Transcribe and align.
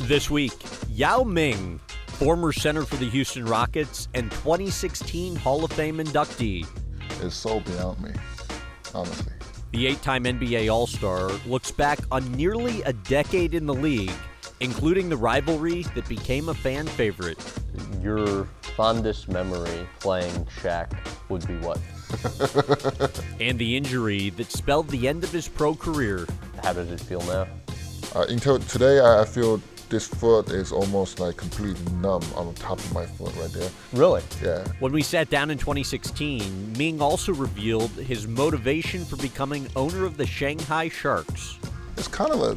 This 0.00 0.30
week, 0.30 0.52
Yao 0.90 1.24
Ming, 1.24 1.80
former 2.06 2.52
center 2.52 2.84
for 2.84 2.94
the 2.96 3.10
Houston 3.10 3.44
Rockets 3.44 4.08
and 4.14 4.30
2016 4.30 5.34
Hall 5.34 5.64
of 5.64 5.72
Fame 5.72 5.98
inductee. 5.98 6.64
It's 7.20 7.34
so 7.34 7.58
beyond 7.60 8.00
me, 8.00 8.12
honestly. 8.94 9.32
The 9.72 9.88
eight 9.88 10.00
time 10.00 10.22
NBA 10.22 10.72
All 10.72 10.86
Star 10.86 11.30
looks 11.46 11.72
back 11.72 11.98
on 12.12 12.30
nearly 12.32 12.80
a 12.82 12.92
decade 12.92 13.54
in 13.54 13.66
the 13.66 13.74
league, 13.74 14.12
including 14.60 15.08
the 15.08 15.16
rivalry 15.16 15.82
that 15.94 16.08
became 16.08 16.48
a 16.48 16.54
fan 16.54 16.86
favorite. 16.86 17.38
Your 18.00 18.44
fondest 18.76 19.28
memory 19.28 19.86
playing 19.98 20.46
Shaq 20.60 20.96
would 21.28 21.46
be 21.48 21.56
what? 21.56 21.80
and 23.40 23.58
the 23.58 23.76
injury 23.76 24.30
that 24.30 24.52
spelled 24.52 24.88
the 24.90 25.08
end 25.08 25.24
of 25.24 25.32
his 25.32 25.48
pro 25.48 25.74
career. 25.74 26.24
How 26.62 26.72
does 26.72 26.90
it 26.92 27.00
feel 27.00 27.20
now? 27.22 27.48
Uh, 28.14 28.24
until 28.28 28.58
today, 28.60 29.00
I 29.00 29.24
feel 29.24 29.60
this 29.88 30.06
foot 30.06 30.50
is 30.50 30.72
almost 30.72 31.20
like 31.20 31.36
completely 31.36 31.92
numb 31.94 32.22
on 32.34 32.52
the 32.52 32.60
top 32.60 32.78
of 32.78 32.92
my 32.92 33.06
foot 33.06 33.34
right 33.36 33.50
there. 33.50 33.70
Really? 33.92 34.22
Yeah. 34.42 34.66
When 34.80 34.92
we 34.92 35.02
sat 35.02 35.30
down 35.30 35.50
in 35.50 35.58
2016, 35.58 36.74
Ming 36.76 37.00
also 37.00 37.32
revealed 37.32 37.90
his 37.90 38.26
motivation 38.26 39.04
for 39.04 39.16
becoming 39.16 39.66
owner 39.76 40.04
of 40.04 40.16
the 40.16 40.26
Shanghai 40.26 40.88
Sharks. 40.88 41.58
It's 41.96 42.08
kind 42.08 42.30
of 42.30 42.42
an 42.42 42.56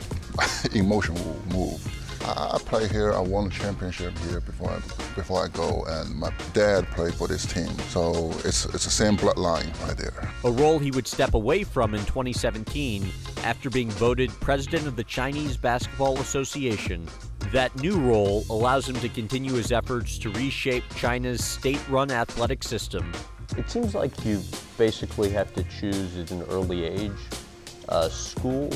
emotional 0.76 1.38
move. 1.52 1.86
I, 2.26 2.52
I 2.54 2.58
play 2.60 2.88
here. 2.88 3.14
I 3.14 3.20
won 3.20 3.48
a 3.48 3.50
championship 3.50 4.18
here 4.20 4.42
before 4.42 4.72
I 4.72 4.80
before 5.16 5.44
I 5.44 5.48
go, 5.48 5.84
and 5.88 6.16
my 6.16 6.32
dad 6.54 6.86
played 6.92 7.14
for 7.14 7.28
this 7.28 7.46
team, 7.46 7.70
so 7.90 8.32
it's 8.46 8.66
it's 8.66 8.86
the 8.86 8.92
same 8.92 9.18
bloodline 9.18 9.70
right 9.88 9.98
there. 9.98 10.30
A 10.44 10.52
role 10.52 10.80
he 10.80 10.92
would 10.92 11.08
step 11.08 11.34
away 11.34 11.64
from 11.64 11.94
in 11.94 12.06
2017 12.06 13.10
after 13.44 13.70
being 13.70 13.90
voted 13.92 14.30
president 14.40 14.88
of 14.88 14.96
the 14.96 15.04
Chinese 15.04 15.58
Basketball 15.58 16.20
Association. 16.20 17.08
That 17.52 17.76
new 17.82 18.00
role 18.00 18.46
allows 18.50 18.88
him 18.88 18.96
to 18.96 19.10
continue 19.10 19.54
his 19.54 19.72
efforts 19.72 20.18
to 20.20 20.30
reshape 20.30 20.84
China's 20.96 21.44
state-run 21.44 22.12
athletic 22.12 22.64
system. 22.64 23.12
It 23.58 23.70
seems 23.70 23.94
like 23.94 24.24
you 24.24 24.42
basically 24.78 25.30
have 25.32 25.54
to 25.56 25.64
choose 25.64 26.18
at 26.18 26.32
an 26.32 26.44
early 26.44 26.86
age, 26.86 27.12
uh, 27.90 28.08
school 28.08 28.70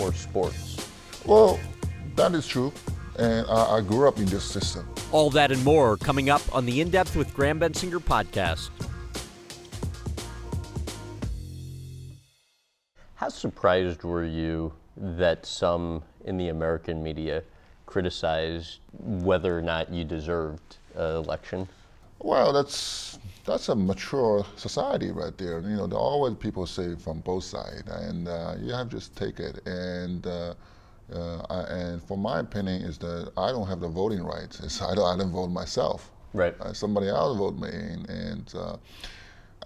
or 0.00 0.12
sports. 0.12 0.88
Well, 1.24 1.60
that 2.18 2.34
is 2.34 2.48
true, 2.48 2.72
and 3.16 3.46
I, 3.46 3.76
I 3.76 3.80
grew 3.80 4.08
up 4.08 4.18
in 4.18 4.24
this 4.26 4.42
system. 4.42 4.88
All 5.12 5.30
that 5.30 5.52
and 5.52 5.64
more 5.64 5.96
coming 5.96 6.30
up 6.30 6.42
on 6.52 6.66
the 6.66 6.80
In 6.80 6.90
Depth 6.90 7.14
with 7.14 7.32
Graham 7.32 7.60
Bensinger 7.60 8.00
podcast. 8.00 8.70
How 13.14 13.28
surprised 13.28 14.02
were 14.02 14.24
you 14.24 14.72
that 14.96 15.46
some 15.46 16.02
in 16.24 16.36
the 16.36 16.48
American 16.48 17.04
media 17.04 17.44
criticized 17.86 18.80
whether 18.98 19.56
or 19.56 19.62
not 19.62 19.92
you 19.92 20.02
deserved 20.02 20.78
uh, 20.98 21.22
election? 21.24 21.68
Well, 22.18 22.52
that's 22.52 23.20
that's 23.44 23.68
a 23.68 23.76
mature 23.76 24.44
society 24.56 25.12
right 25.12 25.36
there. 25.38 25.60
You 25.60 25.76
know, 25.76 25.86
there 25.86 25.98
are 25.98 26.02
always 26.02 26.34
people 26.34 26.66
say 26.66 26.96
from 26.96 27.20
both 27.20 27.44
sides, 27.44 27.88
and 27.88 28.26
uh, 28.26 28.56
you 28.60 28.72
have 28.72 28.88
to 28.88 28.96
just 28.96 29.14
take 29.14 29.38
it. 29.38 29.64
And 29.66 30.26
uh, 30.26 30.54
uh, 31.14 31.42
I, 31.50 31.60
and 31.62 32.02
for 32.02 32.18
my 32.18 32.40
opinion 32.40 32.82
is 32.82 32.98
that 32.98 33.32
I 33.36 33.50
don't 33.50 33.66
have 33.66 33.80
the 33.80 33.88
voting 33.88 34.22
rights. 34.22 34.60
It's, 34.60 34.82
I, 34.90 34.94
don't, 34.94 35.04
I 35.04 35.16
didn't 35.16 35.32
vote 35.32 35.48
myself. 35.48 36.10
Right. 36.34 36.54
Uh, 36.60 36.72
somebody 36.72 37.08
else 37.08 37.38
voted 37.38 37.60
me, 37.60 37.68
and, 37.68 38.08
and 38.10 38.54
uh, 38.54 38.76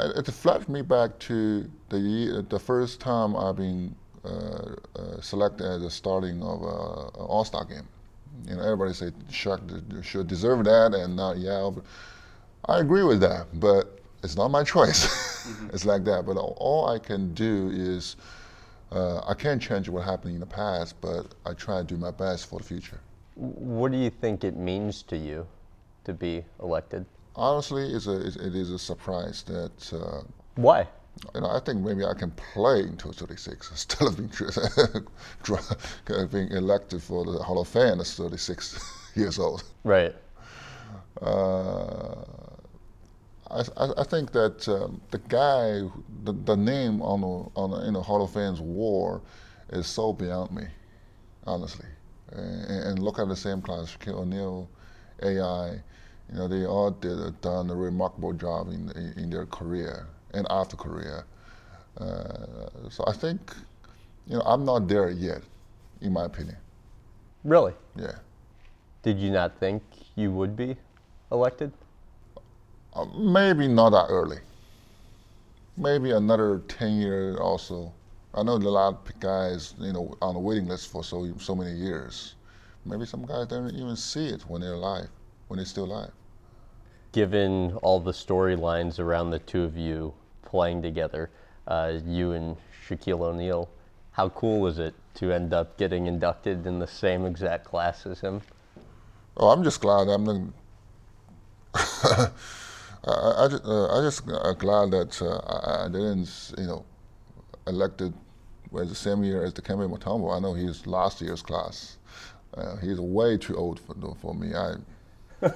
it, 0.00 0.28
it 0.28 0.32
flashed 0.32 0.68
me 0.68 0.82
back 0.82 1.18
to 1.20 1.68
the 1.88 1.98
year, 1.98 2.42
the 2.42 2.58
first 2.58 3.00
time 3.00 3.36
I've 3.36 3.56
been 3.56 3.94
uh, 4.24 4.76
uh, 4.96 5.20
selected 5.20 5.66
as 5.66 5.82
a 5.82 5.90
starting 5.90 6.42
of 6.42 6.62
an 6.62 7.26
All-Star 7.26 7.64
game. 7.64 7.88
You 8.46 8.56
know, 8.56 8.62
everybody 8.62 8.92
say 8.92 9.10
Shaq 9.30 10.04
should 10.04 10.28
deserve 10.28 10.64
that, 10.64 10.94
and 10.94 11.16
not 11.16 11.38
Yao. 11.38 11.70
But 11.72 11.84
I 12.66 12.78
agree 12.78 13.02
with 13.02 13.20
that, 13.20 13.48
but 13.58 13.98
it's 14.22 14.36
not 14.36 14.48
my 14.48 14.62
choice. 14.74 15.06
mm-hmm. 15.46 15.70
it's 15.72 15.84
like 15.84 16.04
that. 16.04 16.24
But 16.24 16.36
all 16.36 16.88
I 16.88 16.98
can 17.00 17.34
do 17.34 17.70
is 17.74 18.16
uh, 18.92 19.22
I 19.26 19.34
can't 19.34 19.60
change 19.60 19.88
what 19.88 20.04
happened 20.04 20.34
in 20.34 20.40
the 20.40 20.46
past, 20.46 21.00
but 21.00 21.34
I 21.46 21.54
try 21.54 21.78
to 21.78 21.84
do 21.84 21.96
my 21.96 22.10
best 22.10 22.46
for 22.46 22.58
the 22.58 22.64
future. 22.64 23.00
What 23.34 23.92
do 23.92 23.98
you 23.98 24.10
think 24.10 24.44
it 24.44 24.56
means 24.56 25.02
to 25.04 25.16
you 25.16 25.46
to 26.04 26.12
be 26.12 26.44
elected? 26.60 27.06
Honestly, 27.34 27.84
it's 27.84 28.06
a, 28.06 28.26
it 28.26 28.54
is 28.54 28.70
a 28.70 28.78
surprise 28.78 29.42
that. 29.44 29.92
Uh, 29.92 30.22
Why? 30.56 30.86
You 31.34 31.42
know, 31.42 31.50
I 31.50 31.60
think 31.60 31.80
maybe 31.80 32.04
I 32.04 32.14
can 32.14 32.30
play 32.32 32.80
until 32.80 33.12
36 33.12 33.70
instead 33.70 34.08
of 34.08 34.16
being, 34.16 34.30
being 36.30 36.50
elected 36.50 37.02
for 37.02 37.24
the 37.24 37.42
Hall 37.42 37.60
of 37.60 37.68
Fame 37.68 38.00
at 38.00 38.06
36 38.06 39.12
years 39.14 39.38
old. 39.38 39.64
Right. 39.84 40.14
Uh, 41.20 42.24
I, 43.52 43.64
I, 43.98 44.04
think 44.04 44.32
that 44.32 44.66
um, 44.68 45.00
the 45.10 45.18
guy, 45.18 45.82
the, 46.24 46.32
the 46.32 46.56
name 46.56 47.02
on 47.02 47.20
the, 47.20 47.60
on 47.60 47.70
the, 47.70 47.86
in 47.86 47.92
the 47.94 48.02
Hall 48.02 48.24
of 48.24 48.32
Fame's 48.32 48.60
war 48.60 49.20
is 49.70 49.86
so 49.86 50.12
beyond 50.12 50.52
me, 50.52 50.64
honestly. 51.46 51.86
And, 52.32 52.70
and 52.70 52.98
look 52.98 53.18
at 53.18 53.28
the 53.28 53.36
same 53.36 53.60
class, 53.60 53.94
Shaquille 53.96 54.20
O'Neal, 54.20 54.70
AI, 55.22 55.72
you 56.32 56.38
know, 56.38 56.48
they 56.48 56.64
all 56.64 56.90
did 56.90 57.40
done 57.42 57.68
a 57.68 57.74
remarkable 57.74 58.32
job 58.32 58.68
in, 58.68 58.90
in, 58.92 59.12
in 59.24 59.30
their 59.30 59.46
career 59.46 60.06
and 60.32 60.46
after 60.48 60.76
career. 60.76 61.26
Uh, 61.98 62.88
so 62.88 63.04
I 63.06 63.12
think, 63.12 63.54
you 64.26 64.36
know, 64.36 64.42
I'm 64.46 64.64
not 64.64 64.88
there 64.88 65.10
yet, 65.10 65.42
in 66.00 66.12
my 66.12 66.24
opinion. 66.24 66.56
Really? 67.44 67.74
Yeah. 67.96 68.16
Did 69.02 69.18
you 69.18 69.30
not 69.30 69.58
think 69.58 69.82
you 70.14 70.30
would 70.30 70.56
be 70.56 70.76
elected? 71.30 71.72
Uh, 72.94 73.06
maybe 73.16 73.66
not 73.68 73.90
that 73.90 74.06
early. 74.08 74.38
Maybe 75.76 76.10
another 76.10 76.62
10 76.68 77.00
years 77.00 77.38
also. 77.38 77.92
I 78.34 78.42
know 78.42 78.54
a 78.54 78.58
lot 78.58 79.08
of 79.08 79.20
guys, 79.20 79.74
you 79.78 79.92
know, 79.92 80.16
on 80.20 80.34
the 80.34 80.40
waiting 80.40 80.66
list 80.66 80.90
for 80.90 81.02
so 81.04 81.32
so 81.38 81.54
many 81.54 81.72
years. 81.72 82.34
Maybe 82.84 83.06
some 83.06 83.24
guys 83.24 83.46
don't 83.46 83.70
even 83.70 83.96
see 83.96 84.26
it 84.26 84.42
when 84.42 84.60
they're 84.60 84.74
alive, 84.74 85.08
when 85.48 85.58
they're 85.58 85.66
still 85.66 85.84
alive. 85.84 86.12
Given 87.12 87.76
all 87.82 88.00
the 88.00 88.12
storylines 88.12 88.98
around 88.98 89.30
the 89.30 89.38
two 89.38 89.62
of 89.62 89.76
you 89.76 90.14
playing 90.42 90.82
together, 90.82 91.30
uh, 91.68 92.00
you 92.06 92.32
and 92.32 92.56
Shaquille 92.86 93.20
O'Neal, 93.20 93.68
how 94.12 94.30
cool 94.30 94.66
is 94.66 94.78
it 94.78 94.94
to 95.14 95.32
end 95.32 95.52
up 95.52 95.76
getting 95.76 96.06
inducted 96.06 96.66
in 96.66 96.78
the 96.78 96.86
same 96.86 97.24
exact 97.26 97.64
class 97.64 98.06
as 98.06 98.20
him? 98.20 98.40
Oh, 99.36 99.50
I'm 99.50 99.62
just 99.62 99.80
glad 99.80 100.08
I'm 100.08 100.52
the. 101.74 102.32
I, 103.04 103.44
I, 103.44 103.48
just, 103.48 103.64
uh, 103.64 103.98
I 103.98 104.02
just 104.02 104.28
uh, 104.28 104.52
glad 104.52 104.92
that 104.92 105.20
uh, 105.20 105.84
I, 105.84 105.88
didn't, 105.88 106.52
you 106.56 106.66
know, 106.66 106.84
elected 107.66 108.14
was 108.70 108.88
the 108.88 108.94
same 108.94 109.24
year 109.24 109.44
as 109.44 109.52
the 109.52 109.60
Dikembe 109.62 109.90
Mutombo. 109.90 110.34
I 110.34 110.38
know 110.38 110.54
he's 110.54 110.86
last 110.86 111.20
year's 111.20 111.42
class. 111.42 111.98
Uh, 112.54 112.76
he's 112.76 113.00
way 113.00 113.36
too 113.36 113.56
old 113.56 113.80
for 113.80 113.94
for 114.20 114.34
me. 114.34 114.54
I, 114.54 114.74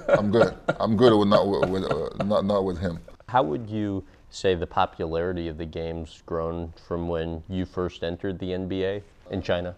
I'm 0.09 0.31
good. 0.31 0.55
I'm 0.79 0.97
good 0.97 1.17
with 1.17 1.27
not 1.27 1.47
with, 1.47 1.83
uh, 1.83 2.23
not 2.23 2.45
not 2.45 2.65
with 2.65 2.79
him. 2.79 2.99
How 3.29 3.43
would 3.43 3.69
you 3.69 4.03
say 4.29 4.55
the 4.55 4.67
popularity 4.67 5.47
of 5.47 5.57
the 5.57 5.65
game's 5.65 6.21
grown 6.25 6.73
from 6.87 7.07
when 7.07 7.43
you 7.47 7.65
first 7.65 8.03
entered 8.03 8.39
the 8.39 8.47
NBA 8.47 9.03
in 9.31 9.41
China? 9.41 9.75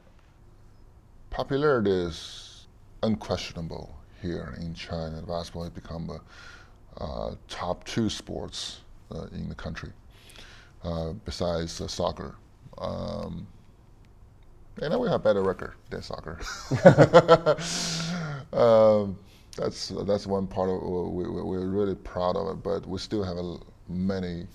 Popularity 1.29 1.91
is 1.91 2.67
unquestionable 3.03 3.95
here 4.21 4.55
in 4.59 4.73
China. 4.73 5.21
Basketball 5.27 5.63
has 5.63 5.71
become 5.71 6.09
a 6.09 6.13
uh, 6.13 6.19
top 7.47 7.83
two 7.85 8.09
sports 8.09 8.81
uh, 9.13 9.25
in 9.31 9.49
the 9.49 9.55
country, 9.55 9.91
uh, 10.83 11.13
besides 11.25 11.81
soccer. 11.91 12.35
Um, 12.77 13.47
and 14.81 14.97
we 14.99 15.07
have 15.07 15.19
a 15.19 15.23
better 15.23 15.43
record 15.43 15.73
than 15.89 16.01
soccer. 16.01 16.39
um, 18.53 19.17
that's 19.57 19.89
that's 20.05 20.25
one 20.25 20.47
part 20.47 20.69
of 20.69 20.81
we, 20.81 21.27
we're 21.27 21.67
really 21.67 21.95
proud 21.95 22.37
of 22.37 22.47
it, 22.49 22.63
but 22.63 22.87
we 22.87 22.97
still 22.97 23.23
have 23.23 23.37
a, 23.37 23.57
many 23.89 24.47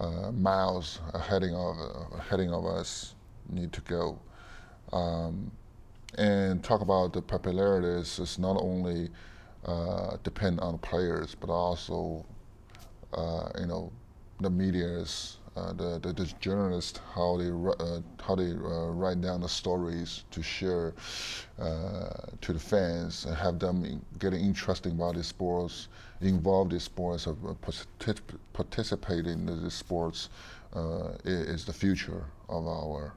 uh, 0.00 0.32
miles 0.32 1.00
ahead 1.12 1.42
of 1.44 1.76
ahead 2.18 2.40
of 2.40 2.64
us 2.64 3.14
need 3.50 3.72
to 3.72 3.80
go. 3.82 4.18
Um, 4.92 5.50
and 6.18 6.62
talk 6.62 6.82
about 6.82 7.12
the 7.12 7.22
popularity 7.22 7.88
is 7.88 8.38
not 8.38 8.56
only 8.60 9.08
uh, 9.64 10.16
depend 10.22 10.60
on 10.60 10.78
players, 10.78 11.34
but 11.34 11.50
also, 11.50 12.24
uh, 13.14 13.48
you 13.58 13.66
know, 13.66 13.92
the 14.40 14.50
media's, 14.50 15.38
uh, 15.56 15.72
the, 15.74 15.98
the, 16.00 16.12
the 16.12 16.24
journalists, 16.40 16.98
how 17.14 17.36
they 17.36 17.50
uh, 17.50 18.00
how 18.22 18.34
they 18.34 18.50
uh, 18.50 18.90
write 18.90 19.20
down 19.20 19.40
the 19.40 19.48
stories 19.48 20.24
to 20.30 20.42
share 20.42 20.94
uh, 21.60 22.08
to 22.40 22.52
the 22.52 22.58
fans 22.58 23.26
and 23.26 23.36
have 23.36 23.58
them 23.58 24.04
getting 24.18 24.40
interested 24.40 24.92
about 24.92 25.14
the 25.14 25.22
sports, 25.22 25.88
involved 26.20 26.72
in 26.72 26.80
sports, 26.80 27.26
uh, 27.26 27.34
participate 28.52 29.26
in 29.26 29.46
the 29.46 29.70
sports 29.70 30.30
is 31.24 31.64
the 31.66 31.72
future 31.72 32.24
of 32.48 32.66
our, 32.66 33.12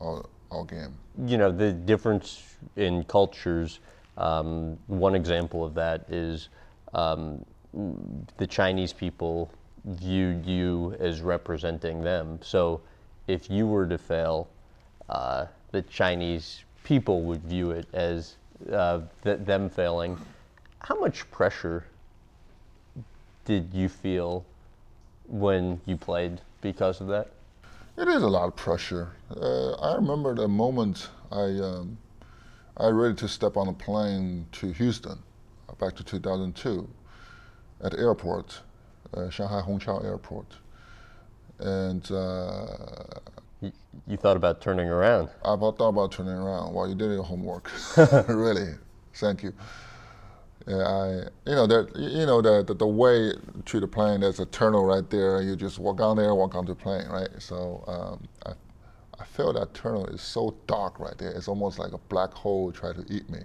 our 0.00 0.26
our 0.50 0.64
game. 0.64 0.94
You 1.26 1.38
know, 1.38 1.52
the 1.52 1.72
difference 1.72 2.56
in 2.76 3.04
cultures, 3.04 3.80
um, 4.16 4.78
one 4.86 5.14
example 5.14 5.64
of 5.64 5.74
that 5.74 6.06
is 6.08 6.48
um, 6.94 7.44
the 8.38 8.46
Chinese 8.46 8.92
people 8.92 9.50
viewed 9.84 10.44
you 10.46 10.96
as 10.98 11.20
representing 11.20 12.02
them. 12.02 12.38
So 12.42 12.80
if 13.26 13.50
you 13.50 13.66
were 13.66 13.86
to 13.86 13.98
fail, 13.98 14.48
uh, 15.08 15.46
the 15.72 15.82
Chinese 15.82 16.64
people 16.84 17.22
would 17.22 17.42
view 17.42 17.70
it 17.72 17.86
as 17.92 18.36
uh, 18.72 19.00
th- 19.22 19.40
them 19.40 19.68
failing. 19.68 20.16
How 20.80 20.98
much 20.98 21.30
pressure 21.30 21.84
did 23.44 23.72
you 23.72 23.88
feel 23.88 24.44
when 25.28 25.80
you 25.86 25.96
played 25.96 26.40
because 26.60 27.00
of 27.00 27.08
that? 27.08 27.30
It 27.96 28.08
is 28.08 28.22
a 28.22 28.28
lot 28.28 28.48
of 28.48 28.56
pressure. 28.56 29.12
Uh, 29.30 29.72
I 29.72 29.94
remember 29.96 30.34
the 30.34 30.48
moment 30.48 31.08
I 31.32 31.44
um, 31.44 31.98
I 32.78 32.88
ready 32.88 33.14
to 33.16 33.28
step 33.28 33.56
on 33.56 33.68
a 33.68 33.72
plane 33.74 34.46
to 34.52 34.72
Houston, 34.72 35.18
uh, 35.68 35.74
back 35.74 35.96
to 35.96 36.04
2002, 36.04 36.88
at 37.82 37.92
the 37.92 37.98
airport, 37.98 38.60
uh, 39.14 39.30
Shanghai 39.30 39.62
Hongqiao 39.62 40.04
Airport, 40.04 40.46
and 41.60 42.10
uh, 42.12 42.66
You, 43.60 43.72
you 44.06 44.16
thought 44.16 44.36
about 44.38 44.60
turning 44.62 44.88
around. 44.88 45.30
I 45.44 45.56
thought 45.56 45.80
about 45.80 46.12
turning 46.12 46.34
around. 46.34 46.74
Well, 46.74 46.88
you 46.88 46.94
did 46.96 47.10
your 47.12 47.24
homework, 47.24 47.70
really. 48.28 48.74
Thank 49.14 49.42
you. 49.44 49.52
Yeah, 50.66 50.76
I, 50.86 51.08
you 51.50 51.56
know, 51.56 51.66
that 51.68 51.96
you 51.96 52.26
know 52.26 52.42
the, 52.42 52.64
the 52.64 52.74
the 52.74 52.86
way 52.86 53.32
to 53.66 53.80
the 53.80 53.88
plane. 53.88 54.20
There's 54.20 54.40
a 54.40 54.46
tunnel 54.46 54.84
right 54.84 55.08
there. 55.10 55.42
You 55.42 55.56
just 55.56 55.78
walk 55.78 56.00
on 56.00 56.16
there, 56.18 56.34
walk 56.34 56.54
onto 56.56 56.74
the 56.74 56.80
plane, 56.80 57.08
right? 57.08 57.28
So 57.38 57.84
um, 57.88 58.28
I, 58.46 58.52
I 59.18 59.24
feel 59.24 59.52
that 59.54 59.74
tunnel 59.74 60.06
is 60.06 60.20
so 60.20 60.56
dark 60.66 61.00
right 61.00 61.16
there. 61.16 61.30
It's 61.30 61.48
almost 61.48 61.78
like 61.78 61.92
a 61.92 61.98
black 61.98 62.32
hole 62.32 62.72
trying 62.72 63.02
to 63.02 63.14
eat 63.14 63.28
me. 63.30 63.40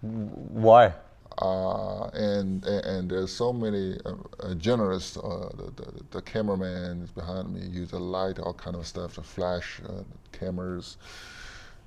Why? 0.00 0.92
Uh, 1.38 2.06
and, 2.14 2.64
and 2.64 2.84
and 2.86 3.10
there's 3.10 3.30
so 3.30 3.52
many 3.52 3.98
uh, 4.06 4.14
uh. 4.40 4.48
Uh, 4.50 4.54
the, 4.54 5.72
the 5.76 6.02
the 6.10 6.22
cameraman 6.22 7.02
is 7.02 7.10
behind 7.10 7.52
me. 7.52 7.60
Use 7.66 7.92
a 7.92 7.98
light, 7.98 8.38
all 8.38 8.54
kind 8.54 8.74
of 8.74 8.86
stuff, 8.86 9.14
to 9.14 9.22
flash 9.22 9.80
uh, 9.86 10.02
cameras. 10.32 10.96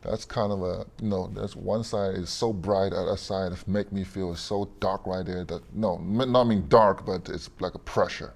That's 0.01 0.23
kind 0.23 0.51
of 0.51 0.61
a 0.61 0.85
you 1.01 1.09
know. 1.09 1.31
That's 1.33 1.55
one 1.55 1.83
side 1.83 2.15
is 2.15 2.29
so 2.29 2.53
bright, 2.53 2.93
other 2.93 3.17
side 3.17 3.51
make 3.67 3.91
me 3.91 4.03
feel 4.03 4.35
so 4.35 4.69
dark 4.79 5.07
right 5.07 5.25
there. 5.25 5.43
That 5.45 5.61
no, 5.73 5.97
not 5.97 6.43
mean 6.45 6.67
dark, 6.69 7.05
but 7.05 7.27
it's 7.27 7.49
like 7.59 7.73
a 7.73 7.79
pressure. 7.79 8.33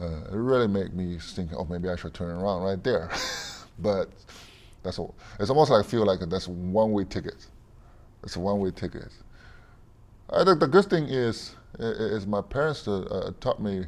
Uh, 0.00 0.24
it 0.32 0.36
really 0.36 0.66
make 0.66 0.92
me 0.92 1.18
think, 1.18 1.50
oh, 1.56 1.64
maybe 1.70 1.88
I 1.88 1.96
should 1.96 2.14
turn 2.14 2.30
around 2.30 2.62
right 2.62 2.82
there. 2.82 3.10
but 3.78 4.10
that's 4.82 4.98
all. 4.98 5.14
It's 5.40 5.50
almost 5.50 5.70
like 5.70 5.84
I 5.84 5.88
feel 5.88 6.04
like 6.04 6.20
that's 6.20 6.48
one 6.48 6.92
way 6.92 7.04
ticket. 7.04 7.46
It's 8.22 8.36
a 8.36 8.40
one 8.40 8.60
way 8.60 8.70
ticket. 8.70 9.08
I 10.30 10.44
think 10.44 10.60
the 10.60 10.66
good 10.66 10.86
thing 10.86 11.04
is, 11.04 11.54
is 11.78 12.26
my 12.26 12.40
parents 12.40 12.88
uh, 12.88 13.02
uh, 13.02 13.32
taught 13.40 13.60
me 13.60 13.86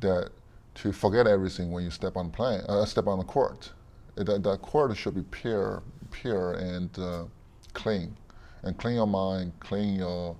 that 0.00 0.30
to 0.76 0.92
forget 0.92 1.26
everything 1.26 1.70
when 1.70 1.84
you 1.84 1.90
step 1.90 2.16
on 2.16 2.30
plane, 2.30 2.62
uh, 2.68 2.84
step 2.84 3.06
on 3.06 3.18
the 3.18 3.24
court. 3.24 3.72
That 4.16 4.42
the 4.42 4.56
court 4.58 4.96
should 4.96 5.14
be 5.14 5.22
pure, 5.22 5.82
pure 6.10 6.54
and 6.54 6.96
uh, 6.98 7.24
clean, 7.74 8.16
and 8.62 8.76
clean 8.76 8.96
your 8.96 9.06
mind, 9.06 9.52
clean 9.60 9.96
your 9.96 10.36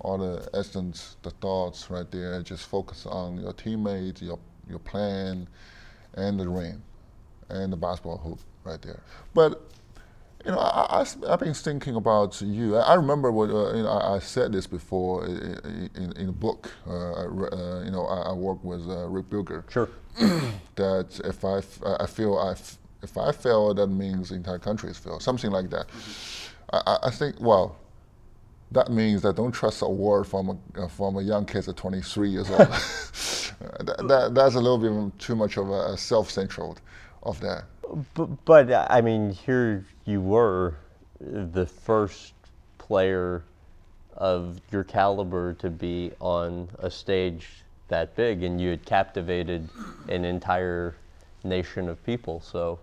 all 0.00 0.18
the 0.18 0.48
essence, 0.52 1.16
the 1.22 1.30
thoughts 1.30 1.90
right 1.90 2.10
there. 2.10 2.42
Just 2.42 2.68
focus 2.68 3.06
on 3.06 3.38
your 3.38 3.52
teammates, 3.52 4.20
your 4.22 4.38
your 4.68 4.78
plan, 4.78 5.48
and 6.14 6.38
the 6.38 6.48
ring, 6.48 6.82
and 7.48 7.72
the 7.72 7.76
basketball 7.76 8.18
hoop 8.18 8.40
right 8.64 8.80
there. 8.82 9.00
But 9.34 9.62
you 10.44 10.50
know, 10.52 10.58
I, 10.58 11.00
I, 11.00 11.30
have 11.30 11.40
been 11.40 11.54
thinking 11.54 11.96
about 11.96 12.40
you. 12.42 12.76
I, 12.76 12.80
I 12.80 12.94
remember 12.94 13.32
what 13.32 13.50
uh, 13.50 13.74
you 13.74 13.82
know, 13.82 13.88
I, 13.88 14.16
I 14.16 14.18
said 14.18 14.52
this 14.52 14.66
before 14.66 15.24
in, 15.26 15.90
in, 15.94 16.12
in 16.12 16.28
a 16.28 16.32
book. 16.32 16.70
Uh, 16.86 16.90
I 16.92 17.24
uh, 17.24 17.82
you 17.84 17.90
know, 17.90 18.06
I, 18.06 18.30
I 18.30 18.32
work 18.32 18.62
with 18.62 18.88
uh, 18.88 19.06
Ric 19.08 19.28
Bucher. 19.30 19.64
Sure. 19.70 19.88
That 20.76 21.20
if 21.24 21.44
I, 21.44 21.58
f- 21.58 21.82
I 22.00 22.06
feel 22.06 22.36
I 22.36 22.50
f- 22.50 22.78
if 23.00 23.16
I 23.16 23.30
fail, 23.30 23.72
that 23.74 23.86
means 23.86 24.30
the 24.30 24.34
entire 24.34 24.58
country 24.58 24.88
has 24.88 24.98
failed. 24.98 25.22
Something 25.22 25.52
like 25.52 25.70
that. 25.70 25.86
I, 26.72 26.82
I- 26.84 26.98
I 27.04 27.10
think 27.10 27.36
well, 27.40 27.76
that 28.72 28.90
means 28.90 29.22
that 29.22 29.36
don't 29.36 29.52
trust 29.52 29.82
a 29.82 29.88
word 29.88 30.24
from 30.24 30.48
a 30.76 30.82
uh, 30.82 30.88
from 30.88 31.16
a 31.16 31.22
young 31.22 31.46
kid 31.46 31.68
at 31.68 31.76
23 31.76 32.28
years 32.28 32.50
old. 32.50 32.58
that, 33.80 34.08
that, 34.08 34.34
that's 34.34 34.54
a 34.56 34.60
little 34.60 34.78
bit 34.78 35.18
too 35.18 35.36
much 35.36 35.56
of 35.56 35.70
a 35.70 35.96
self-centered 35.96 36.80
of 37.24 37.40
that. 37.40 37.64
But, 38.14 38.44
but 38.44 38.72
I 38.90 39.00
mean, 39.00 39.30
here 39.30 39.84
you 40.04 40.20
were, 40.20 40.76
the 41.20 41.66
first 41.66 42.34
player 42.78 43.42
of 44.16 44.60
your 44.70 44.84
caliber 44.84 45.54
to 45.54 45.70
be 45.70 46.12
on 46.20 46.68
a 46.78 46.90
stage 46.90 47.48
that 47.88 48.14
big, 48.16 48.42
and 48.42 48.60
you 48.60 48.70
had 48.70 48.84
captivated 48.84 49.68
an 50.08 50.24
entire 50.24 50.94
nation 51.42 51.88
of 51.88 52.04
people. 52.04 52.40
So, 52.40 52.78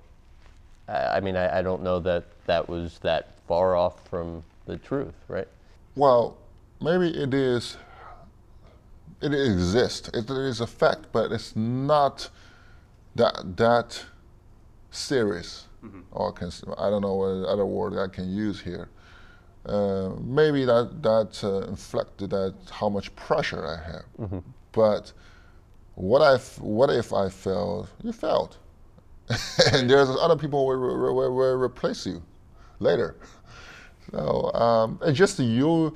I, 0.88 1.18
I 1.18 1.20
mean, 1.20 1.36
I, 1.36 1.60
I 1.60 1.62
don't 1.62 1.84
know 1.84 2.00
that 2.00 2.26
that 2.46 2.68
was 2.68 3.00
that 3.00 3.30
far 3.48 3.76
off 3.76 4.08
from 4.08 4.44
the 4.66 4.78
truth, 4.78 5.16
right? 5.28 5.48
Well, 5.96 6.38
maybe 6.82 7.10
it 7.10 7.34
is. 7.34 7.78
It 9.22 9.34
exists. 9.34 10.10
It 10.14 10.30
is 10.30 10.62
a 10.62 10.68
fact, 10.68 11.08
but 11.12 11.32
it's 11.32 11.56
not 11.56 12.30
that 13.16 13.58
that 13.58 14.06
serious. 14.92 15.68
Or 16.12 16.32
can, 16.32 16.52
I 16.78 16.90
don't 16.92 17.02
know 17.02 17.16
what 17.16 17.50
other 17.50 17.66
word 17.66 17.98
I 17.98 18.08
can 18.14 18.32
use 18.36 18.62
here. 18.62 18.90
Uh, 19.66 20.12
maybe 20.22 20.66
that 20.66 21.04
that 21.04 21.44
uh, 21.44 21.68
inflected 21.70 22.32
that 22.32 22.56
how 22.72 22.90
much 22.90 23.16
pressure 23.16 23.66
I 23.66 23.78
have. 23.92 24.06
But 24.72 25.14
what 25.96 26.22
if 26.36 26.60
what 26.60 26.90
if 26.90 27.14
I 27.14 27.30
failed? 27.30 27.90
You 28.04 28.12
failed, 28.14 28.58
and 29.74 29.90
there's 29.90 30.10
other 30.10 30.36
people 30.36 30.66
will, 30.68 30.80
will, 30.80 31.16
will, 31.16 31.36
will 31.36 31.58
replace 31.62 32.06
you 32.08 32.24
later. 32.80 33.16
So 34.12 34.52
um, 34.54 35.00
and 35.04 35.16
just 35.16 35.40
you, 35.40 35.94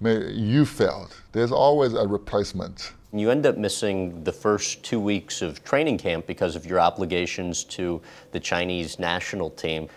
may, 0.00 0.30
you 0.32 0.64
failed. 0.64 1.14
There's 1.32 1.52
always 1.52 1.92
a 1.94 2.06
replacement. 2.06 2.92
You 3.14 3.30
end 3.30 3.46
up 3.46 3.56
missing 3.56 4.24
the 4.24 4.32
first 4.32 4.82
two 4.82 4.98
weeks 4.98 5.40
of 5.40 5.62
training 5.62 5.98
camp 5.98 6.26
because 6.26 6.56
of 6.56 6.66
your 6.66 6.80
obligations 6.80 7.62
to 7.64 8.02
the 8.32 8.40
Chinese 8.40 8.98
national 8.98 9.50
team. 9.50 9.88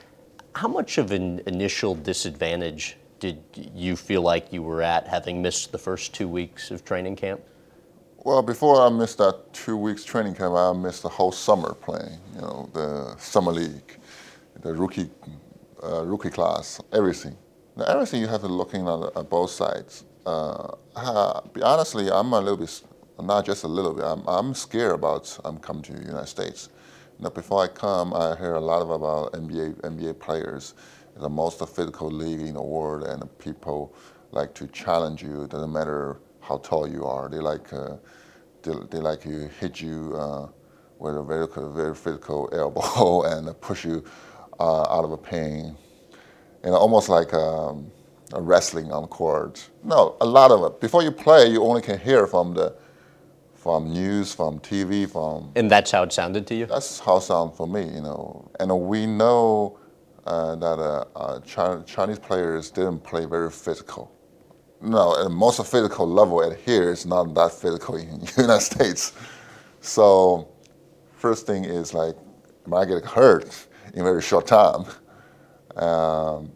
How 0.53 0.67
much 0.67 0.99
of 0.99 1.11
an 1.11 1.41
initial 1.47 1.95
disadvantage 1.95 2.95
did 3.19 3.41
you 3.73 3.95
feel 3.95 4.21
like 4.21 4.53
you 4.53 4.61
were 4.61 4.83
at 4.83 5.07
having 5.07 5.41
missed 5.41 5.71
the 5.71 5.79
first 5.79 6.13
two 6.13 6.27
weeks 6.27 6.69
of 6.69 6.85
training 6.85 7.15
camp? 7.15 7.41
Well, 8.17 8.43
before 8.43 8.81
I 8.81 8.89
missed 8.89 9.17
that 9.17 9.51
two 9.51 9.77
weeks 9.77 10.03
training 10.03 10.35
camp, 10.35 10.53
I 10.53 10.71
missed 10.73 11.01
the 11.01 11.09
whole 11.09 11.31
summer 11.31 11.73
playing. 11.73 12.19
You 12.35 12.41
know, 12.41 12.69
the 12.73 13.15
summer 13.17 13.51
league, 13.51 13.97
the 14.61 14.75
rookie, 14.75 15.09
uh, 15.83 16.05
rookie 16.05 16.29
class, 16.29 16.79
everything. 16.93 17.35
Now, 17.75 17.85
everything 17.85 18.21
you 18.21 18.27
have 18.27 18.41
to 18.41 18.47
looking 18.47 18.87
at, 18.87 19.17
at 19.17 19.27
both 19.27 19.49
sides. 19.49 20.03
Uh, 20.23 20.75
honestly, 21.63 22.11
I'm 22.11 22.33
a 22.33 22.41
little 22.41 22.57
bit, 22.57 22.83
not 23.25 23.45
just 23.45 23.63
a 23.63 23.67
little 23.67 23.93
bit. 23.93 24.05
I'm, 24.05 24.23
I'm 24.27 24.53
scared 24.53 24.93
about 24.93 25.37
I'm 25.43 25.57
coming 25.57 25.81
to 25.83 25.93
the 25.93 26.05
United 26.05 26.27
States. 26.27 26.69
Now, 27.19 27.29
before 27.29 27.63
I 27.63 27.67
come, 27.67 28.13
I 28.13 28.35
hear 28.35 28.55
a 28.55 28.59
lot 28.59 28.81
about 28.81 29.33
NBA 29.33 29.81
NBA 29.81 30.19
players. 30.19 30.75
The 31.15 31.27
most 31.27 31.57
physical 31.67 32.11
league 32.11 32.41
in 32.41 32.53
the 32.53 32.61
world, 32.61 33.07
and 33.07 33.37
people 33.39 33.95
like 34.31 34.53
to 34.53 34.67
challenge 34.67 35.23
you. 35.23 35.43
It 35.43 35.49
doesn't 35.49 35.73
matter 35.73 36.17
how 36.41 36.57
tall 36.59 36.87
you 36.87 37.05
are. 37.05 37.27
They 37.27 37.39
like 37.39 37.73
uh, 37.73 37.95
they, 38.61 38.73
they 38.91 38.99
like 38.99 39.25
you 39.25 39.49
hit 39.59 39.81
you 39.81 40.15
uh, 40.15 40.47
with 40.99 41.17
a 41.17 41.23
very 41.23 41.47
very 41.73 41.95
physical 41.95 42.49
elbow 42.53 43.23
and 43.31 43.59
push 43.61 43.83
you 43.83 44.03
uh, 44.59 44.81
out 44.95 45.03
of 45.03 45.11
a 45.11 45.17
pain, 45.17 45.75
and 46.61 46.75
almost 46.75 47.09
like 47.09 47.33
um, 47.33 47.91
a 48.33 48.41
wrestling 48.41 48.91
on 48.91 49.07
court. 49.07 49.67
No, 49.83 50.17
a 50.21 50.25
lot 50.25 50.51
of 50.51 50.63
it. 50.65 50.79
Before 50.79 51.01
you 51.01 51.11
play, 51.11 51.47
you 51.47 51.63
only 51.63 51.81
can 51.81 51.99
hear 51.99 52.27
from 52.27 52.53
the 52.53 52.75
from 53.67 53.91
news, 53.91 54.33
from 54.33 54.61
TV, 54.61 55.05
from 55.11 55.51
And 55.57 55.69
that's 55.69 55.91
how 55.91 56.03
it 56.03 56.13
sounded 56.13 56.47
to 56.47 56.55
you? 56.55 56.67
that's 56.67 57.01
how 57.01 57.17
it 57.17 57.23
sounds 57.23 57.57
for 57.57 57.67
me, 57.67 57.83
you 57.83 57.99
know. 57.99 58.49
And 58.61 58.69
we 58.87 59.05
know 59.05 59.77
uh, 60.25 60.55
that 60.55 60.79
uh, 60.79 61.03
uh, 61.13 61.39
Chi- 61.41 61.81
Chinese 61.85 62.17
players 62.17 62.71
didn't 62.71 62.99
play 63.03 63.25
very 63.25 63.51
physical. 63.51 64.09
No, 64.79 65.17
at 65.17 65.23
the 65.25 65.29
most 65.29 65.57
physical 65.65 66.07
level 66.07 66.41
at 66.49 66.57
here 66.59 66.91
is 66.93 67.05
not 67.05 67.33
that 67.33 67.51
physical 67.51 67.97
in 67.97 68.21
the 68.21 68.33
United 68.43 68.61
States. 68.61 69.11
So, 69.81 70.47
first 71.17 71.45
thing 71.45 71.65
is 71.65 71.93
like, 71.93 72.15
am 72.65 72.73
I 72.73 72.85
get 72.85 73.03
hurt 73.03 73.67
in 73.93 73.99
a 73.99 74.03
very 74.05 74.21
short 74.21 74.47
time? 74.47 74.85
Um, 75.75 76.53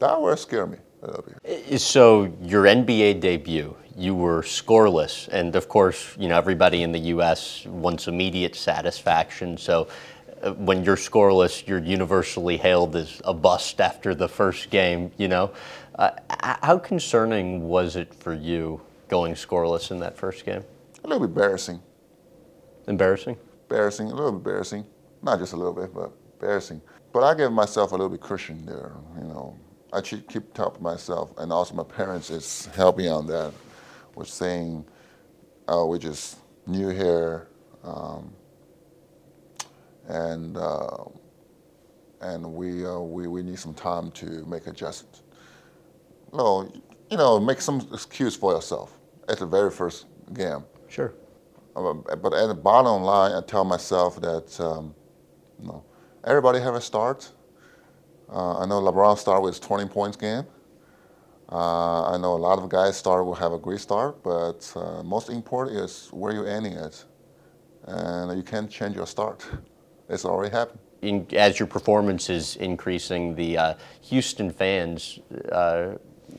that 0.00 0.20
will 0.20 0.36
scare 0.36 0.66
me 0.66 0.76
a 1.02 1.06
little 1.06 1.24
bit. 1.44 1.80
So 1.80 2.30
your 2.42 2.64
NBA 2.64 3.20
debut, 3.20 3.74
you 3.96 4.14
were 4.14 4.42
scoreless, 4.42 5.28
and 5.28 5.54
of 5.56 5.68
course, 5.68 6.14
you 6.18 6.28
know 6.28 6.36
everybody 6.36 6.82
in 6.82 6.92
the 6.92 6.98
U.S. 7.14 7.64
wants 7.66 8.08
immediate 8.08 8.54
satisfaction. 8.54 9.56
So, 9.56 9.88
uh, 10.42 10.52
when 10.54 10.84
you're 10.84 10.96
scoreless, 10.96 11.66
you're 11.66 11.78
universally 11.78 12.56
hailed 12.56 12.96
as 12.96 13.20
a 13.24 13.34
bust 13.34 13.80
after 13.80 14.14
the 14.14 14.28
first 14.28 14.70
game. 14.70 15.12
You 15.16 15.28
know, 15.28 15.50
uh, 15.96 16.10
how 16.40 16.78
concerning 16.78 17.68
was 17.68 17.96
it 17.96 18.14
for 18.14 18.34
you 18.34 18.80
going 19.08 19.34
scoreless 19.34 19.90
in 19.90 20.00
that 20.00 20.16
first 20.16 20.44
game? 20.44 20.64
A 21.04 21.08
little 21.08 21.26
bit 21.26 21.34
embarrassing. 21.34 21.80
Embarrassing. 22.88 23.36
Embarrassing, 23.68 24.06
a 24.10 24.14
little 24.14 24.28
embarrassing. 24.28 24.86
Not 25.22 25.38
just 25.38 25.52
a 25.52 25.56
little 25.56 25.72
bit, 25.72 25.94
but 25.94 26.12
embarrassing. 26.34 26.80
But 27.12 27.24
I 27.24 27.34
give 27.34 27.52
myself 27.52 27.92
a 27.92 27.94
little 27.94 28.08
bit 28.08 28.20
cushion 28.20 28.64
there. 28.64 28.92
You 29.18 29.24
know, 29.24 29.58
I 29.92 30.00
keep 30.00 30.54
top 30.54 30.80
myself, 30.80 31.32
and 31.36 31.52
also 31.52 31.74
my 31.74 31.84
parents 31.84 32.30
is 32.30 32.66
helping 32.74 33.08
on 33.08 33.26
that, 33.26 33.52
with 34.14 34.28
saying, 34.28 34.84
"Oh, 35.68 35.86
we're 35.86 35.98
just 35.98 36.38
new 36.66 36.88
here." 36.88 37.48
Um, 37.84 38.32
and 40.08 40.56
uh, 40.56 41.04
and 42.20 42.54
we, 42.54 42.86
uh, 42.86 42.98
we 42.98 43.26
we 43.26 43.42
need 43.42 43.58
some 43.58 43.74
time 43.74 44.10
to 44.12 44.44
make 44.46 44.66
adjustments. 44.66 45.22
No, 46.32 46.70
you 47.10 47.16
know, 47.16 47.38
make 47.38 47.60
some 47.60 47.86
excuse 47.92 48.34
for 48.36 48.52
yourself 48.52 48.98
at 49.28 49.38
the 49.38 49.46
very 49.46 49.70
first 49.70 50.06
game. 50.32 50.64
Sure. 50.88 51.14
Uh, 51.74 51.92
but 51.92 52.32
at 52.34 52.46
the 52.46 52.54
bottom 52.54 53.02
line, 53.02 53.32
I 53.32 53.40
tell 53.40 53.64
myself 53.64 54.20
that 54.20 54.60
um, 54.60 54.94
you 55.60 55.68
know, 55.68 55.84
everybody 56.24 56.60
have 56.60 56.74
a 56.74 56.80
start. 56.80 57.30
Uh, 58.30 58.58
I 58.60 58.66
know 58.66 58.80
LeBron 58.80 59.18
started 59.18 59.42
with 59.42 59.60
20 59.60 59.88
points 59.88 60.16
game. 60.16 60.44
Uh, 61.52 62.14
I 62.14 62.16
know 62.16 62.32
a 62.34 62.42
lot 62.48 62.58
of 62.58 62.70
guys 62.70 62.96
start 62.96 63.26
will 63.26 63.34
have 63.34 63.52
a 63.52 63.58
great 63.58 63.80
start, 63.80 64.22
but 64.22 64.72
uh, 64.74 65.02
most 65.02 65.28
important 65.28 65.76
is 65.76 66.08
where 66.10 66.32
you're 66.32 66.48
ending 66.48 66.72
it, 66.72 67.04
and 67.84 68.34
you 68.34 68.42
can't 68.42 68.70
change 68.70 68.96
your 68.96 69.06
start. 69.06 69.46
It's 70.08 70.24
already 70.24 70.50
happened. 70.50 70.78
In, 71.02 71.26
as 71.36 71.58
your 71.58 71.66
performance 71.66 72.30
is 72.30 72.56
increasing, 72.56 73.34
the 73.34 73.58
uh, 73.58 73.74
Houston 74.00 74.50
fans 74.50 75.18
uh, 75.50 75.96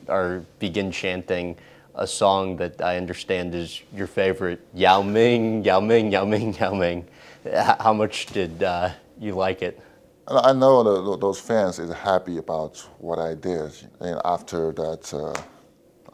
are 0.08 0.42
begin 0.58 0.90
chanting 0.90 1.56
a 1.94 2.08
song 2.08 2.56
that 2.56 2.82
I 2.82 2.96
understand 2.96 3.54
is 3.54 3.82
your 3.94 4.08
favorite, 4.08 4.66
Yao 4.74 5.02
Ming, 5.02 5.62
Yao 5.62 5.78
Ming, 5.78 6.10
Yao 6.10 6.24
Ming, 6.24 6.54
Yao 6.54 6.74
Ming. 6.74 7.06
How 7.52 7.92
much 7.92 8.26
did 8.26 8.64
uh, 8.64 8.90
you 9.20 9.34
like 9.34 9.62
it? 9.62 9.80
I 10.28 10.52
know 10.54 10.82
the, 10.82 11.18
those 11.18 11.40
fans 11.40 11.78
is 11.78 11.92
happy 11.92 12.38
about 12.38 12.78
what 12.98 13.18
I 13.18 13.34
did 13.34 13.72
and 14.00 14.20
after 14.24 14.72
that, 14.72 15.12
uh, 15.14 15.34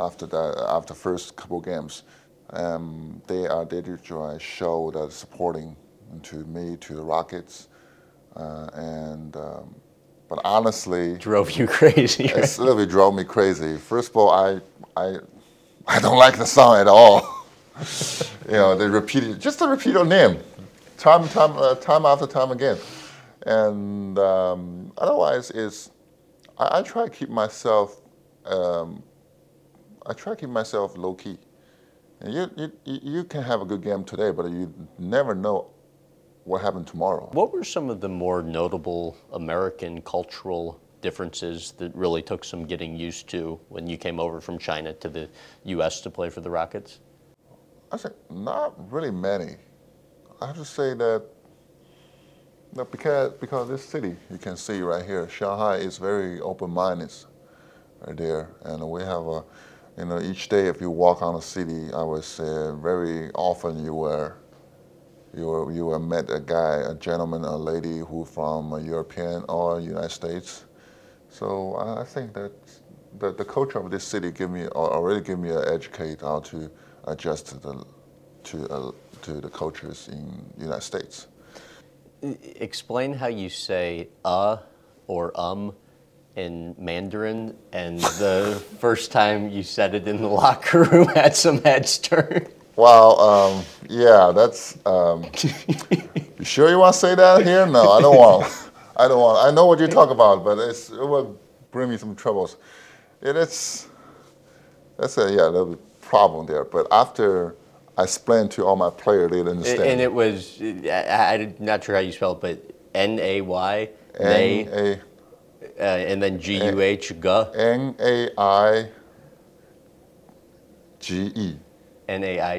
after 0.03 0.27
that, 0.27 0.67
after 0.69 0.95
first 0.95 1.37
couple 1.37 1.61
games. 1.61 2.03
Um, 2.53 3.23
they 3.29 3.47
are 3.47 3.65
they 3.65 3.81
did 3.81 4.01
show 4.41 4.91
that 4.93 5.13
supporting 5.13 5.77
to 6.25 6.37
me 6.47 6.77
to 6.79 6.95
the 6.95 7.03
Rockets, 7.03 7.69
uh, 8.35 8.69
and 8.75 9.37
um, 9.37 9.75
but 10.29 10.41
honestly, 10.45 11.17
drove 11.19 11.53
you 11.53 11.67
crazy. 11.69 12.29
A 12.31 12.41
little 12.59 12.77
bit 12.77 12.89
drove 12.91 13.15
me 13.15 13.23
crazy. 13.25 13.77
First 13.77 14.11
of 14.11 14.17
all, 14.17 14.31
I 14.31 14.61
I 14.97 15.19
I 15.87 16.01
don't 16.01 16.19
like 16.19 16.39
the 16.39 16.47
song 16.47 16.81
at 16.81 16.89
all. 16.89 17.47
you 18.47 18.53
know, 18.55 18.77
they 18.77 18.89
repeated 18.89 19.41
just 19.41 19.61
to 19.61 19.69
repeat 19.69 19.93
your 19.93 20.05
name, 20.07 20.39
time 20.99 21.29
time 21.29 21.53
uh, 21.57 21.77
time 21.77 22.05
after 22.05 22.27
time 22.27 22.51
again, 22.51 22.79
and 23.47 24.19
um, 24.19 24.93
otherwise 24.99 25.51
is 25.51 25.91
I, 26.59 26.79
I, 26.79 26.83
try 26.83 27.05
to 27.05 27.11
keep 27.11 27.29
myself 27.29 28.01
um, 28.45 29.03
I 30.07 30.13
try 30.13 30.35
to 30.35 30.41
keep 30.41 30.51
myself 30.51 30.97
low 30.97 31.15
key. 31.15 31.39
And 32.21 32.35
you, 32.35 32.51
you 32.85 33.01
you 33.03 33.25
can 33.25 33.43
have 33.43 33.63
a 33.63 33.65
good 33.65 33.83
game 33.83 34.05
today, 34.05 34.31
but 34.31 34.51
you 34.51 34.75
never 34.99 35.35
know 35.35 35.71
what 36.45 36.61
happened 36.61 36.87
tomorrow. 36.87 37.29
What 37.33 37.53
were 37.53 37.65
some 37.65 37.89
of 37.89 38.01
the 38.01 38.09
more 38.09 38.43
notable 38.43 39.17
American 39.33 40.03
cultural 40.03 40.81
differences 41.01 41.73
that 41.79 41.95
really 41.95 42.23
took 42.23 42.45
some 42.45 42.65
getting 42.65 42.95
used 42.95 43.29
to 43.29 43.59
when 43.69 43.87
you 43.87 43.97
came 43.97 44.21
over 44.21 44.41
from 44.41 44.59
China 44.59 44.93
to 44.95 45.09
the 45.09 45.31
U.S. 45.65 46.01
to 46.03 46.11
play 46.11 46.29
for 46.29 46.41
the 46.41 46.51
Rockets? 46.51 47.01
I 47.93 47.97
said, 47.97 48.15
not 48.31 48.75
really 48.93 49.11
many. 49.11 49.57
I 50.41 50.47
have 50.47 50.57
to 50.57 50.65
say 50.65 50.95
that, 50.95 51.25
that 52.75 52.91
because, 52.91 53.33
because 53.35 53.69
this 53.69 53.85
city, 53.85 54.17
you 54.31 54.39
can 54.39 54.57
see 54.57 54.81
right 54.81 55.05
here, 55.05 55.29
Shanghai 55.29 55.77
is 55.77 55.99
very 55.99 56.41
open-minded 56.41 57.13
right 58.07 58.17
there. 58.17 58.51
And 58.63 58.89
we 58.89 59.03
have 59.03 59.27
a, 59.27 59.45
you 59.99 60.05
know, 60.07 60.21
each 60.21 60.49
day 60.49 60.67
if 60.67 60.81
you 60.81 60.91
walk 60.91 61.23
on 61.23 61.35
the 61.35 61.43
city, 61.43 61.93
I 61.93 62.03
would 62.03 62.25
say 62.25 62.71
very 62.83 63.31
often 63.33 63.85
you 63.85 63.95
were 63.95 64.37
you 65.33 65.47
were, 65.47 65.73
you 65.73 65.87
were 65.87 66.01
met 66.01 66.29
a 66.31 66.41
guy, 66.41 66.79
a 66.79 66.95
gentleman, 66.95 67.45
a 67.45 67.57
lady 67.57 67.99
who 67.99 68.25
from 68.25 68.73
a 68.73 68.81
European 68.81 69.45
or 69.49 69.81
United 69.81 70.11
States. 70.11 70.65
So 71.29 71.77
I 71.77 72.05
think 72.05 72.33
that 72.35 72.53
the, 73.19 73.33
the 73.33 73.45
culture 73.45 73.79
of 73.79 73.91
this 73.93 74.03
city 74.03 74.33
give 74.33 74.51
me 74.51 74.67
already 74.69 75.21
give 75.21 75.39
me 75.39 75.51
an 75.51 75.63
educate 75.69 76.21
how 76.21 76.41
to 76.41 76.71
adjust 77.05 77.47
to 77.47 77.59
the 77.59 77.85
to 78.45 78.69
uh, 78.69 78.93
to 79.23 79.41
the 79.41 79.49
cultures 79.49 80.09
in 80.09 80.45
United 80.59 80.83
States. 80.83 81.29
Explain 82.23 83.15
how 83.15 83.29
you 83.29 83.49
say 83.49 84.09
uh 84.25 84.59
or 85.07 85.39
um 85.41 85.75
in 86.37 86.75
Mandarin, 86.79 87.57
and 87.73 87.99
the 88.01 88.63
first 88.79 89.13
time 89.13 89.51
you 89.51 89.63
said 89.63 89.95
it 89.95 90.07
in 90.09 90.19
the 90.19 90.29
locker 90.43 90.85
room 90.85 91.09
had 91.09 91.37
some 91.37 91.63
heads 91.63 91.99
turned. 91.99 92.49
Well, 92.77 93.21
um, 93.21 93.65
yeah, 93.89 94.33
that's. 94.35 94.79
Um, 94.87 95.25
you 96.39 96.45
sure 96.45 96.71
you 96.71 96.79
want 96.79 96.95
to 96.95 96.99
say 97.01 97.15
that 97.15 97.45
here? 97.45 97.67
No, 97.67 97.91
I 97.91 98.01
don't 98.01 98.17
want. 98.17 98.71
I 98.97 99.09
don't 99.09 99.21
want. 99.21 99.47
I 99.47 99.51
know 99.51 99.67
what 99.67 99.81
you 99.81 99.87
talk 99.89 100.11
about, 100.11 100.45
but 100.45 100.59
it 100.59 100.91
will 100.91 101.39
bring 101.73 101.91
me 101.91 101.97
some 101.99 102.15
troubles. 102.15 102.57
It 103.21 103.37
is. 103.37 103.89
That's 104.99 105.19
a 105.19 105.31
yeah, 105.31 105.51
there's 105.51 105.75
a 105.75 105.79
problem 106.01 106.47
there. 106.47 106.65
But 106.65 106.87
after 106.91 107.57
I 107.97 108.05
explained 108.05 108.51
to 108.53 108.65
all 108.65 108.77
my 108.77 108.91
players, 108.91 109.31
they 109.31 109.39
didn't 109.39 109.59
understand. 109.59 109.83
And 109.83 110.01
it 110.01 110.13
was. 110.13 110.61
I, 110.61 111.35
am 111.35 111.55
not 111.59 111.85
sure 111.85 111.95
how 111.95 112.01
you 112.01 112.13
spell 112.13 112.33
it, 112.33 112.41
but 112.41 112.75
N 112.95 113.19
A 113.19 113.41
Y. 113.41 113.89
N 114.19 114.27
A. 114.27 115.01
Uh, 115.79 115.83
and 115.83 116.23
then 116.23 116.39
G 116.41 116.65
U 116.65 116.81
H 116.81 117.21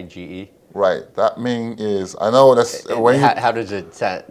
G. 0.04 0.52
N 0.76 0.82
A 0.82 0.88
I 0.88 0.96
G. 0.96 1.02
N 1.02 1.06
A 1.06 1.06
I 1.06 1.06
G. 1.06 1.06
Right. 1.06 1.16
That 1.16 1.40
mean 1.40 1.76
is 1.80 2.16
I 2.20 2.32
know 2.32 2.56
that's 2.56 2.90
uh, 2.90 3.00
when 3.00 3.20
how, 3.20 3.34
you, 3.34 3.42
how 3.42 3.52
does 3.52 3.72
it? 3.72 4.02
I 4.02 4.24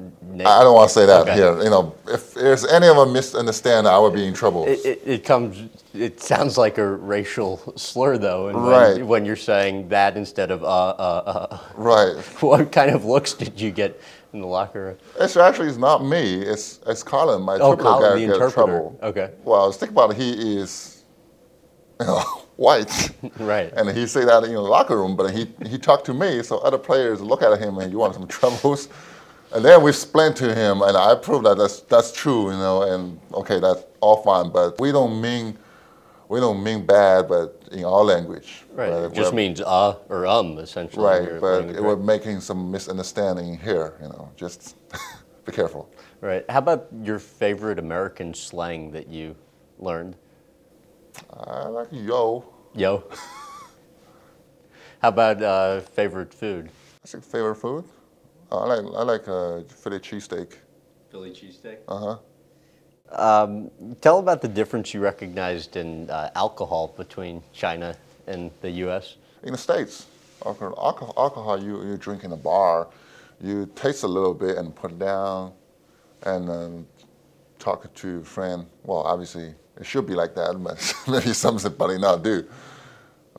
don't 0.63 0.75
want 0.75 0.89
to 0.89 0.95
say 0.95 1.07
that 1.07 1.23
okay. 1.23 1.35
here. 1.35 1.63
You 1.63 1.71
know, 1.71 1.95
if 2.09 2.35
there's 2.35 2.65
any 2.65 2.89
of 2.89 2.97
them 2.97 3.13
misunderstand, 3.13 3.87
I 3.87 3.99
would 3.99 4.15
be 4.15 4.27
in 4.27 4.35
trouble. 4.35 4.67
It, 4.67 4.85
it, 4.85 5.03
it, 5.05 5.25
comes. 5.25 5.69
It 5.93 6.21
sounds 6.21 6.57
like 6.57 6.79
a 6.79 6.87
racial 6.87 7.75
slur, 7.77 8.17
though. 8.19 8.49
And 8.49 8.65
right. 8.65 8.95
When, 8.97 9.09
when, 9.09 9.25
you're 9.25 9.37
saying 9.37 9.89
that 9.89 10.17
instead 10.17 10.51
of 10.51 10.65
uh 10.65 10.67
uh 10.67 11.49
uh. 11.51 11.59
Right. 11.75 12.17
What 12.41 12.73
kind 12.73 12.91
of 12.91 13.05
looks 13.05 13.35
did 13.35 13.61
you 13.61 13.71
get 13.71 14.01
in 14.33 14.41
the 14.41 14.47
locker 14.47 14.85
room? 14.85 14.99
It's 15.19 15.37
actually 15.37 15.69
it's 15.69 15.77
not 15.77 16.05
me. 16.05 16.43
It's 16.43 16.81
it's 16.87 17.03
Colin, 17.03 17.43
my 17.43 17.55
oh, 17.55 17.73
interpreter. 17.73 17.91
Colin, 17.91 18.17
the 18.17 18.35
interpreter. 18.35 18.55
trouble. 18.55 18.99
Okay. 19.03 19.31
Well, 19.45 19.71
think 19.73 19.93
about 19.93 20.13
it. 20.13 20.17
He 20.17 20.57
is. 20.57 20.97
You 22.01 22.07
know, 22.07 22.43
white. 22.61 23.11
Right. 23.39 23.73
And 23.75 23.89
he 23.97 24.07
say 24.07 24.25
that 24.25 24.45
in 24.45 24.53
the 24.53 24.61
locker 24.61 24.97
room, 24.97 25.17
but 25.17 25.31
he, 25.31 25.49
he 25.67 25.79
talked 25.79 26.05
to 26.07 26.15
me, 26.15 26.43
so 26.43 26.59
other 26.59 26.79
players 26.79 27.21
look 27.21 27.43
at 27.43 27.59
him 27.59 27.79
and 27.79 27.91
you 27.91 27.99
want 27.99 28.15
some 28.15 28.27
troubles. 28.39 28.89
And 29.53 29.65
then 29.65 29.83
we 29.83 29.91
explained 29.91 30.37
to 30.37 30.55
him, 30.55 30.83
and 30.83 30.97
I 30.97 31.15
proved 31.15 31.45
that 31.47 31.57
that's, 31.59 31.81
that's 31.81 32.13
true, 32.13 32.51
you 32.51 32.57
know, 32.57 32.83
and 32.83 33.19
okay, 33.35 33.61
that's 33.61 33.85
all 34.01 34.23
fine, 34.23 34.51
but 34.51 34.79
we 34.79 34.93
don't 34.93 35.21
mean, 35.21 35.59
we 36.29 36.39
don't 36.39 36.63
mean 36.63 36.87
bad, 36.87 37.29
but 37.29 37.61
in 37.73 37.85
our 37.85 38.05
language. 38.05 38.65
Right, 38.73 38.93
it 38.93 39.13
just 39.13 39.35
means 39.35 39.61
uh 39.61 39.97
or 40.09 40.27
um, 40.27 40.59
essentially. 40.59 41.05
Right, 41.05 41.41
but 41.41 41.65
it 41.71 41.83
was 41.83 41.99
making 41.99 42.41
some 42.41 42.71
misunderstanding 42.71 43.59
here, 43.59 43.95
you 44.03 44.09
know, 44.09 44.31
just 44.37 44.77
be 45.45 45.53
careful. 45.53 45.91
Right, 46.21 46.45
how 46.51 46.59
about 46.59 46.89
your 47.03 47.19
favorite 47.19 47.79
American 47.79 48.35
slang 48.35 48.91
that 48.93 49.09
you 49.09 49.35
learned? 49.79 50.17
I 51.29 51.69
like 51.69 51.89
yo. 51.93 52.45
Yo. 52.75 53.05
How 55.03 55.09
about 55.09 55.43
uh, 55.43 55.81
favorite 55.81 56.33
food? 56.35 56.71
I 57.05 57.09
think 57.09 57.25
favorite 57.25 57.57
food. 57.57 57.85
Uh, 58.53 58.59
I 58.59 58.75
like 58.75 58.95
I 58.95 59.03
like 59.03 59.29
uh, 59.29 59.61
Philly 59.69 59.99
cheesesteak. 59.99 60.55
Philly 61.11 61.31
cheesesteak. 61.31 61.79
Uh 61.89 61.99
huh. 61.99 62.19
Um, 63.13 63.71
tell 64.01 64.19
about 64.19 64.41
the 64.41 64.49
difference 64.49 64.95
you 64.95 65.01
recognized 65.01 65.77
in 65.77 66.09
uh, 66.11 66.31
alcohol 66.35 66.95
between 66.97 67.43
China 67.53 67.97
and 68.27 68.51
the 68.61 68.71
U.S. 68.85 69.17
In 69.43 69.53
the 69.53 69.59
states, 69.59 70.07
alcohol, 70.45 71.15
alcohol 71.17 71.63
you 71.63 71.83
you 71.85 71.97
drink 71.97 72.25
in 72.25 72.33
a 72.33 72.37
bar, 72.37 72.89
you 73.41 73.67
taste 73.75 74.05
a 74.05 74.09
little 74.09 74.35
bit 74.35 74.59
and 74.59 74.75
put 74.75 74.93
it 74.93 74.99
down, 74.99 75.53
and 76.23 76.51
um, 76.51 76.87
talk 77.59 77.93
to 77.95 78.19
a 78.19 78.25
friend. 78.25 78.67
Well, 78.85 78.99
obviously 78.99 79.55
it 79.81 79.87
should 79.87 80.07
be 80.07 80.15
like 80.15 80.35
that, 80.37 80.63
but 80.63 80.95
maybe 81.09 81.33
somebody 81.33 81.99
not 81.99 82.23
do. 82.23 82.47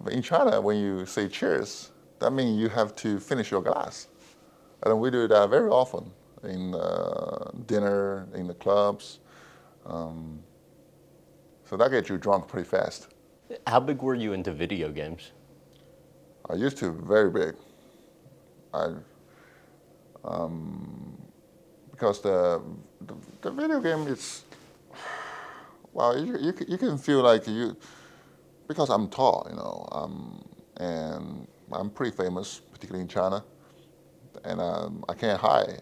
But 0.02 0.14
in 0.14 0.24
China, 0.24 0.60
when 0.60 0.78
you 0.78 1.06
say 1.06 1.28
cheers, 1.28 1.92
that 2.20 2.32
means 2.32 2.60
you 2.60 2.70
have 2.70 2.96
to 2.98 3.20
finish 3.20 3.52
your 3.52 3.62
glass. 3.62 4.08
And 4.84 5.00
we 5.00 5.12
do 5.12 5.28
that 5.28 5.50
very 5.50 5.70
often. 5.70 6.12
in 6.44 6.74
uh, 6.74 7.52
dinner, 7.68 8.28
in 8.34 8.48
the 8.48 8.56
clubs. 8.56 9.20
Um, 9.86 10.42
so 11.66 11.78
that 11.78 11.92
gets 11.92 12.10
you 12.10 12.18
drunk 12.18 12.48
pretty 12.48 12.68
fast. 12.68 13.10
How 13.68 13.80
big 13.80 14.02
were 14.02 14.16
you 14.16 14.34
into 14.34 14.52
video 14.52 14.90
games? 14.92 15.32
I 16.50 16.56
used 16.56 16.78
to 16.78 16.92
very 16.92 17.30
big. 17.30 17.56
I 18.74 18.94
um, 20.24 21.18
because 21.92 22.22
the, 22.22 22.62
the, 23.02 23.16
the 23.42 23.52
video 23.52 23.80
game 23.80 24.08
is 24.08 24.44
well 25.94 26.18
you, 26.18 26.38
you 26.40 26.54
you 26.68 26.78
can 26.78 26.98
feel 26.98 27.22
like 27.22 27.48
you 27.48 27.76
because 28.68 28.90
I'm 28.90 29.08
tall 29.08 29.48
you 29.50 29.56
know 29.56 29.88
um, 29.92 30.46
and 30.78 31.48
I'm 31.72 31.90
pretty 31.90 32.16
famous 32.16 32.62
particularly 32.72 33.02
in 33.02 33.08
China 33.08 33.44
and 34.44 34.62
um, 34.62 35.04
I 35.10 35.14
can't 35.14 35.40
hide 35.40 35.82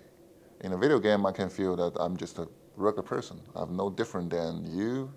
in 0.62 0.74
a 0.74 0.78
video 0.78 1.00
game 1.00 1.26
I 1.26 1.32
can 1.32 1.50
feel 1.50 1.76
that 1.76 1.94
I'm 2.00 2.18
just 2.18 2.40
a 2.40 2.48
regular 2.76 3.04
person 3.04 3.40
I'm 3.56 3.76
no 3.76 3.90
different 3.90 4.30
than 4.30 4.66
you 4.76 5.12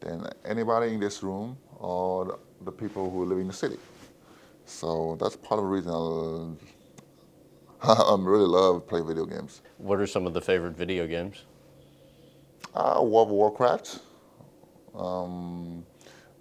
than 0.00 0.26
anybody 0.44 0.92
in 0.92 1.00
this 1.00 1.22
room 1.22 1.56
or 1.78 2.38
the 2.62 2.72
people 2.72 3.10
who 3.10 3.24
live 3.24 3.38
in 3.38 3.46
the 3.46 3.52
city 3.52 3.78
so 4.64 5.16
that's 5.20 5.36
part 5.36 5.58
of 5.58 5.64
the 5.64 5.70
reason 5.70 5.92
I 5.92 6.56
I 7.82 8.16
really 8.18 8.46
love 8.46 8.86
play 8.86 9.00
video 9.00 9.26
games. 9.26 9.60
What 9.76 10.00
are 10.00 10.06
some 10.06 10.26
of 10.26 10.34
the 10.34 10.40
favorite 10.40 10.76
video 10.76 11.06
games? 11.06 11.44
Uh, 12.74 13.00
World 13.02 13.28
of 13.28 13.32
Warcraft. 13.32 14.00
Um, 14.96 15.84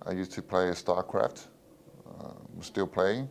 I 0.06 0.12
used 0.12 0.32
to 0.34 0.42
play 0.42 0.66
StarCraft. 0.72 1.48
Uh, 2.08 2.30
I'm 2.56 2.62
still 2.62 2.88
playing, 2.88 3.30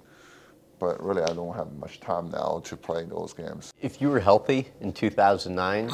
but 0.78 1.02
really 1.02 1.22
I 1.22 1.32
don't 1.32 1.54
have 1.54 1.72
much 1.74 2.00
time 2.00 2.30
now 2.30 2.60
to 2.64 2.76
play 2.76 3.04
those 3.04 3.32
games. 3.32 3.72
If 3.80 4.00
you 4.00 4.08
were 4.10 4.20
healthy 4.20 4.68
in 4.80 4.92
2009, 4.92 5.90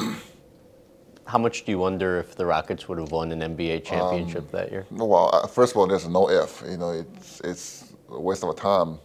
how 1.25 1.37
much 1.37 1.65
do 1.65 1.71
you 1.71 1.79
wonder 1.79 2.19
if 2.19 2.35
the 2.35 2.45
Rockets 2.45 2.89
would 2.89 2.97
have 2.97 3.11
won 3.11 3.31
an 3.31 3.55
NBA 3.55 3.85
championship 3.85 4.43
um, 4.43 4.49
that 4.51 4.71
year? 4.71 4.85
Well, 4.91 5.29
uh, 5.33 5.47
first 5.47 5.73
of 5.73 5.77
all, 5.77 5.87
there's 5.87 6.07
no 6.07 6.29
if. 6.29 6.63
You 6.69 6.77
know, 6.77 6.91
it's 6.91 7.39
it's 7.41 7.93
a 8.09 8.19
waste 8.19 8.43
of 8.43 8.55
time 8.55 8.99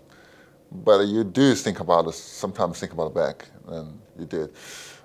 but 0.71 1.07
you 1.07 1.25
do 1.25 1.55
think 1.55 1.81
about 1.81 2.07
it, 2.07 2.13
sometimes 2.13 2.79
think 2.79 2.93
about 2.93 3.09
it 3.09 3.15
back, 3.15 3.47
and 3.69 3.99
you 4.19 4.27
did. 4.27 4.51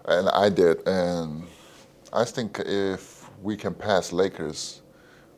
And 0.05 0.29
I 0.29 0.49
did. 0.49 0.85
And 0.87 1.43
I 2.11 2.25
think 2.25 2.59
if 2.65 3.29
we 3.41 3.55
can 3.55 3.73
pass 3.73 4.11
Lakers, 4.11 4.80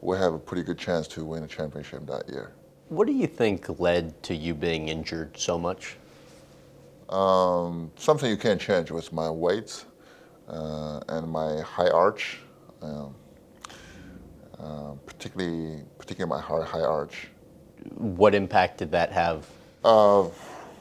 we 0.04 0.18
have 0.18 0.34
a 0.34 0.40
pretty 0.40 0.64
good 0.64 0.78
chance 0.78 1.08
to 1.08 1.24
win 1.24 1.44
a 1.44 1.48
championship 1.48 2.06
that 2.08 2.30
year. 2.30 2.52
What 2.90 3.08
do 3.08 3.14
you 3.14 3.26
think 3.26 3.80
led 3.80 4.22
to 4.24 4.36
you 4.36 4.54
being 4.54 4.90
injured 4.90 5.38
so 5.38 5.58
much? 5.58 5.96
Um, 7.10 7.90
something 7.96 8.30
you 8.30 8.38
can't 8.38 8.60
change 8.60 8.92
was 8.92 9.14
my 9.14 9.30
weight 9.30 9.86
uh, 10.50 11.00
and 11.08 11.30
my 11.30 11.62
high 11.62 11.90
arch, 11.90 12.40
um, 12.82 13.16
uh, 14.60 14.92
particularly 15.06 15.84
particularly 15.98 16.30
my 16.30 16.42
high, 16.42 16.66
high 16.66 16.82
arch. 16.86 17.30
What 17.96 18.36
impact 18.36 18.80
did 18.80 18.92
that 18.92 19.12
have 19.12 19.48
uh, 19.84 20.28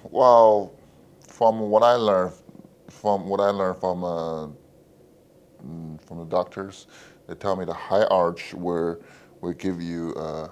well, 0.04 0.72
from 1.28 1.60
what 1.60 1.82
I 1.82 1.94
learned, 1.94 2.32
from 2.88 3.28
what 3.28 3.40
I 3.40 3.50
learned 3.50 3.78
from 3.78 4.04
uh, 4.04 4.46
mm, 5.64 6.00
from 6.02 6.18
the 6.18 6.24
doctors, 6.24 6.86
they 7.32 7.38
tell 7.38 7.56
me 7.56 7.64
the 7.64 7.72
high 7.72 8.04
arch 8.04 8.52
will 8.52 9.00
will 9.40 9.54
give 9.54 9.80
you 9.80 10.14
uh, 10.16 10.48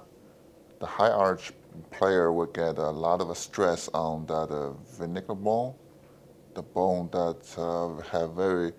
the 0.79 0.87
high 0.87 1.11
arch 1.11 1.53
player 1.91 2.33
will 2.33 2.47
get 2.47 2.79
a 2.79 2.91
lot 2.91 3.21
of 3.21 3.37
stress 3.37 3.89
on 3.93 4.25
that 4.27 4.51
uh, 4.51 5.35
bone, 5.35 5.75
the 6.55 6.63
bone 6.63 7.09
that 7.13 7.43
uh, 7.59 8.01
have 8.11 8.33
very 8.33 8.73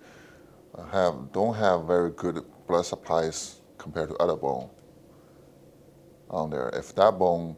have 0.90 1.30
don't 1.32 1.54
have 1.54 1.84
very 1.84 2.10
good 2.10 2.44
blood 2.66 2.84
supplies 2.84 3.60
compared 3.78 4.08
to 4.08 4.16
other 4.16 4.36
bone 4.36 4.68
on 6.28 6.50
there. 6.50 6.70
If 6.70 6.96
that 6.96 7.18
bone 7.20 7.56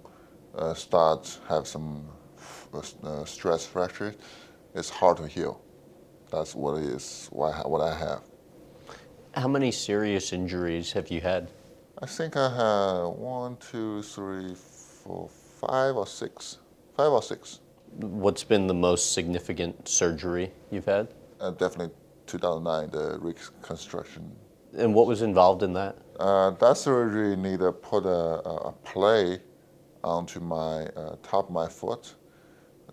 uh, 0.55 0.75
starts 0.75 1.41
have 1.49 1.67
some 1.67 2.07
uh, 2.75 3.25
stress 3.25 3.65
fractures, 3.65 4.17
it's 4.75 4.91
hard 4.91 5.17
to 5.17 5.27
heal. 5.27 5.63
That's 6.31 6.55
what 6.55 6.83
it 6.83 6.85
is. 6.85 7.29
What 7.33 7.81
I 7.81 7.97
have. 7.97 8.34
How 9.37 9.49
many 9.49 9.73
serious 9.73 10.33
injuries 10.33 10.93
have 10.93 11.11
you 11.11 11.21
had? 11.21 11.51
I 12.01 12.07
think 12.07 12.37
I 12.37 12.51
had 12.51 13.03
one, 13.09 13.57
two, 13.57 14.01
three, 14.03 14.55
four, 14.55 15.29
five 15.61 15.97
or 15.97 16.07
six. 16.07 16.59
Five 16.97 17.11
or 17.11 17.21
six. 17.21 17.59
What's 17.97 18.45
been 18.45 18.69
the 18.69 18.75
most 18.75 19.13
significant 19.13 19.89
surgery 19.89 20.53
you've 20.71 20.85
had? 20.85 21.09
Uh, 21.41 21.51
definitely 21.51 21.93
2009, 22.29 22.91
the 22.91 23.19
reconstruction. 23.19 24.31
And 24.77 24.95
what 24.95 25.09
was 25.09 25.23
involved 25.23 25.65
in 25.65 25.73
that? 25.73 25.99
Uh, 26.21 26.51
that 26.51 26.77
surgery 26.77 27.35
needed 27.35 27.59
to 27.59 27.73
put 27.73 28.07
a, 28.07 28.39
a 28.69 28.73
plate 28.85 29.41
onto 30.05 30.39
my 30.39 30.85
uh, 30.87 31.17
top 31.25 31.49
of 31.49 31.53
my 31.53 31.69
foot 31.69 32.15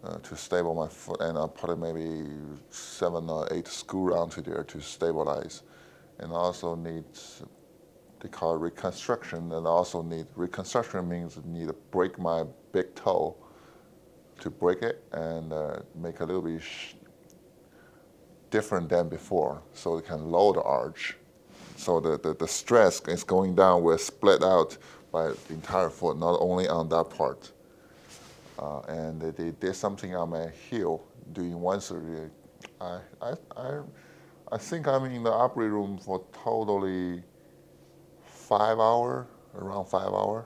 uh, 0.03 0.17
to 0.17 0.35
stable 0.35 0.73
my 0.73 0.87
foot, 0.87 1.21
and 1.21 1.37
I 1.37 1.45
put 1.45 1.77
maybe 1.77 2.25
seven 2.71 3.29
or 3.29 3.47
eight 3.53 3.67
screw 3.67 4.15
onto 4.15 4.41
there 4.41 4.63
to 4.63 4.81
stabilize. 4.81 5.61
And 6.21 6.31
also 6.31 6.75
need 6.75 7.03
they 8.21 8.29
call 8.29 8.55
it 8.55 8.59
reconstruction, 8.59 9.51
and 9.51 9.65
also 9.65 10.03
need 10.03 10.27
reconstruction 10.35 11.09
means 11.09 11.39
need 11.43 11.67
to 11.67 11.73
break 11.91 12.19
my 12.19 12.45
big 12.71 12.93
toe 12.93 13.35
to 14.39 14.49
break 14.49 14.81
it 14.81 15.03
and 15.11 15.51
uh, 15.53 15.79
make 15.95 16.19
a 16.19 16.25
little 16.25 16.41
bit 16.41 16.61
different 18.49 18.89
than 18.89 19.09
before, 19.09 19.61
so 19.73 19.97
it 19.97 20.05
can 20.05 20.29
lower 20.29 20.53
the 20.53 20.61
arch. 20.61 21.15
So 21.77 21.99
the, 21.99 22.19
the, 22.19 22.35
the 22.35 22.47
stress 22.47 23.01
is 23.07 23.23
going 23.23 23.55
down, 23.55 23.81
will 23.81 23.97
split 23.97 24.43
out 24.43 24.77
by 25.11 25.29
the 25.29 25.53
entire 25.53 25.89
foot, 25.89 26.17
not 26.17 26.37
only 26.39 26.67
on 26.67 26.89
that 26.89 27.09
part. 27.09 27.51
Uh, 28.59 28.81
and 28.81 29.21
they, 29.21 29.51
did 29.51 29.75
something 29.75 30.15
on 30.15 30.29
my 30.29 30.49
heel 30.69 31.03
doing 31.33 31.59
one 31.59 31.81
surgery. 31.81 32.29
I, 32.79 32.99
I, 33.21 33.33
I, 33.57 33.79
I 34.53 34.57
think 34.57 34.85
I'm 34.85 35.05
in 35.05 35.23
the 35.23 35.31
operating 35.31 35.73
room 35.73 35.97
for 35.97 36.21
totally 36.43 37.23
five 38.25 38.79
hour, 38.79 39.27
around 39.55 39.85
five 39.85 40.07
hour. 40.09 40.45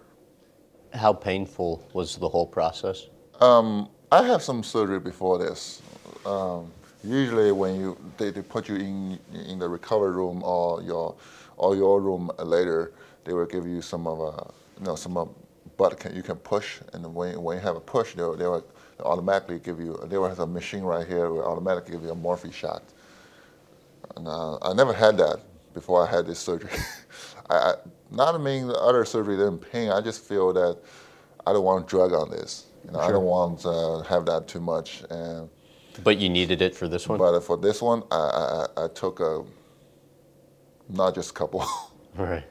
How 0.94 1.12
painful 1.12 1.88
was 1.94 2.16
the 2.16 2.30
whole 2.30 2.46
process? 2.46 3.08
Um, 3.42 3.90
I 4.12 4.22
have 4.24 4.44
some 4.44 4.62
surgery 4.64 5.00
before 5.00 5.40
this. 5.40 5.82
Um, 6.24 6.72
usually 7.04 7.52
when 7.52 7.80
you 7.80 7.98
they, 8.18 8.30
they 8.30 8.44
put 8.44 8.70
you 8.70 8.76
in 8.76 9.20
in 9.48 9.58
the 9.58 9.68
recovery 9.68 10.12
room 10.12 10.44
or 10.44 10.84
your 10.84 11.16
or 11.58 11.76
your 11.76 12.00
room 12.00 12.30
later, 12.38 12.94
they 13.24 13.34
will 13.34 13.48
give 13.48 13.66
you 13.66 13.82
some 13.82 14.06
of 14.06 14.20
a 14.20 14.54
you 14.80 14.86
know 14.86 14.96
some 14.96 15.18
of 15.18 15.30
but 15.78 16.00
can, 16.00 16.16
you 16.16 16.24
can 16.24 16.38
push, 16.38 16.80
and 16.94 17.04
when, 17.14 17.42
when 17.42 17.58
you 17.58 17.64
have 17.64 17.76
a 17.76 17.82
push, 17.82 18.14
they 18.14 18.24
will, 18.24 18.38
they 18.38 18.48
will 18.48 18.64
automatically 19.02 19.60
give 19.60 19.80
you. 19.80 20.00
They 20.06 20.18
will 20.18 20.30
have 20.30 20.40
a 20.40 20.48
machine 20.48 20.84
right 20.84 21.06
here 21.06 21.30
will 21.30 21.44
automatically 21.44 21.92
give 21.92 22.04
you 22.04 22.12
a 22.12 22.16
morphine 22.16 22.52
shot. 22.52 22.84
And 24.16 24.28
uh, 24.28 24.58
I 24.62 24.74
never 24.74 24.94
had 24.94 25.18
that 25.18 25.42
before 25.74 26.06
I 26.06 26.10
had 26.10 26.26
this 26.26 26.40
surgery. 26.40 26.72
I, 27.50 27.56
I, 27.56 27.74
not 28.12 28.40
mean 28.42 28.68
the 28.68 28.80
other 28.80 29.04
surgery 29.06 29.36
didn't 29.36 29.60
pain. 29.60 29.90
I 29.90 30.02
just 30.02 30.24
feel 30.24 30.54
that 30.54 30.78
I 31.46 31.54
don't 31.54 31.64
want 31.64 31.88
to 31.88 31.90
drug 31.90 32.14
on 32.14 32.30
this. 32.30 32.68
You 32.86 32.92
know, 32.92 33.00
sure. 33.00 33.08
I 33.08 33.12
don't 33.12 33.26
want 33.26 33.60
to 33.62 34.06
have 34.08 34.26
that 34.28 34.48
too 34.48 34.62
much. 34.62 35.04
And 35.10 35.50
but 36.04 36.18
you 36.18 36.30
needed 36.30 36.62
it 36.62 36.76
for 36.76 36.88
this 36.88 37.08
one. 37.08 37.20
But 37.20 37.40
for 37.42 37.58
this 37.58 37.82
one, 37.82 38.04
I, 38.12 38.68
I, 38.78 38.86
I 38.86 38.88
took 38.90 39.20
a 39.20 39.44
not 40.90 41.16
just 41.16 41.32
a 41.32 41.34
couple. 41.34 41.66
Right. 42.18 42.46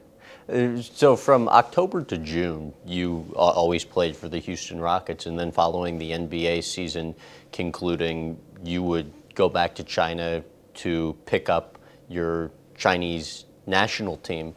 Uh, 0.47 0.79
so 0.79 1.15
from 1.15 1.49
October 1.49 2.03
to 2.03 2.19
June, 2.19 2.71
you 2.85 3.33
always 3.35 3.83
played 3.83 4.15
for 4.15 4.29
the 4.29 4.37
Houston 4.37 4.79
Rockets, 4.79 5.25
and 5.25 5.39
then 5.39 5.51
following 5.51 5.97
the 5.97 6.11
NBA 6.11 6.63
season 6.63 7.15
concluding, 7.51 8.39
you 8.63 8.83
would 8.83 9.11
go 9.33 9.49
back 9.49 9.73
to 9.73 9.83
China 9.83 10.43
to 10.75 11.15
pick 11.25 11.49
up 11.49 11.77
your 12.09 12.51
Chinese 12.75 13.45
national 13.65 14.17
team 14.17 14.55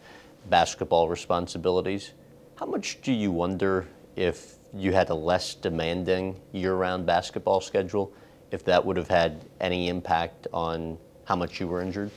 basketball 0.50 1.08
responsibilities. 1.08 2.12
How 2.56 2.66
much 2.66 3.00
do 3.02 3.12
you 3.12 3.30
wonder 3.30 3.86
if 4.16 4.56
you 4.74 4.92
had 4.92 5.10
a 5.10 5.14
less 5.14 5.54
demanding 5.54 6.40
year-round 6.52 7.06
basketball 7.06 7.60
schedule, 7.60 8.12
if 8.50 8.64
that 8.64 8.84
would 8.84 8.96
have 8.96 9.08
had 9.08 9.44
any 9.60 9.88
impact 9.88 10.46
on 10.52 10.98
how 11.24 11.36
much 11.36 11.60
you 11.60 11.68
were 11.68 11.80
injured? 11.80 12.10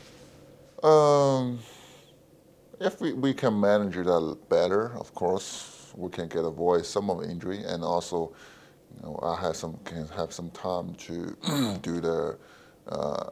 Um 0.84 1.60
if 2.82 3.00
we, 3.00 3.14
we 3.14 3.34
can 3.34 3.60
manage 3.60 3.94
that 3.94 4.38
better, 4.50 4.98
of 4.98 5.14
course, 5.14 5.94
we 5.96 6.10
can 6.10 6.28
get 6.28 6.44
avoid 6.44 6.86
some 6.86 7.10
of 7.12 7.24
injury, 7.24 7.64
and 7.64 7.84
also, 7.84 8.34
you 8.96 9.04
know, 9.04 9.20
I 9.22 9.40
have 9.40 9.56
some 9.56 9.78
can 9.86 10.08
have 10.08 10.34
some 10.34 10.50
time 10.50 10.96
to 10.96 11.38
do 11.82 12.02
the 12.02 12.38
uh, 12.88 13.30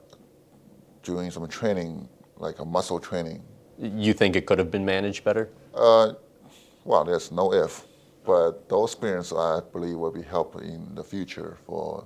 doing 1.03 1.31
some 1.31 1.47
training, 1.47 2.07
like 2.38 2.59
a 2.59 2.65
muscle 2.65 2.99
training. 2.99 3.43
You 3.77 4.13
think 4.13 4.35
it 4.35 4.45
could 4.45 4.59
have 4.59 4.71
been 4.71 4.85
managed 4.85 5.23
better? 5.23 5.49
Uh, 5.73 6.13
well, 6.83 7.03
there's 7.03 7.31
no 7.31 7.53
if, 7.53 7.85
but 8.25 8.67
those 8.69 8.91
experience 8.91 9.31
I 9.31 9.62
believe 9.71 9.97
will 9.97 10.12
be 10.12 10.21
helpful 10.21 10.62
in 10.62 10.95
the 10.95 11.03
future 11.03 11.57
for 11.65 12.05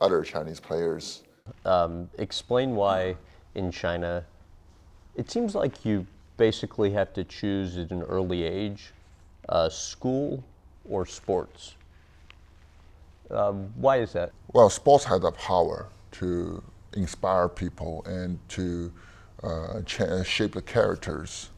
other 0.00 0.22
Chinese 0.22 0.60
players. 0.60 1.22
Um, 1.64 2.08
explain 2.18 2.74
why 2.74 3.16
in 3.54 3.70
China 3.70 4.24
it 5.16 5.30
seems 5.30 5.54
like 5.54 5.84
you 5.84 6.06
basically 6.36 6.90
have 6.90 7.12
to 7.12 7.24
choose 7.24 7.76
at 7.76 7.90
an 7.90 8.02
early 8.02 8.42
age 8.42 8.92
uh, 9.48 9.68
school 9.68 10.42
or 10.88 11.04
sports. 11.06 11.74
Um, 13.30 13.72
why 13.76 13.98
is 13.98 14.12
that? 14.12 14.32
Well, 14.52 14.68
sports 14.70 15.04
has 15.04 15.20
the 15.20 15.32
power 15.32 15.88
to 16.12 16.62
inspire 16.94 17.48
people 17.48 18.04
and 18.06 18.38
to 18.50 18.92
uh, 19.42 19.82
shape 20.24 20.52
the 20.54 20.62
characters. 20.62 21.50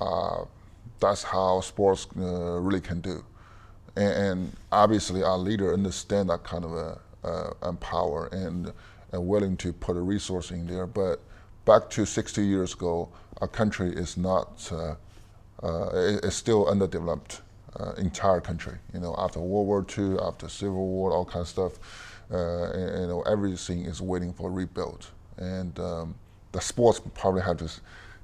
Uh, 0.00 0.44
that's 0.98 1.22
how 1.22 1.60
sports 1.60 2.06
uh, 2.18 2.60
really 2.60 2.80
can 2.80 3.00
do. 3.00 3.24
And, 3.96 4.12
and, 4.12 4.56
obviously, 4.70 5.22
our 5.22 5.38
leader 5.38 5.72
understand 5.72 6.30
that 6.30 6.44
kind 6.44 6.64
of 6.64 6.72
a, 6.72 6.98
uh, 7.24 7.72
power 7.72 8.28
and, 8.32 8.72
willing 9.12 9.56
to 9.56 9.72
put 9.72 9.96
a 9.96 10.00
resource 10.00 10.52
in 10.52 10.66
there. 10.68 10.86
But 10.86 11.20
back 11.64 11.90
to 11.90 12.06
60 12.06 12.46
years 12.46 12.74
ago, 12.74 13.08
our 13.40 13.48
country 13.48 13.90
is 13.92 14.16
not, 14.16 14.70
uh, 14.72 14.94
uh, 15.66 16.30
still 16.30 16.68
underdeveloped. 16.68 17.42
Uh, 17.78 17.92
entire 17.98 18.40
country, 18.40 18.76
you 18.92 18.98
know, 18.98 19.14
after 19.16 19.38
World 19.38 19.66
War 19.68 19.86
II, 19.96 20.18
after 20.18 20.48
Civil 20.48 20.88
War, 20.88 21.12
all 21.12 21.24
kind 21.24 21.42
of 21.42 21.48
stuff, 21.48 21.78
uh, 22.32 22.70
you 22.76 23.06
know, 23.06 23.22
everything 23.22 23.84
is 23.84 24.00
waiting 24.00 24.32
for 24.32 24.50
rebuild. 24.50 25.06
And 25.38 25.78
um, 25.80 26.14
the 26.52 26.60
sports 26.60 27.00
probably 27.14 27.42
have 27.42 27.58
to 27.58 27.70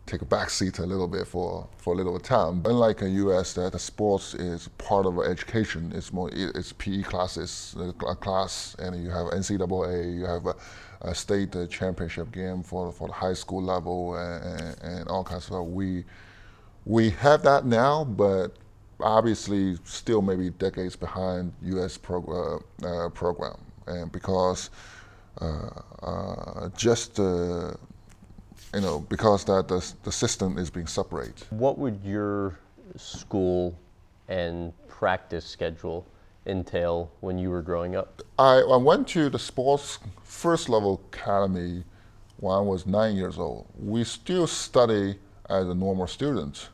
take 0.07 0.23
a 0.23 0.25
back 0.25 0.51
seat 0.51 0.79
a 0.79 0.87
little 0.87 1.09
bit 1.09 1.27
for, 1.27 1.67
for 1.79 1.93
a 1.95 1.97
little 1.97 2.19
time. 2.21 2.63
Unlike 2.65 3.03
in 3.03 3.15
U.S., 3.15 3.55
that 3.55 3.73
the 3.73 3.79
sports 3.79 4.35
is 4.35 4.69
part 4.79 5.05
of 5.05 5.19
education. 5.19 5.93
It's 5.95 6.13
more 6.13 6.31
it's 6.33 6.73
PE 6.73 7.03
classes, 7.03 7.75
a 7.79 8.15
class, 8.15 8.77
and 8.79 9.03
you 9.03 9.11
have 9.11 9.27
NCAA, 9.27 10.17
you 10.17 10.25
have 10.25 10.47
a, 10.47 10.55
a 11.01 11.15
state 11.15 11.55
championship 11.69 12.31
game 12.33 12.63
for 12.63 12.93
for 12.93 13.09
the 13.09 13.15
high 13.15 13.35
school 13.35 13.63
level, 13.63 14.15
and, 14.15 14.81
and 14.83 15.09
all 15.09 15.25
kinds 15.25 15.45
of 15.45 15.45
stuff. 15.45 15.67
We 15.67 16.05
we 16.85 17.11
have 17.11 17.43
that 17.43 17.67
now, 17.67 18.05
but 18.05 18.53
obviously 19.01 19.77
still 19.85 20.23
maybe 20.23 20.51
decades 20.51 20.97
behind 20.97 21.53
U.S. 21.63 21.99
Prog- 21.99 22.29
uh, 22.29 22.87
uh, 22.87 23.09
program, 23.11 23.57
and 23.87 24.11
because 24.13 24.71
uh, 25.41 25.69
uh 26.03 26.69
just 26.77 27.19
you 28.77 28.83
know, 28.83 29.01
because 29.09 29.45
that 29.45 29.69
the, 29.69 29.95
the 30.03 30.13
system 30.13 30.59
is 30.59 30.71
being 30.71 30.87
separated. 30.87 31.45
What 31.51 31.79
would 31.79 32.01
your 32.05 32.59
school 32.97 33.79
and 34.29 34.73
practice 34.89 35.47
schedule 35.47 36.07
entail 36.47 37.11
when 37.21 37.39
you 37.39 37.51
were 37.51 37.63
growing 37.63 37.97
up? 37.97 38.23
I, 38.39 38.59
I 38.59 38.77
went 38.77 39.09
to 39.09 39.31
the 39.31 39.39
sports 39.39 39.99
first 40.25 40.69
level 40.69 41.01
academy 41.13 41.85
when 42.39 42.55
I 42.55 42.61
was 42.61 42.87
nine 42.87 43.17
years 43.17 43.39
old. 43.39 43.67
We 43.79 44.05
still 44.05 44.47
study 44.47 45.19
as 45.49 45.69
a 45.69 45.75
normal 45.75 46.07
student 46.07 46.69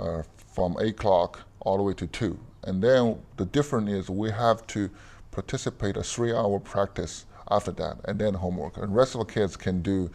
uh, 0.00 0.22
from 0.54 0.76
8 0.80 0.88
o'clock 0.88 1.40
all 1.60 1.76
the 1.76 1.82
way 1.82 1.94
to 1.94 2.06
2. 2.06 2.38
And 2.64 2.82
then 2.82 3.18
the 3.36 3.44
difference 3.44 3.90
is 3.90 4.08
we 4.08 4.30
have 4.30 4.66
to 4.68 4.88
participate 5.34 5.96
a 5.96 6.02
three 6.02 6.32
hour 6.32 6.58
practice 6.58 7.26
after 7.50 7.72
that 7.72 7.98
and 8.04 8.18
then 8.18 8.34
homework. 8.34 8.76
And 8.76 8.84
the 8.84 8.96
rest 8.96 9.14
of 9.14 9.26
the 9.26 9.32
kids 9.32 9.56
can 9.56 9.82
do 9.82 10.10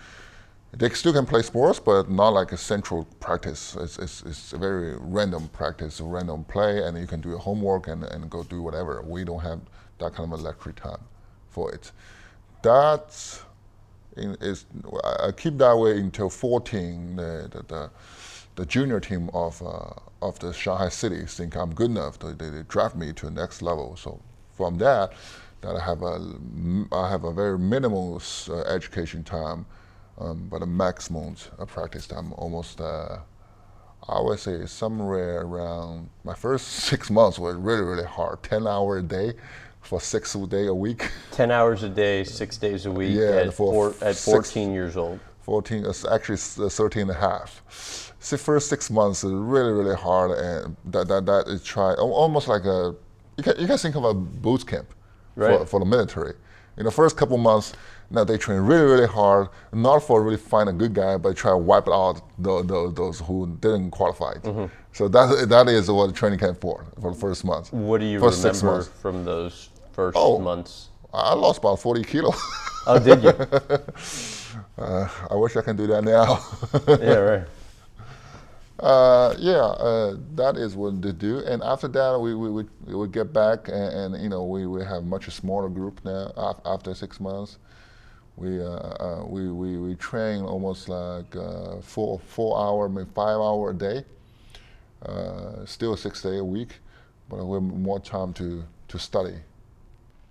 they 0.72 0.90
still 0.90 1.14
can 1.14 1.26
play 1.26 1.42
sports, 1.42 1.80
but 1.80 2.10
not 2.10 2.30
like 2.30 2.52
a 2.52 2.58
central 2.58 3.06
practice. 3.20 3.76
It's, 3.80 3.98
it's, 3.98 4.22
it's 4.22 4.54
a 4.54 4.58
very 4.58 4.96
random 5.00 5.48
practice, 5.50 6.00
random 6.00 6.44
play, 6.44 6.84
and 6.84 6.98
you 6.98 7.08
can 7.08 7.22
do 7.22 7.30
your 7.30 7.40
homework 7.40 7.88
and, 7.88 8.04
and 8.04 8.30
go 8.30 8.44
do 8.44 8.62
whatever. 8.62 9.02
We 9.02 9.24
don't 9.24 9.40
have 9.40 9.62
that 9.98 10.14
kind 10.14 10.32
of 10.32 10.40
a 10.40 10.44
lecture 10.44 10.72
time 10.72 11.02
for 11.50 11.72
it. 11.72 11.92
That 12.62 13.08
is, 14.16 14.38
is 14.42 14.66
I 15.04 15.32
keep 15.32 15.58
that 15.58 15.76
way 15.76 15.98
until 15.98 16.30
14. 16.30 17.16
The, 17.16 17.50
the, 17.52 17.64
the, 17.64 17.90
the 18.56 18.66
junior 18.66 19.00
team 19.00 19.30
of, 19.34 19.62
uh, 19.64 19.94
of 20.22 20.38
the 20.40 20.54
Shanghai 20.54 20.90
City 20.90 21.26
think 21.26 21.56
I'm 21.56 21.74
good 21.74 21.90
enough. 21.90 22.20
They, 22.20 22.34
they, 22.34 22.64
draft 22.68 22.96
me 22.96 23.12
to 23.14 23.26
the 23.26 23.32
next 23.32 23.62
level. 23.64 23.96
So 23.96 24.22
from 24.60 24.78
that, 24.78 25.14
that 25.62 25.74
I 25.74 25.80
have 25.80 26.02
a, 26.02 26.20
I 26.92 27.10
have 27.10 27.24
a 27.24 27.32
very 27.32 27.58
minimal 27.58 28.22
uh, 28.50 28.60
education 28.64 29.24
time 29.24 29.66
um, 30.20 30.48
but 30.50 30.60
the 30.60 30.66
maximum 30.66 31.36
practice 31.68 32.06
time 32.08 32.34
almost, 32.34 32.82
uh, 32.82 33.20
I 34.08 34.20
would 34.20 34.40
say 34.40 34.66
somewhere 34.66 35.42
around, 35.42 36.10
my 36.26 36.34
first 36.34 36.68
six 36.90 37.10
months 37.10 37.40
was 37.40 37.56
really, 37.56 37.84
really 37.84 38.06
hard. 38.06 38.44
10 38.44 38.68
hour 38.68 38.98
a 38.98 39.04
day 39.04 39.34
for 39.82 40.02
six 40.02 40.34
day 40.34 40.68
a 40.68 40.74
week. 40.74 41.10
10 41.32 41.52
hours 41.52 41.84
a 41.84 41.90
day, 41.90 42.26
six 42.26 42.58
days 42.58 42.86
a 42.86 42.92
week 42.92 43.16
yeah, 43.16 43.44
at, 43.48 43.54
four, 43.54 43.92
at 44.02 44.16
14 44.16 44.44
six, 44.44 44.56
years 44.56 44.98
old. 44.98 45.22
14, 45.44 45.86
it's 45.86 46.06
actually 46.06 46.66
uh, 46.66 46.70
13 46.70 47.04
and 47.04 47.12
a 47.12 47.14
half. 47.14 47.64
The 48.30 48.38
first 48.38 48.68
six 48.68 48.92
months 48.92 49.24
is 49.24 49.32
really, 49.32 49.72
really 49.72 49.96
hard 49.96 50.32
and 50.32 50.76
that, 50.92 51.08
that, 51.08 51.26
that 51.28 51.48
is 51.48 51.64
try, 51.64 51.94
almost 51.94 52.50
like 52.50 52.66
a, 52.66 52.94
you 53.40 53.44
can, 53.44 53.60
you 53.62 53.68
can 53.68 53.78
think 53.78 53.96
of 53.96 54.04
a 54.04 54.14
boot 54.14 54.68
camp 54.68 54.94
right. 55.36 55.60
for, 55.60 55.66
for 55.66 55.80
the 55.80 55.86
military. 55.86 56.34
In 56.78 56.86
the 56.86 56.92
first 56.92 57.16
couple 57.18 57.38
months, 57.38 57.74
now 58.10 58.24
they 58.24 58.38
train 58.38 58.60
really, 58.60 58.84
really 58.84 59.08
hard, 59.08 59.50
not 59.72 60.00
for 60.00 60.22
really 60.24 60.38
find 60.38 60.68
a 60.70 60.74
good 60.74 60.94
guy, 60.94 61.18
but 61.18 61.36
try 61.38 61.52
to 61.52 61.58
wipe 61.58 61.88
out 61.88 62.22
the, 62.38 62.64
the, 62.64 62.92
those 62.94 63.20
who 63.20 63.58
didn't 63.62 63.92
qualify. 63.92 64.34
Mm-hmm. 64.36 64.66
So 64.92 65.08
that 65.08 65.48
that 65.50 65.68
is 65.68 65.90
what 65.90 66.16
training 66.16 66.40
camp 66.40 66.60
for 66.60 66.86
for 67.00 67.14
the 67.14 67.20
first 67.20 67.46
month. 67.46 67.72
What 67.72 68.00
do 68.02 68.06
you 68.06 68.20
first 68.20 68.44
remember 68.44 68.84
from 68.84 69.24
those 69.24 69.70
first 69.92 70.18
oh, 70.20 70.40
months? 70.40 70.90
I 71.14 71.34
lost 71.34 71.60
about 71.60 71.80
40 71.80 72.04
kilos. 72.04 72.36
oh, 72.88 73.00
did 73.00 73.24
you? 73.24 73.30
uh, 74.84 75.10
I 75.30 75.36
wish 75.36 75.56
I 75.56 75.62
can 75.62 75.76
do 75.76 75.88
that 75.88 76.04
now. 76.04 76.40
yeah, 77.02 77.16
right. 77.16 77.48
Uh, 78.80 79.36
yeah, 79.38 79.56
uh, 79.58 80.16
that 80.36 80.56
is 80.56 80.76
what 80.76 81.02
they 81.02 81.12
do. 81.12 81.40
And 81.40 81.62
after 81.64 81.88
that, 81.90 82.20
we 82.20 82.34
we, 82.34 82.50
we, 82.50 82.96
we 82.96 83.08
get 83.10 83.34
back, 83.34 83.68
and, 83.68 84.16
and, 84.16 84.24
you 84.24 84.30
know 84.30 84.44
we, 84.44 84.66
we 84.68 84.84
have 84.86 85.04
much 85.04 85.30
smaller 85.30 85.68
group 85.70 86.00
now 86.06 86.32
after 86.66 86.96
six 86.96 87.20
months. 87.20 87.58
We, 88.38 88.62
uh, 88.62 88.68
uh, 88.70 89.26
we, 89.28 89.52
we, 89.52 89.78
we 89.78 89.96
train 89.96 90.44
almost 90.44 90.88
like 90.88 91.36
uh, 91.36 91.82
four, 91.82 92.20
four 92.20 92.58
hour, 92.58 92.88
maybe 92.88 93.10
five 93.14 93.36
hour 93.36 93.72
a 93.72 93.74
day. 93.74 94.06
Uh, 95.06 95.66
still 95.66 95.98
six 95.98 96.22
day 96.22 96.38
a 96.38 96.44
week, 96.44 96.78
but 97.28 97.44
we 97.46 97.56
have 97.56 97.64
more 97.64 98.00
time 98.00 98.32
to, 98.34 98.64
to 98.88 98.98
study. 98.98 99.36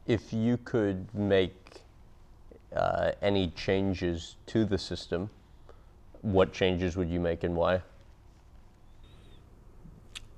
If 0.06 0.32
you 0.32 0.56
could 0.56 1.14
make 1.14 1.82
any 3.20 3.48
changes 3.48 4.36
to 4.46 4.64
the 4.64 4.78
system, 4.78 5.28
what 6.22 6.54
changes 6.54 6.96
would 6.96 7.10
you 7.10 7.20
make 7.20 7.44
and 7.44 7.54
why? 7.54 7.82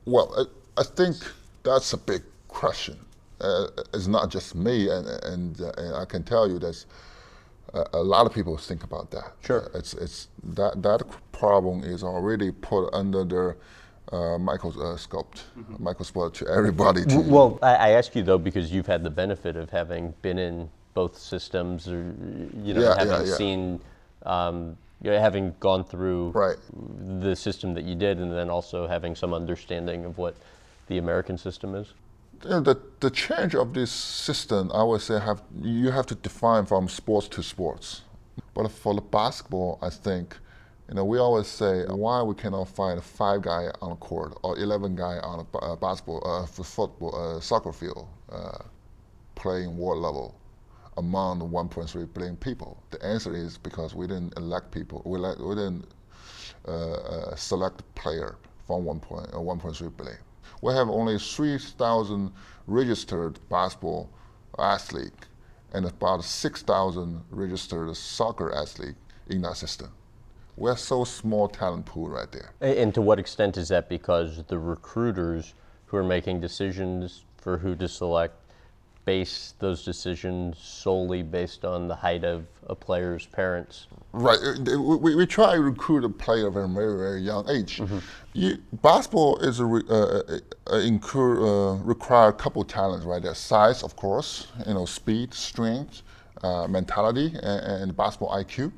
Well, 0.05 0.35
I, 0.37 0.81
I 0.81 0.85
think 0.85 1.17
that's 1.63 1.93
a 1.93 1.99
big 1.99 2.23
question. 2.49 2.99
Uh, 3.41 3.69
it's 3.95 4.07
not 4.07 4.31
just 4.31 4.55
me, 4.55 4.91
and, 4.91 5.07
and, 5.07 5.61
and 5.61 5.95
I 5.97 6.05
can 6.05 6.23
tell 6.23 6.49
you 6.49 6.59
that 6.59 6.85
a 7.95 8.03
lot 8.03 8.27
of 8.27 8.33
people 8.35 8.57
think 8.57 8.85
about 8.85 9.11
that. 9.11 9.33
Sure. 9.45 9.71
Uh, 9.75 9.79
it's 9.79 9.95
it's 9.95 10.29
that 10.43 10.83
that 10.83 11.03
problem 11.33 11.83
is 11.85 12.03
already 12.03 12.51
put 12.51 12.93
under 12.93 13.25
the 13.25 13.57
uh, 14.15 14.39
microscope, 14.39 15.35
uh, 15.35 15.61
mm-hmm. 15.61 15.83
microscope 15.83 16.35
to 16.35 16.49
everybody. 16.49 17.05
To 17.05 17.21
well, 17.21 17.59
I, 17.63 17.75
I 17.75 17.89
ask 17.91 18.15
you 18.15 18.23
though 18.23 18.39
because 18.39 18.73
you've 18.73 18.87
had 18.87 19.03
the 19.03 19.11
benefit 19.11 19.57
of 19.57 19.71
having 19.71 20.15
been 20.23 20.39
in 20.39 20.69
both 20.95 21.17
systems, 21.17 21.89
or 21.89 22.15
you 22.63 22.75
know, 22.75 22.83
yeah, 22.83 22.95
having 22.99 23.13
yeah, 23.13 23.25
yeah. 23.25 23.35
seen, 23.35 23.81
um, 24.25 24.57
you 24.57 24.67
know, 24.67 24.77
having 25.03 25.55
gone 25.61 25.85
through 25.85 26.31
right. 26.31 26.57
the 27.21 27.35
system 27.35 27.75
that 27.75 27.85
you 27.85 27.95
did, 27.95 28.19
and 28.19 28.33
then 28.33 28.51
also 28.51 28.87
having 28.87 29.15
some 29.15 29.33
understanding 29.33 30.05
of 30.05 30.19
what 30.19 30.37
the 30.89 30.99
American 30.99 31.39
system 31.39 31.75
is 31.75 31.93
the, 32.41 32.81
the 33.01 33.11
change 33.11 33.55
of 33.55 33.75
this 33.75 33.91
system, 33.91 34.71
I 34.73 34.83
would 34.83 35.01
say, 35.01 35.19
have 35.21 35.43
you 35.61 35.91
have 35.91 36.07
to 36.07 36.15
define 36.15 36.67
from 36.67 36.89
sports 36.89 37.29
to 37.29 37.43
sports. 37.43 38.03
But 38.55 38.69
for 38.71 38.95
the 38.95 39.01
basketball, 39.01 39.79
I 39.83 39.91
think, 39.91 40.37
you 40.89 40.95
know, 40.95 41.05
we 41.05 41.19
always 41.19 41.47
say 41.47 41.85
why 41.87 42.23
we 42.23 42.35
cannot 42.35 42.69
find 42.69 43.03
five 43.03 43.43
guy 43.43 43.71
on 43.83 43.93
a 43.93 43.97
court 43.97 44.39
or 44.43 44.59
11 44.59 44.97
guy 44.97 45.19
on 45.19 45.47
a 45.63 45.77
basketball, 45.77 46.23
uh, 46.27 46.47
football, 46.47 47.15
uh, 47.15 47.41
soccer 47.41 47.73
field 47.73 48.09
uh, 48.31 48.59
playing 49.35 49.77
world 49.77 50.03
level 50.03 50.35
among 51.01 51.41
the 51.41 51.45
1.3 51.45 52.15
billion 52.15 52.37
people. 52.37 52.81
The 52.91 53.05
answer 53.05 53.35
is 53.35 53.59
because 53.59 53.95
we 53.95 54.07
didn't 54.07 54.37
elect 54.37 54.71
people, 54.71 55.03
we, 55.05 55.19
we 55.19 55.55
didn't 55.57 55.87
uh, 56.69 56.93
uh, 56.93 57.37
select 57.37 57.83
player 57.97 58.37
from 58.67 58.85
1.3 58.85 59.97
billion 59.97 60.19
we 60.63 60.75
have 60.75 60.89
only 60.89 61.19
3,000 61.19 62.33
registered 62.67 63.39
basketball 63.49 64.11
athletes 64.59 65.27
and 65.73 65.87
about 65.87 66.25
6,000 66.25 67.23
registered 67.31 67.97
soccer 67.97 68.53
athletes 68.53 68.99
in 69.29 69.43
that 69.43 69.57
system. 69.57 69.91
We're 70.57 70.77
so 70.77 71.05
small 71.05 71.49
talent 71.49 71.87
pool 71.87 72.09
right 72.09 72.31
there. 72.31 72.53
And 72.61 72.93
to 72.95 73.01
what 73.01 73.19
extent 73.19 73.57
is 73.57 73.69
that 73.69 73.89
because 73.89 74.43
the 74.49 74.59
recruiters 74.59 75.55
who 75.87 75.97
are 75.97 76.05
making 76.05 76.41
decisions 76.41 77.25
for 77.39 77.57
who 77.57 77.75
to 77.77 77.89
select 77.89 78.35
base 79.11 79.55
those 79.59 79.85
decisions 79.85 80.57
solely 80.57 81.21
based 81.21 81.65
on 81.65 81.89
the 81.89 81.97
height 81.97 82.23
of 82.23 82.47
a 82.69 82.77
player's 82.77 83.27
parents. 83.27 83.89
Right. 84.13 84.39
Uh, 84.41 84.81
we, 84.81 85.17
we 85.17 85.27
try 85.27 85.57
to 85.57 85.61
recruit 85.61 86.05
a 86.05 86.09
player 86.09 86.47
at 86.47 86.57
a 86.57 86.69
very, 86.69 86.97
very 86.97 87.21
young 87.21 87.45
age. 87.51 87.79
Mm-hmm. 87.79 87.99
You, 88.35 88.59
basketball 88.89 89.39
is 89.39 89.59
a, 89.59 89.65
uh, 89.65 89.79
uh, 89.91 90.39
uh, 90.73 90.77
incur, 90.77 91.29
uh, 91.43 91.75
require 91.95 92.29
a 92.29 92.33
couple 92.33 92.63
talents, 92.63 93.05
right? 93.05 93.21
There, 93.21 93.35
size, 93.35 93.83
of 93.83 93.97
course, 93.97 94.47
you 94.65 94.75
know, 94.75 94.87
speed, 94.87 95.35
strength, 95.35 96.03
uh, 96.45 96.69
mentality, 96.69 97.35
and, 97.43 97.83
and, 97.83 97.97
basketball 97.97 98.33
IQ. 98.43 98.71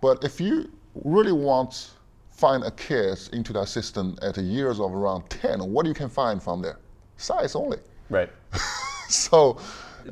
But 0.00 0.24
if 0.24 0.40
you 0.40 0.70
really 0.94 1.32
want 1.32 1.90
find 2.30 2.64
a 2.64 2.70
kid 2.70 3.18
into 3.34 3.52
that 3.52 3.68
system 3.68 4.16
at 4.22 4.36
the 4.36 4.42
years 4.56 4.80
of 4.80 4.94
around 4.94 5.28
10, 5.28 5.60
what 5.70 5.84
you 5.84 5.92
can 5.92 6.08
find 6.08 6.42
from 6.42 6.62
there? 6.62 6.78
Size 7.18 7.54
only. 7.54 7.76
Right. 8.08 8.30
so 9.28 9.58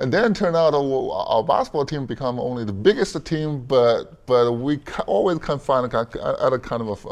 and 0.00 0.12
then 0.12 0.34
turned 0.34 0.56
out 0.56 0.74
our 0.74 1.42
basketball 1.42 1.84
team 1.84 2.06
become 2.06 2.38
only 2.38 2.64
the 2.64 2.72
biggest 2.72 3.24
team, 3.24 3.64
but 3.64 4.26
but 4.26 4.52
we 4.52 4.78
always 5.06 5.38
can 5.38 5.58
find 5.58 5.92
a, 5.92 5.98
a 5.98 6.58
kind 6.58 6.82
of 6.82 7.04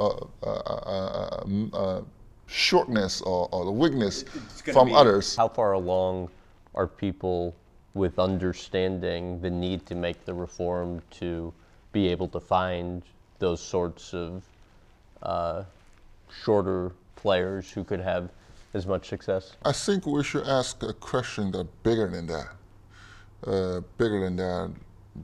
a, 0.44 0.46
a, 0.46 1.76
a 1.76 2.04
shortness 2.46 3.22
or, 3.22 3.48
or, 3.50 3.64
the 3.64 3.72
weakness 3.72 4.24
from 4.72 4.92
others. 4.94 5.34
How 5.34 5.48
far 5.48 5.72
along 5.72 6.28
are 6.74 6.86
people 6.86 7.56
with 7.94 8.18
understanding 8.18 9.40
the 9.40 9.50
need 9.50 9.84
to 9.86 9.94
make 9.94 10.24
the 10.24 10.34
reform 10.34 11.02
to 11.12 11.52
be 11.92 12.08
able 12.08 12.28
to 12.28 12.38
find 12.38 13.02
those 13.38 13.60
sorts 13.60 14.14
of 14.14 14.44
uh, 15.22 15.64
shorter 16.30 16.92
players 17.16 17.70
who 17.70 17.82
could 17.82 18.00
have 18.00 18.30
as 18.76 18.86
much 18.86 19.08
success? 19.08 19.56
I 19.64 19.72
think 19.72 20.06
we 20.06 20.22
should 20.22 20.46
ask 20.46 20.82
a 20.82 20.92
question 20.92 21.50
that 21.52 21.66
bigger 21.82 22.08
than 22.08 22.26
that 22.28 22.50
uh, 23.46 23.80
bigger 23.98 24.20
than 24.20 24.36
that, 24.36 24.72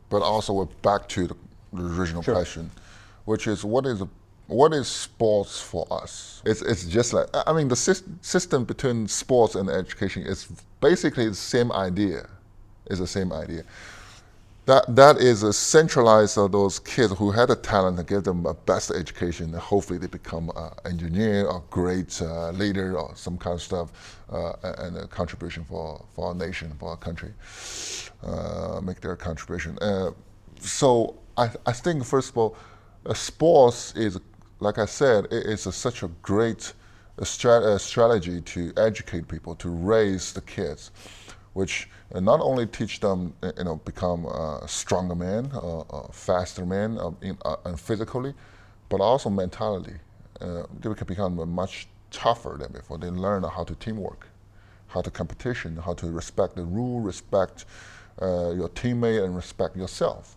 but 0.08 0.22
also 0.22 0.52
we're 0.52 0.64
back 0.82 1.08
to 1.08 1.28
the, 1.28 1.36
the 1.72 1.82
original 2.00 2.22
sure. 2.22 2.34
question, 2.34 2.70
which 3.24 3.46
is 3.46 3.64
what 3.64 3.86
is 3.86 4.02
what 4.46 4.72
is 4.72 4.88
sports 4.88 5.60
for 5.60 5.86
us? 5.90 6.42
It's 6.44 6.62
it's 6.62 6.84
just 6.84 7.12
like 7.12 7.26
I 7.46 7.52
mean 7.52 7.68
the 7.68 7.76
system 7.76 8.64
between 8.64 9.08
sports 9.08 9.54
and 9.54 9.68
education 9.68 10.22
is 10.22 10.48
basically 10.80 11.28
the 11.28 11.34
same 11.34 11.72
idea. 11.72 12.28
Is 12.86 12.98
the 12.98 13.06
same 13.06 13.32
idea 13.32 13.62
that 14.64 14.94
that 14.94 15.16
is 15.18 15.42
a 15.42 15.52
centralized 15.52 16.38
uh, 16.38 16.46
those 16.46 16.78
kids 16.78 17.12
who 17.14 17.32
had 17.32 17.50
a 17.50 17.56
talent 17.56 17.98
and 17.98 18.06
give 18.06 18.22
them 18.22 18.46
a 18.46 18.54
best 18.54 18.90
education 18.92 19.46
and 19.46 19.56
hopefully 19.56 19.98
they 19.98 20.06
become 20.06 20.50
an 20.56 20.70
engineer 20.84 21.46
or 21.46 21.62
great 21.70 22.20
uh, 22.22 22.50
leader 22.50 22.96
or 22.96 23.12
some 23.16 23.36
kind 23.36 23.54
of 23.54 23.62
stuff 23.62 24.20
uh, 24.30 24.52
and 24.78 24.96
a 24.96 25.06
contribution 25.08 25.64
for, 25.64 26.04
for 26.14 26.28
our 26.28 26.34
nation 26.34 26.72
for 26.78 26.90
our 26.90 26.96
country 26.96 27.32
uh, 28.24 28.80
make 28.80 29.00
their 29.00 29.16
contribution. 29.16 29.76
Uh, 29.80 30.10
so 30.60 31.16
I, 31.36 31.50
I 31.66 31.72
think 31.72 32.04
first 32.04 32.30
of 32.30 32.38
all 32.38 32.56
sports 33.14 33.94
is 33.96 34.20
like 34.60 34.78
I 34.78 34.86
said 34.86 35.24
it 35.24 35.46
is 35.46 35.66
a, 35.66 35.72
such 35.72 36.04
a 36.04 36.08
great 36.22 36.72
strat- 37.18 37.80
strategy 37.80 38.40
to 38.40 38.72
educate 38.76 39.26
people 39.26 39.56
to 39.56 39.68
raise 39.68 40.32
the 40.32 40.40
kids 40.42 40.92
which 41.54 41.88
not 42.14 42.40
only 42.40 42.66
teach 42.66 43.00
them, 43.00 43.34
you 43.58 43.64
know, 43.64 43.76
become 43.76 44.26
a 44.26 44.64
stronger 44.66 45.14
man, 45.14 45.50
a 45.52 46.12
faster 46.12 46.64
man, 46.64 46.98
in, 47.20 47.36
and 47.64 47.78
physically, 47.78 48.34
but 48.88 49.00
also 49.00 49.30
mentally. 49.30 49.94
Uh, 50.40 50.64
they 50.80 50.92
can 50.94 51.06
become 51.06 51.48
much 51.50 51.86
tougher 52.10 52.56
than 52.58 52.72
before. 52.72 52.98
They 52.98 53.10
learn 53.10 53.42
how 53.44 53.64
to 53.64 53.74
teamwork, 53.74 54.28
how 54.88 55.02
to 55.02 55.10
competition, 55.10 55.76
how 55.76 55.94
to 55.94 56.10
respect 56.10 56.56
the 56.56 56.64
rule, 56.64 57.00
respect 57.00 57.64
uh, 58.20 58.50
your 58.50 58.68
teammate, 58.70 59.24
and 59.24 59.36
respect 59.36 59.76
yourself. 59.76 60.36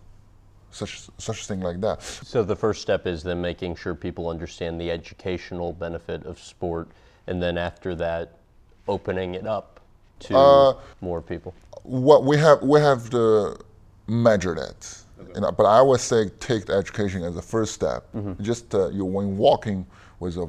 Such 0.70 1.08
such 1.18 1.46
thing 1.46 1.60
like 1.60 1.80
that. 1.80 2.02
So 2.02 2.42
the 2.42 2.56
first 2.56 2.82
step 2.82 3.06
is 3.06 3.22
then 3.22 3.40
making 3.40 3.76
sure 3.76 3.94
people 3.94 4.28
understand 4.28 4.80
the 4.80 4.90
educational 4.90 5.72
benefit 5.72 6.24
of 6.26 6.38
sport, 6.38 6.88
and 7.26 7.42
then 7.42 7.56
after 7.56 7.94
that, 7.94 8.38
opening 8.86 9.34
it 9.34 9.46
up 9.46 9.75
to 10.20 10.36
uh, 10.36 10.76
more 11.00 11.20
people? 11.20 11.54
What 11.82 12.24
we 12.24 12.36
have 12.36 12.62
we 12.62 12.80
have 12.80 13.10
to 13.10 13.58
measure 14.06 14.54
that. 14.54 15.02
Okay. 15.20 15.32
You 15.34 15.40
know, 15.40 15.52
but 15.52 15.64
I 15.64 15.80
would 15.82 16.00
say 16.00 16.28
take 16.40 16.66
the 16.66 16.74
education 16.74 17.22
as 17.22 17.36
a 17.36 17.42
first 17.42 17.74
step. 17.74 18.06
Mm-hmm. 18.14 18.42
Just 18.42 18.74
uh, 18.74 18.88
you 18.88 19.04
when 19.04 19.36
walking 19.36 19.86
with 20.20 20.36
a 20.36 20.48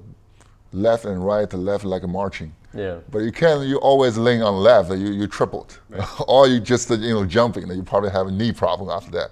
left 0.72 1.06
and 1.06 1.26
right, 1.26 1.52
left 1.54 1.86
like 1.86 2.04
a 2.04 2.08
marching. 2.08 2.54
Yeah. 2.74 2.98
But 3.12 3.20
you 3.20 3.32
can't. 3.32 3.66
You 3.66 3.78
always 3.78 4.18
lean 4.18 4.42
on 4.42 4.56
left. 4.56 4.92
You 4.92 5.12
you 5.12 5.28
tripled, 5.28 5.80
right. 5.90 6.08
or 6.28 6.48
you 6.48 6.60
just 6.60 6.90
you 6.90 6.98
know 6.98 7.26
jumping. 7.26 7.68
You 7.70 7.84
probably 7.84 8.12
have 8.12 8.28
a 8.28 8.32
knee 8.32 8.52
problem 8.52 8.90
after 8.90 9.12
that. 9.12 9.32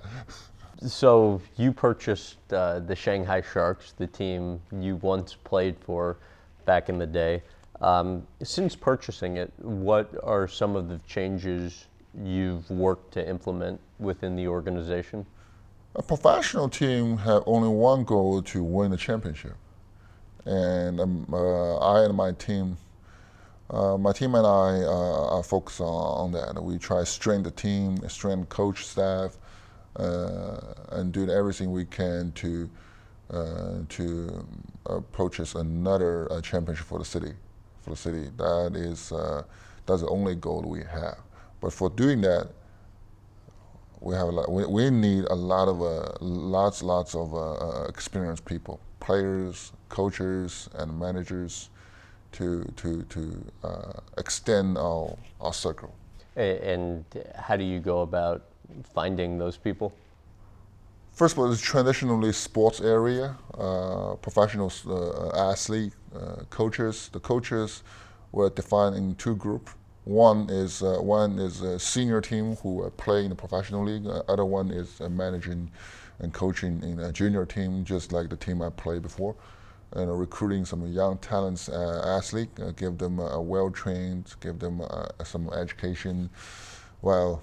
So 0.88 1.41
you 1.56 1.71
purchased 1.71 2.38
uh, 2.52 2.80
the 2.80 2.95
Shanghai 2.95 3.41
Sharks, 3.41 3.93
the 3.98 4.08
team 4.08 4.62
you 4.80 4.98
once 4.98 5.36
played 5.43 5.76
for 5.80 6.17
back 6.65 6.89
in 6.89 6.98
the 6.98 7.08
day. 7.08 7.41
Um, 7.86 8.26
since 8.41 8.76
purchasing 8.76 9.38
it, 9.38 9.54
what 9.58 10.12
are 10.24 10.48
some 10.48 10.76
of 10.76 10.89
the 10.89 10.98
changes 11.08 11.86
you've 12.19 12.67
worked 12.71 13.13
to 13.13 13.30
implement 13.30 13.80
within 14.00 14.36
the 14.36 14.48
organization? 14.48 15.24
A 15.95 16.02
professional 16.02 16.67
team 16.67 17.17
have 17.17 17.43
only 17.45 17.69
one 17.69 18.04
goal 18.04 18.41
to 18.41 18.63
win 18.63 18.89
the 18.89 18.98
championship, 18.98 19.54
and 20.45 21.00
um, 21.00 21.28
uh, 21.32 21.78
I 21.78 22.06
and 22.06 22.15
my 22.15 22.32
team, 22.32 22.76
uh, 23.69 24.00
my 24.00 24.13
team 24.13 24.34
and 24.34 24.48
I 24.48 24.82
uh, 24.82 25.38
are 25.38 25.43
focused 25.43 25.80
on, 25.80 25.88
on, 25.88 26.32
that. 26.32 26.62
We 26.62 26.80
try 26.80 27.02
to 27.02 27.06
strengthen 27.06 27.43
the 27.43 27.52
team, 27.52 27.98
strengthen 28.10 28.48
coach 28.48 28.84
staff, 28.84 29.38
uh, 29.95 30.58
and 30.89 31.12
do 31.12 31.30
everything 31.30 31.71
we 31.71 31.86
can 31.86 32.32
to 32.32 32.67
uh, 33.30 33.74
to 33.89 34.48
purchase 35.12 35.54
another 35.54 36.32
uh, 36.32 36.41
championship 36.41 36.88
for 36.88 36.98
the 36.98 37.06
city 37.06 37.34
for 37.86 37.91
the 37.91 37.95
city. 37.95 38.30
That 38.38 38.76
is 38.76 39.12
uh, 39.12 39.43
that's 39.86 40.02
the 40.02 40.10
only 40.10 40.36
goal 40.36 40.63
we 40.67 40.80
have. 40.80 41.19
But 41.62 41.71
for 41.71 41.89
doing 41.89 42.21
that, 42.21 42.50
we 44.02 44.15
have 44.15 44.28
a 44.28 44.32
lot, 44.32 44.52
we, 44.52 44.65
we 44.65 44.89
need 44.89 45.26
a 45.26 45.36
lot 45.36 45.67
of 45.67 45.82
uh, 45.82 46.12
lots 46.19 46.84
lots 46.84 47.15
of 47.15 47.34
uh, 47.34 47.54
uh, 47.54 47.86
experienced 47.88 48.43
people, 48.45 48.80
players, 49.00 49.71
coaches, 49.89 50.69
and 50.76 51.00
managers, 51.00 51.69
to 52.34 52.63
to 52.76 53.04
to 53.04 53.21
uh, 53.63 53.93
extend 54.17 54.78
our 54.78 55.15
our 55.39 55.54
circle. 55.54 55.93
And 56.36 57.06
how 57.36 57.56
do 57.56 57.63
you 57.63 57.80
go 57.80 58.02
about 58.02 58.41
finding 58.93 59.38
those 59.38 59.56
people? 59.56 59.93
First 61.15 61.36
of 61.36 61.39
all, 61.39 61.49
it's 61.49 61.62
traditionally 61.62 62.34
sports 62.34 62.82
area, 62.82 63.38
uh, 63.58 64.15
professional 64.15 64.69
uh, 64.86 65.49
athlete, 65.49 65.93
uh, 66.13 66.43
coaches. 66.49 67.10
The 67.13 67.21
coaches 67.21 67.84
were 68.34 68.49
defined 68.49 68.97
in 68.97 69.15
two 69.15 69.38
groups. 69.38 69.71
One 70.04 70.49
is 70.49 70.84
uh, 70.84 70.97
one 70.99 71.39
is 71.39 71.62
a 71.62 71.80
senior 71.80 72.19
team 72.19 72.58
who 72.58 72.89
play 72.97 73.23
in 73.23 73.30
the 73.30 73.36
professional 73.36 73.86
league. 73.86 74.06
Uh, 74.06 74.23
other 74.28 74.43
one 74.43 74.71
is 74.71 74.99
managing 75.10 75.71
and 76.19 76.34
coaching 76.34 76.84
in 76.84 76.99
a 76.99 77.13
junior 77.13 77.45
team, 77.45 77.86
just 77.86 78.12
like 78.12 78.30
the 78.30 78.36
team 78.36 78.62
I 78.62 78.69
played 78.69 79.01
before, 79.01 79.36
and 79.93 80.19
recruiting 80.19 80.65
some 80.65 80.86
young 80.86 81.17
talents, 81.19 81.69
athlete, 81.69 82.49
give 82.75 82.97
them 82.97 83.19
a 83.19 83.41
well 83.41 83.71
trained, 83.71 84.34
give 84.41 84.60
them 84.60 84.82
some 85.23 85.49
education. 85.54 86.30
Well, 87.01 87.41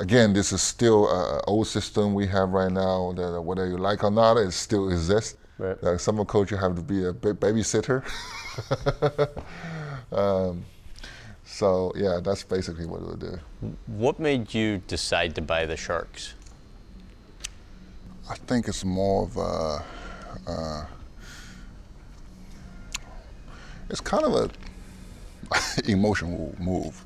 again, 0.00 0.32
this 0.32 0.52
is 0.52 0.62
still 0.62 1.08
an 1.08 1.42
old 1.46 1.66
system 1.66 2.14
we 2.14 2.26
have 2.26 2.50
right 2.50 2.72
now 2.72 3.12
that 3.12 3.40
whether 3.40 3.68
you 3.68 3.76
like 3.76 4.02
or 4.02 4.10
not, 4.10 4.36
it 4.36 4.52
still 4.52 4.90
exists. 4.90 5.36
Right. 5.58 5.80
That 5.82 6.00
summer 6.00 6.24
coach 6.24 6.50
you 6.50 6.56
have 6.56 6.74
to 6.74 6.82
be 6.82 7.04
a 7.04 7.12
babysitter. 7.12 8.02
um, 10.12 10.64
so 11.44 11.92
yeah, 11.94 12.20
that's 12.22 12.42
basically 12.42 12.86
what 12.86 13.02
it 13.02 13.06
would 13.08 13.20
do. 13.20 13.38
What 13.86 14.18
made 14.18 14.54
you 14.54 14.78
decide 14.88 15.34
to 15.34 15.42
buy 15.42 15.66
the 15.66 15.76
Sharks? 15.76 16.34
I 18.28 18.36
think 18.36 18.68
it's 18.68 18.84
more 18.84 19.24
of 19.24 19.36
a. 19.36 19.84
Uh, 20.50 20.86
it's 23.90 24.00
kind 24.00 24.24
of 24.24 24.34
a 24.34 24.50
emotional 25.90 26.54
move. 26.58 27.04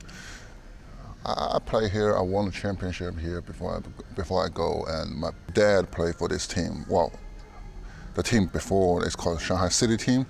I, 1.26 1.58
play 1.64 1.88
here. 1.88 2.16
I 2.16 2.20
won 2.20 2.48
a 2.48 2.50
championship 2.50 3.18
here 3.18 3.40
before 3.40 3.76
I, 3.76 4.14
before 4.14 4.44
I 4.44 4.48
go, 4.48 4.84
and 4.88 5.14
my 5.16 5.30
dad 5.52 5.90
played 5.90 6.16
for 6.16 6.28
this 6.28 6.46
team. 6.46 6.84
Well, 6.88 7.12
the 8.14 8.22
team 8.22 8.46
before 8.46 9.06
is 9.06 9.16
called 9.16 9.40
Shanghai 9.40 9.68
City 9.68 9.96
Team, 9.96 10.26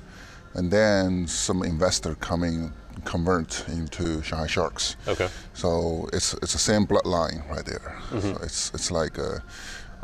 and 0.55 0.71
then 0.71 1.27
some 1.27 1.63
investor 1.63 2.15
coming 2.17 2.73
convert 3.05 3.69
into 3.69 4.23
Shanghai 4.23 4.47
Sharks. 4.47 4.97
Okay. 5.09 5.29
So 5.53 6.09
it's 6.13 6.35
it's 6.35 6.53
the 6.53 6.59
same 6.59 6.87
bloodline 6.87 7.49
right 7.51 7.65
there. 7.65 8.01
Mm-hmm. 8.11 8.21
So 8.21 8.39
it's 8.43 8.73
it's 8.73 8.91
like 8.91 9.19
I 9.19 9.39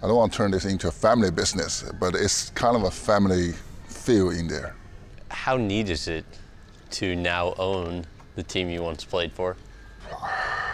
I 0.03 0.07
don't 0.07 0.17
want 0.17 0.33
to 0.33 0.37
turn 0.37 0.51
this 0.51 0.65
into 0.65 0.89
a 0.89 0.93
family 0.93 1.31
business, 1.31 1.85
but 2.01 2.15
it's 2.15 2.51
kind 2.51 2.77
of 2.77 2.85
a 2.85 2.91
family 2.91 3.53
feel 3.87 4.31
in 4.31 4.49
there. 4.49 4.75
How 5.31 5.57
neat 5.57 5.89
is 5.89 6.09
it 6.09 6.25
to 6.93 7.15
now 7.15 7.55
own 7.59 8.05
the 8.35 8.43
team 8.43 8.69
you 8.71 8.83
once 8.83 9.05
played 9.05 9.33
for? 9.33 9.57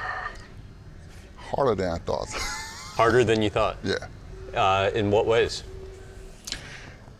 harder 1.57 1.75
than 1.75 1.91
I 1.91 1.99
thought. 1.99 2.29
Harder 2.97 3.25
than 3.25 3.43
you 3.43 3.51
thought. 3.51 3.77
yeah. 3.85 4.07
Uh, 4.55 4.91
in 4.95 5.11
what 5.11 5.27
ways? 5.27 5.65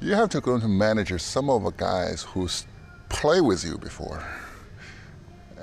You 0.01 0.15
have 0.15 0.31
to 0.31 0.41
go 0.41 0.59
to 0.59 0.69
manage 0.69 1.21
some 1.21 1.51
of 1.51 1.65
the 1.65 1.71
guys 1.73 2.23
who 2.23 2.49
play 3.11 3.41
with 3.43 3.63
you 3.65 3.77
before. 3.77 4.25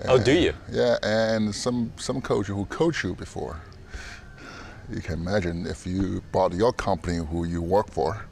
Oh, 0.06 0.20
do 0.22 0.34
you? 0.34 0.54
Yeah, 0.72 0.98
and 1.02 1.54
some 1.56 1.92
some 1.98 2.22
coach 2.22 2.48
who 2.48 2.66
coach 2.66 3.04
you 3.04 3.16
before. 3.16 3.60
You 4.92 5.02
can 5.02 5.14
imagine 5.14 5.66
if 5.66 5.88
you 5.88 6.22
bought 6.32 6.54
your 6.54 6.74
company 6.74 7.18
who 7.26 7.46
you 7.46 7.62
work 7.62 7.90
for, 7.92 8.26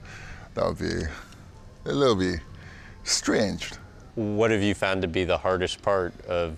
that 0.53 0.65
would 0.65 0.79
be 0.79 1.05
a 1.85 1.93
little 1.93 2.15
bit 2.15 2.41
strange. 3.03 3.71
What 4.15 4.51
have 4.51 4.61
you 4.61 4.73
found 4.75 5.01
to 5.03 5.07
be 5.07 5.23
the 5.23 5.37
hardest 5.37 5.81
part 5.81 6.13
of, 6.27 6.57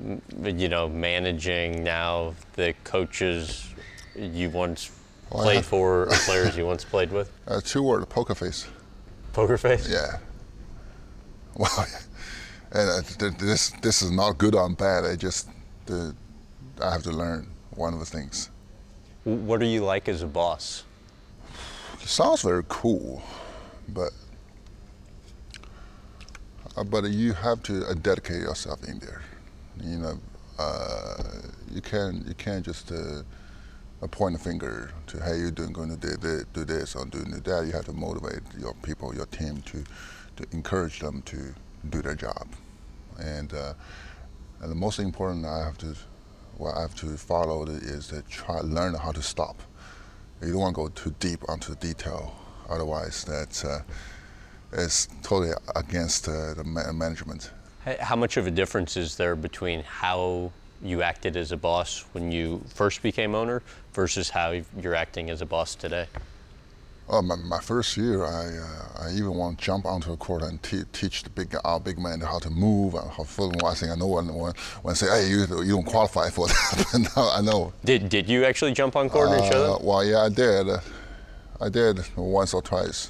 you 0.00 0.68
know, 0.68 0.88
managing 0.88 1.82
now 1.82 2.34
the 2.54 2.74
coaches 2.84 3.66
you 4.14 4.50
once 4.50 4.90
Well, 5.30 5.44
played 5.44 5.56
have- 5.56 5.66
for 5.66 6.02
or 6.04 6.16
players 6.26 6.56
you 6.56 6.66
once 6.66 6.84
played 6.84 7.10
with? 7.12 7.30
Uh, 7.48 7.60
two 7.60 7.82
word 7.82 8.08
poker 8.08 8.34
face. 8.34 8.66
Poker 9.32 9.56
face. 9.58 9.88
Yeah. 9.88 10.18
Well, 11.56 11.86
and 12.72 12.90
uh, 12.90 13.02
th- 13.02 13.34
this 13.38 13.70
this 13.82 14.02
is 14.02 14.10
not 14.10 14.36
good 14.38 14.54
or 14.54 14.68
bad. 14.70 15.04
I 15.04 15.14
just 15.16 15.48
uh, 15.90 16.10
I 16.82 16.90
have 16.90 17.02
to 17.04 17.12
learn 17.12 17.46
one 17.70 17.94
of 17.94 18.00
the 18.00 18.06
things. 18.06 18.50
What 19.24 19.62
are 19.62 19.66
you 19.66 19.84
like 19.84 20.08
as 20.08 20.22
a 20.22 20.26
boss? 20.26 20.84
It 22.02 22.08
sounds 22.08 22.42
very 22.42 22.64
cool, 22.68 23.22
but 23.88 24.10
uh, 26.76 26.84
but 26.84 27.04
you 27.04 27.32
have 27.32 27.62
to 27.64 27.86
uh, 27.86 27.94
dedicate 27.94 28.40
yourself 28.40 28.82
in 28.84 28.98
there. 28.98 29.22
You 29.82 29.98
know, 29.98 30.20
uh, 30.58 31.22
you 31.70 31.80
can't 31.82 32.26
you 32.26 32.34
can't 32.34 32.64
just 32.64 32.92
uh, 32.92 33.22
uh, 34.02 34.06
point 34.08 34.34
a 34.36 34.38
finger 34.38 34.90
to 35.08 35.22
hey 35.22 35.38
you're 35.38 35.50
doing 35.50 35.72
going 35.72 35.90
to 35.90 35.96
do, 35.96 36.16
thi- 36.16 36.44
do 36.52 36.64
this 36.64 36.96
or 36.96 37.04
doing 37.06 37.30
that. 37.30 37.66
You 37.66 37.72
have 37.72 37.86
to 37.86 37.92
motivate 37.92 38.40
your 38.58 38.74
people, 38.82 39.14
your 39.14 39.26
team 39.26 39.62
to 39.62 39.84
to 40.36 40.46
encourage 40.52 41.00
them 41.00 41.22
to 41.22 41.54
do 41.90 42.02
their 42.02 42.14
job, 42.14 42.48
and 43.18 43.52
uh, 43.52 43.74
and 44.60 44.70
the 44.70 44.74
most 44.76 44.98
important 44.98 45.44
I 45.46 45.64
have 45.64 45.78
to 45.78 45.94
what 46.56 46.76
I 46.76 46.82
have 46.82 46.94
to 46.96 47.16
follow 47.16 47.64
is 47.66 48.08
to 48.08 48.22
try 48.22 48.60
learn 48.60 48.94
how 48.94 49.12
to 49.12 49.22
stop. 49.22 49.62
You 50.42 50.52
don't 50.52 50.60
want 50.60 50.76
to 50.76 50.82
go 50.82 50.88
too 50.88 51.14
deep 51.20 51.42
onto 51.48 51.74
the 51.74 51.80
detail. 51.80 52.34
Otherwise 52.68 53.24
that 53.24 53.64
uh, 53.64 53.80
is 54.72 55.08
totally 55.22 55.52
against 55.76 56.28
uh, 56.28 56.54
the 56.54 56.64
ma- 56.64 56.92
management 56.92 57.50
How 58.00 58.16
much 58.16 58.36
of 58.36 58.46
a 58.46 58.50
difference 58.50 58.96
is 58.96 59.16
there 59.16 59.36
between 59.36 59.82
how 59.84 60.50
you 60.82 61.02
acted 61.02 61.36
as 61.36 61.52
a 61.52 61.56
boss 61.56 62.04
when 62.12 62.32
you 62.32 62.62
first 62.74 63.00
became 63.00 63.34
owner 63.34 63.62
versus 63.92 64.28
how 64.30 64.60
you're 64.80 64.94
acting 64.96 65.30
as 65.30 65.40
a 65.40 65.46
boss 65.46 65.74
today? 65.74 66.06
oh, 67.08 67.22
my, 67.22 67.36
my 67.36 67.60
first 67.60 67.96
year 67.96 68.24
I, 68.24 68.46
uh, 68.58 69.04
I 69.06 69.12
even 69.12 69.34
want 69.36 69.60
to 69.60 69.64
jump 69.64 69.86
onto 69.86 70.10
the 70.10 70.16
court 70.16 70.42
and 70.42 70.60
te- 70.60 70.82
teach 70.92 71.22
the 71.22 71.30
big 71.30 71.54
our 71.64 71.78
big 71.78 72.00
man 72.00 72.20
how 72.20 72.40
to 72.40 72.50
move 72.50 72.94
and 72.94 73.08
how 73.08 73.22
to 73.22 73.52
I 73.64 73.74
think 73.74 73.92
I 73.92 73.94
know 73.94 74.08
when, 74.08 74.34
when, 74.34 74.52
when 74.82 74.94
say 74.96 75.06
hey 75.06 75.30
you, 75.30 75.46
you 75.62 75.76
don't 75.76 75.86
qualify 75.86 76.30
for 76.30 76.48
that. 76.48 76.86
But 76.92 77.16
now 77.16 77.30
I 77.30 77.40
know. 77.42 77.72
Did, 77.84 78.08
did 78.08 78.28
you 78.28 78.44
actually 78.44 78.72
jump 78.72 78.96
on 78.96 79.08
court 79.08 79.28
and 79.30 79.44
show 79.44 79.62
Uh, 79.74 79.76
them? 79.78 79.86
well 79.86 80.04
yeah 80.04 80.22
I 80.22 80.28
did. 80.28 80.68
Uh, 80.68 80.80
I 81.60 81.68
did 81.68 82.00
once 82.16 82.52
or 82.52 82.60
twice 82.62 83.08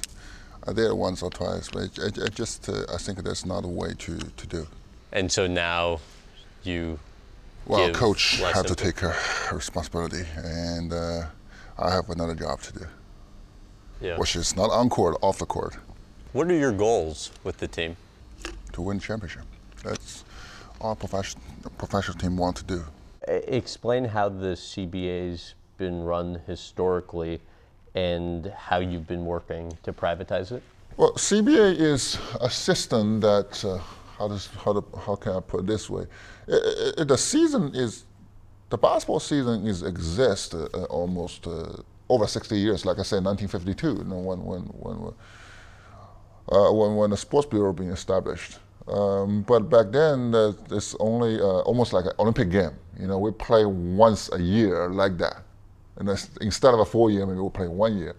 I 0.67 0.73
did 0.73 0.91
once 0.93 1.23
or 1.23 1.29
twice 1.29 1.69
but 1.69 1.83
it, 1.83 1.97
it, 1.97 2.17
it 2.17 2.35
just 2.35 2.69
uh, 2.69 2.83
I 2.93 2.97
think 2.97 3.23
that's 3.23 3.45
not 3.45 3.63
a 3.63 3.67
way 3.67 3.93
to, 3.97 4.17
to 4.17 4.47
do 4.47 4.67
And 5.11 5.31
so 5.31 5.47
now 5.47 5.99
you 6.63 6.99
Well, 7.65 7.91
coach 7.93 8.41
have 8.53 8.65
to 8.65 8.75
take 8.75 9.03
uh, 9.03 9.13
responsibility, 9.53 10.23
and 10.37 10.91
uh, 10.91 11.23
I 11.77 11.91
have 11.91 12.09
another 12.09 12.35
job 12.35 12.61
to 12.61 12.73
do, 12.73 12.85
yeah. 14.01 14.17
which 14.17 14.35
is 14.35 14.55
not 14.55 14.69
on 14.71 14.89
court, 14.89 15.17
off 15.21 15.37
the 15.39 15.45
court, 15.45 15.75
What 16.33 16.49
are 16.51 16.55
your 16.55 16.71
goals 16.71 17.31
with 17.43 17.57
the 17.57 17.67
team? 17.67 17.95
to 18.73 18.81
win 18.81 18.99
championship. 18.99 19.43
That's 19.83 20.23
all 20.79 20.95
professional 20.95 21.43
professional 21.77 22.17
team 22.17 22.37
want 22.37 22.57
to 22.57 22.63
do. 22.63 22.83
Explain 23.27 24.05
how 24.05 24.29
the 24.29 24.53
CBA's 24.55 25.55
been 25.77 26.03
run 26.03 26.41
historically 26.47 27.41
and 27.97 28.45
how 28.67 28.79
you've 28.89 29.07
been 29.07 29.25
working 29.25 29.65
to 29.83 29.91
privatize 29.91 30.51
it. 30.51 30.61
Well, 30.97 31.13
CBA 31.13 31.69
is 31.93 32.17
a 32.41 32.49
system 32.49 33.19
that 33.21 33.51
uh, 33.65 33.77
how 34.17 34.27
does 34.27 34.49
how, 34.63 34.73
to, 34.73 34.83
how 35.05 35.15
can 35.15 35.31
I 35.33 35.39
put 35.51 35.59
it 35.61 35.67
this 35.67 35.89
way? 35.89 36.05
I- 36.47 36.91
I- 36.99 37.03
the 37.03 37.17
season 37.17 37.63
is 37.73 37.91
the 38.69 38.77
basketball 38.77 39.19
season 39.19 39.65
is 39.71 39.81
exist 39.83 40.53
uh, 40.53 40.57
uh, 40.73 40.83
almost 40.99 41.47
uh, 41.47 41.53
over 42.09 42.27
60 42.27 42.55
years. 42.65 42.85
Like 42.85 42.99
I 42.99 43.03
said, 43.03 43.23
1952, 43.23 43.87
you 43.87 44.03
know, 44.11 44.19
when 44.29 44.39
when 44.51 44.61
when 44.85 44.97
uh, 46.55 46.71
when 46.79 46.95
when 46.99 47.09
the 47.09 47.17
sports 47.17 47.47
bureau 47.47 47.73
being 47.73 47.91
established. 47.91 48.59
Um, 48.87 49.41
but 49.41 49.69
back 49.69 49.87
then, 49.91 50.33
uh, 50.33 50.53
it's 50.71 50.95
only 50.99 51.39
almost 51.41 51.91
like 51.93 52.05
an 52.05 52.13
Olympic 52.19 52.49
game. 52.49 52.71
You 52.99 53.07
know, 53.07 53.17
we 53.19 53.31
play 53.31 53.65
once 53.65 54.29
a 54.31 54.39
year 54.55 54.87
like 55.01 55.17
that, 55.17 55.43
and 55.97 56.09
instead 56.41 56.73
of 56.73 56.79
a 56.79 56.85
four 56.85 57.09
year, 57.09 57.25
maybe 57.25 57.39
we'll 57.39 57.49
play 57.49 57.67
one 57.67 57.97
year. 57.97 58.15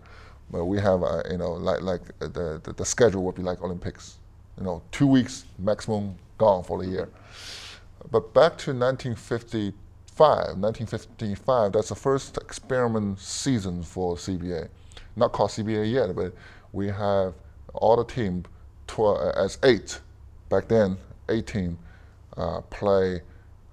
But 0.50 0.64
we 0.64 0.78
have, 0.80 1.02
you 1.30 1.38
know, 1.38 1.52
like 1.52 1.82
like 1.82 2.18
the, 2.18 2.60
the 2.62 2.72
the 2.76 2.84
schedule 2.84 3.22
would 3.24 3.34
be 3.34 3.42
like 3.42 3.62
Olympics. 3.62 4.16
You 4.56 4.64
know, 4.64 4.82
two 4.90 5.06
weeks 5.06 5.44
maximum 5.58 6.16
gone 6.38 6.64
for 6.64 6.82
the 6.82 6.88
year. 6.88 7.08
But 8.10 8.32
back 8.32 8.56
to 8.58 8.72
1955, 8.72 9.74
1955, 10.18 11.72
that's 11.72 11.90
the 11.90 11.94
first 11.94 12.36
experiment 12.38 13.18
season 13.18 13.82
for 13.82 14.16
CBA. 14.16 14.68
Not 15.16 15.32
called 15.32 15.50
CBA 15.50 15.92
yet, 15.92 16.14
but 16.14 16.32
we 16.72 16.88
have 16.88 17.34
all 17.74 17.96
the 17.96 18.04
team 18.04 18.44
uh, 18.98 19.30
as 19.30 19.58
eight, 19.64 20.00
back 20.48 20.68
then, 20.68 20.96
eight 21.28 21.46
team, 21.46 21.78
uh, 22.36 22.60
play 22.62 23.20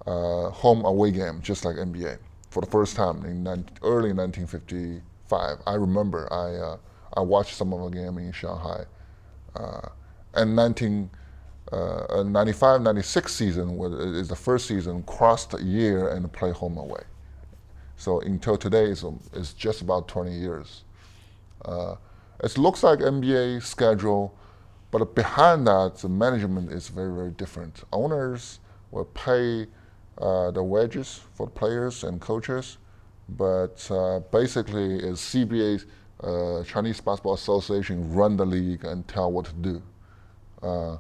uh, 0.06 0.50
home 0.50 0.84
away 0.86 1.12
game, 1.12 1.42
just 1.42 1.66
like 1.66 1.78
NBA, 1.78 2.18
for 2.56 2.62
the 2.62 2.68
first 2.68 2.96
time 2.96 3.26
in 3.26 3.46
early 3.82 4.14
1955. 4.14 5.58
I 5.68 5.74
remember 5.74 6.32
I, 6.32 6.56
uh, 6.56 6.78
I 7.18 7.20
watched 7.20 7.54
some 7.56 7.74
of 7.74 7.92
the 7.92 7.98
game 7.98 8.18
in 8.18 8.32
Shanghai. 8.32 8.86
Uh, 9.54 9.90
and 10.36 10.56
19, 10.56 11.10
uh, 11.74 12.24
95 12.26 12.82
96 12.82 13.34
season 13.34 13.76
was, 13.76 13.92
is 14.16 14.30
the 14.30 14.38
first 14.38 14.68
season 14.68 15.04
crossed 15.04 15.54
a 15.54 15.62
year 15.62 16.08
and 16.08 16.32
play 16.32 16.52
home 16.52 16.78
away. 16.78 17.04
So 17.98 18.22
until 18.22 18.56
today, 18.56 18.86
it's, 18.86 19.04
um, 19.04 19.20
it's 19.34 19.52
just 19.52 19.82
about 19.82 20.08
20 20.08 20.32
years. 20.32 20.86
Uh, 21.66 21.96
it 22.42 22.58
looks 22.58 22.84
like 22.84 23.00
NBA 23.00 23.64
schedule, 23.64 24.34
but 24.92 25.14
behind 25.14 25.68
that, 25.68 25.98
the 25.98 26.08
management 26.08 26.72
is 26.72 26.88
very, 26.88 27.14
very 27.14 27.32
different. 27.32 27.84
Owners 27.92 28.62
will 28.92 29.04
pay 29.04 29.68
uh, 30.18 30.52
the 30.52 30.64
wages 30.64 31.22
for 31.34 31.48
players 31.48 32.04
and 32.04 32.22
coaches, 32.22 32.78
but 33.30 33.86
uh, 33.92 34.20
basically, 34.32 34.96
is 34.96 35.20
CBA, 35.20 35.86
uh, 36.24 36.64
Chinese 36.64 37.02
Basketball 37.02 37.34
Association, 37.34 38.14
run 38.14 38.38
the 38.38 38.46
league 38.46 38.86
and 38.86 39.08
tell 39.08 39.32
what 39.32 39.46
to 39.46 39.54
do. 39.54 39.82
Uh, 40.62 40.98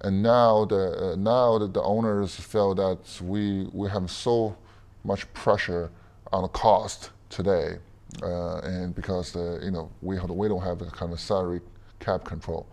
and 0.00 0.22
now 0.22 0.64
the 0.64 1.12
uh, 1.12 1.16
now 1.16 1.58
that 1.58 1.72
the 1.72 1.82
owners 1.82 2.34
feel 2.34 2.74
that 2.74 2.98
we 3.22 3.68
we 3.72 3.88
have 3.88 4.10
so 4.10 4.56
much 5.04 5.32
pressure 5.34 5.90
on 6.32 6.42
the 6.42 6.48
cost 6.48 7.10
today, 7.30 7.76
and 8.22 8.94
because 8.94 9.36
you 9.36 9.70
know 9.70 9.90
we 10.00 10.18
we 10.18 10.48
don't 10.48 10.62
have 10.62 10.80
the 10.80 10.86
kind 10.86 11.12
of 11.12 11.20
salary 11.20 11.60
cap 12.00 12.24
control, 12.24 12.66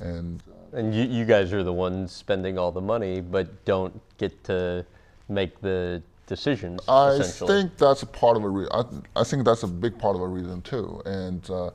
and 0.00 0.42
And 0.72 0.94
you, 0.94 1.04
you 1.04 1.24
guys 1.26 1.52
are 1.52 1.62
the 1.62 1.72
ones 1.72 2.12
spending 2.12 2.58
all 2.58 2.72
the 2.72 2.80
money, 2.80 3.20
but 3.20 3.64
don't 3.66 4.00
get 4.16 4.42
to 4.44 4.86
make 5.32 5.60
the 5.60 6.02
decisions. 6.26 6.80
I 6.88 7.20
think 7.22 7.76
that's 7.76 8.02
a 8.02 8.06
part 8.06 8.36
of 8.36 8.44
a 8.44 8.48
re- 8.48 8.68
I, 8.70 8.84
I 9.16 9.24
think 9.24 9.44
that's 9.44 9.62
a 9.62 9.68
big 9.68 9.98
part 9.98 10.14
of 10.16 10.22
a 10.22 10.26
reason 10.26 10.62
too. 10.62 11.02
And 11.04 11.48
uh, 11.50 11.70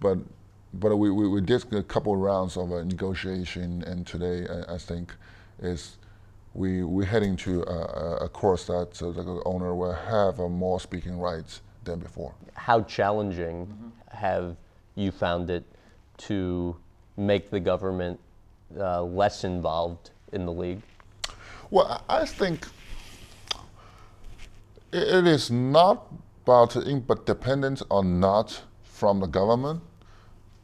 but 0.00 0.18
but 0.74 0.96
we, 0.96 1.10
we, 1.10 1.28
we 1.28 1.40
did 1.40 1.72
a 1.74 1.82
couple 1.82 2.12
of 2.14 2.20
rounds 2.20 2.56
of 2.56 2.72
uh, 2.72 2.84
negotiation, 2.84 3.82
and 3.84 4.06
today 4.06 4.46
I, 4.48 4.74
I 4.74 4.78
think 4.78 5.12
is 5.60 5.98
we 6.54 6.82
we're 6.82 7.04
heading 7.04 7.36
to 7.36 7.62
a, 7.62 8.24
a- 8.24 8.28
course 8.28 8.64
that 8.66 8.94
the 8.94 9.42
owner 9.44 9.74
will 9.74 9.92
have 9.92 10.40
uh, 10.40 10.48
more 10.48 10.80
speaking 10.80 11.18
rights 11.18 11.60
than 11.84 11.98
before. 11.98 12.34
How 12.54 12.82
challenging 12.82 13.92
have 14.10 14.56
you 14.94 15.10
found 15.10 15.50
it 15.50 15.64
to 16.18 16.76
make 17.16 17.50
the 17.50 17.60
government 17.60 18.18
uh, 18.78 19.02
less 19.02 19.44
involved 19.44 20.10
in 20.32 20.46
the 20.46 20.52
league? 20.52 20.82
Well, 21.70 22.02
I 22.08 22.24
think 22.26 22.66
it 24.92 25.26
is 25.26 25.50
not 25.50 26.06
about 26.42 26.76
in- 26.76 27.00
but 27.00 27.26
dependent 27.26 27.82
on 27.90 28.20
not 28.20 28.62
from 28.82 29.20
the 29.20 29.26
government, 29.26 29.82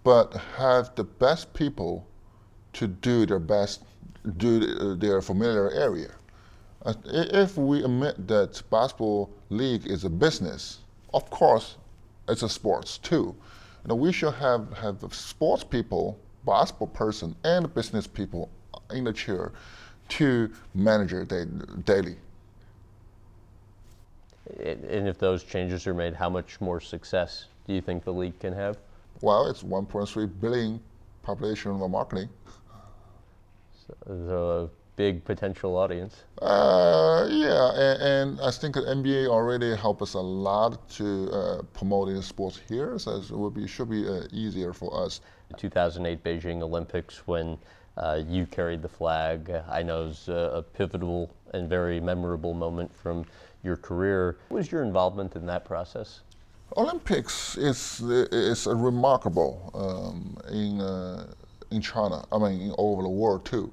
but 0.03 0.35
have 0.57 0.95
the 0.95 1.05
best 1.05 1.53
people 1.55 2.07
to 2.73 2.87
do 2.87 3.27
their 3.27 3.39
best, 3.39 3.83
do 4.37 4.95
their 4.97 5.23
familiar 5.23 5.71
area. 5.71 6.11
Uh, 6.85 6.95
if 7.07 7.57
we 7.57 7.83
admit 7.83 8.29
that 8.29 8.63
basketball 8.71 9.31
league 9.49 9.87
is 9.87 10.05
a 10.05 10.11
business, 10.11 10.81
of 11.15 11.29
course, 11.31 11.77
it's 12.29 12.43
a 12.43 12.49
sports 12.49 12.99
too. 12.99 13.35
You 13.83 13.89
know, 13.89 13.95
we 13.95 14.13
should 14.13 14.35
have, 14.35 14.73
have 14.79 15.15
sports 15.15 15.65
people, 15.65 16.19
basketball 16.45 16.89
person, 16.89 17.35
and 17.45 17.73
business 17.75 18.07
people 18.07 18.51
in 18.93 19.05
the 19.05 19.13
chair 19.13 19.53
to 20.09 20.51
manage 20.75 21.13
it 21.13 21.29
daily. 21.85 22.17
And 24.63 25.09
if 25.09 25.19
those 25.19 25.43
changes 25.43 25.87
are 25.87 25.95
made, 25.95 26.15
how 26.15 26.31
much 26.31 26.61
more 26.61 26.81
success 26.81 27.47
do 27.67 27.75
you 27.75 27.81
think 27.81 28.05
the 28.05 28.13
league 28.13 28.39
can 28.39 28.53
have? 28.53 28.79
Well, 29.21 29.47
it's 29.47 29.63
1.3 29.63 30.41
billion 30.41 30.81
population 31.23 31.73
of 31.73 31.91
marketing. 31.91 32.29
So, 34.07 34.71
a 34.73 34.97
big 34.97 35.25
potential 35.25 35.77
audience. 35.77 36.25
Uh, 36.41 37.27
yeah, 37.31 37.71
and, 37.75 38.03
and, 38.03 38.41
I 38.41 38.51
think 38.51 38.75
the 38.75 38.83
NBA 38.83 39.29
already 39.29 39.77
helped 39.77 40.03
us 40.03 40.15
a 40.15 40.21
lot 40.21 40.89
to 40.91 41.31
uh, 41.31 41.63
promoting 41.73 42.21
sports 42.23 42.61
here, 42.69 42.99
so 42.99 43.17
it 43.17 43.31
would 43.31 43.55
be 43.55 43.67
should 43.67 43.91
be 43.91 44.09
uh, 44.09 44.23
easier 44.33 44.73
for 44.73 45.05
us. 45.05 45.21
The 45.51 45.57
2008 45.57 46.25
Beijing 46.25 46.63
Olympics, 46.63 47.27
when 47.27 47.59
uh, 47.97 48.23
you 48.27 48.47
carried 48.47 48.83
the 48.83 48.89
flag, 48.89 49.51
I 49.69 49.83
know 49.83 50.05
is 50.05 50.29
a 50.29 50.65
pivotal 50.75 51.31
and 51.55 51.69
very 51.69 52.01
memorable 52.01 52.55
moment 52.55 52.95
from 52.95 53.25
your 53.67 53.77
career. 53.77 54.39
What 54.49 54.59
was 54.59 54.73
your 54.73 54.83
involvement 54.83 55.37
in 55.37 55.45
that 55.47 55.65
process? 55.67 56.21
Olympics 56.77 57.57
is 57.57 58.01
is 58.01 58.67
remarkable 58.67 59.71
um, 59.75 60.37
in 60.51 60.81
uh, 60.81 61.27
in 61.71 61.81
China. 61.81 62.25
I 62.33 62.39
mean, 62.39 62.71
all 62.73 62.95
over 62.95 63.03
the 63.03 63.09
world 63.09 63.45
too. 63.45 63.73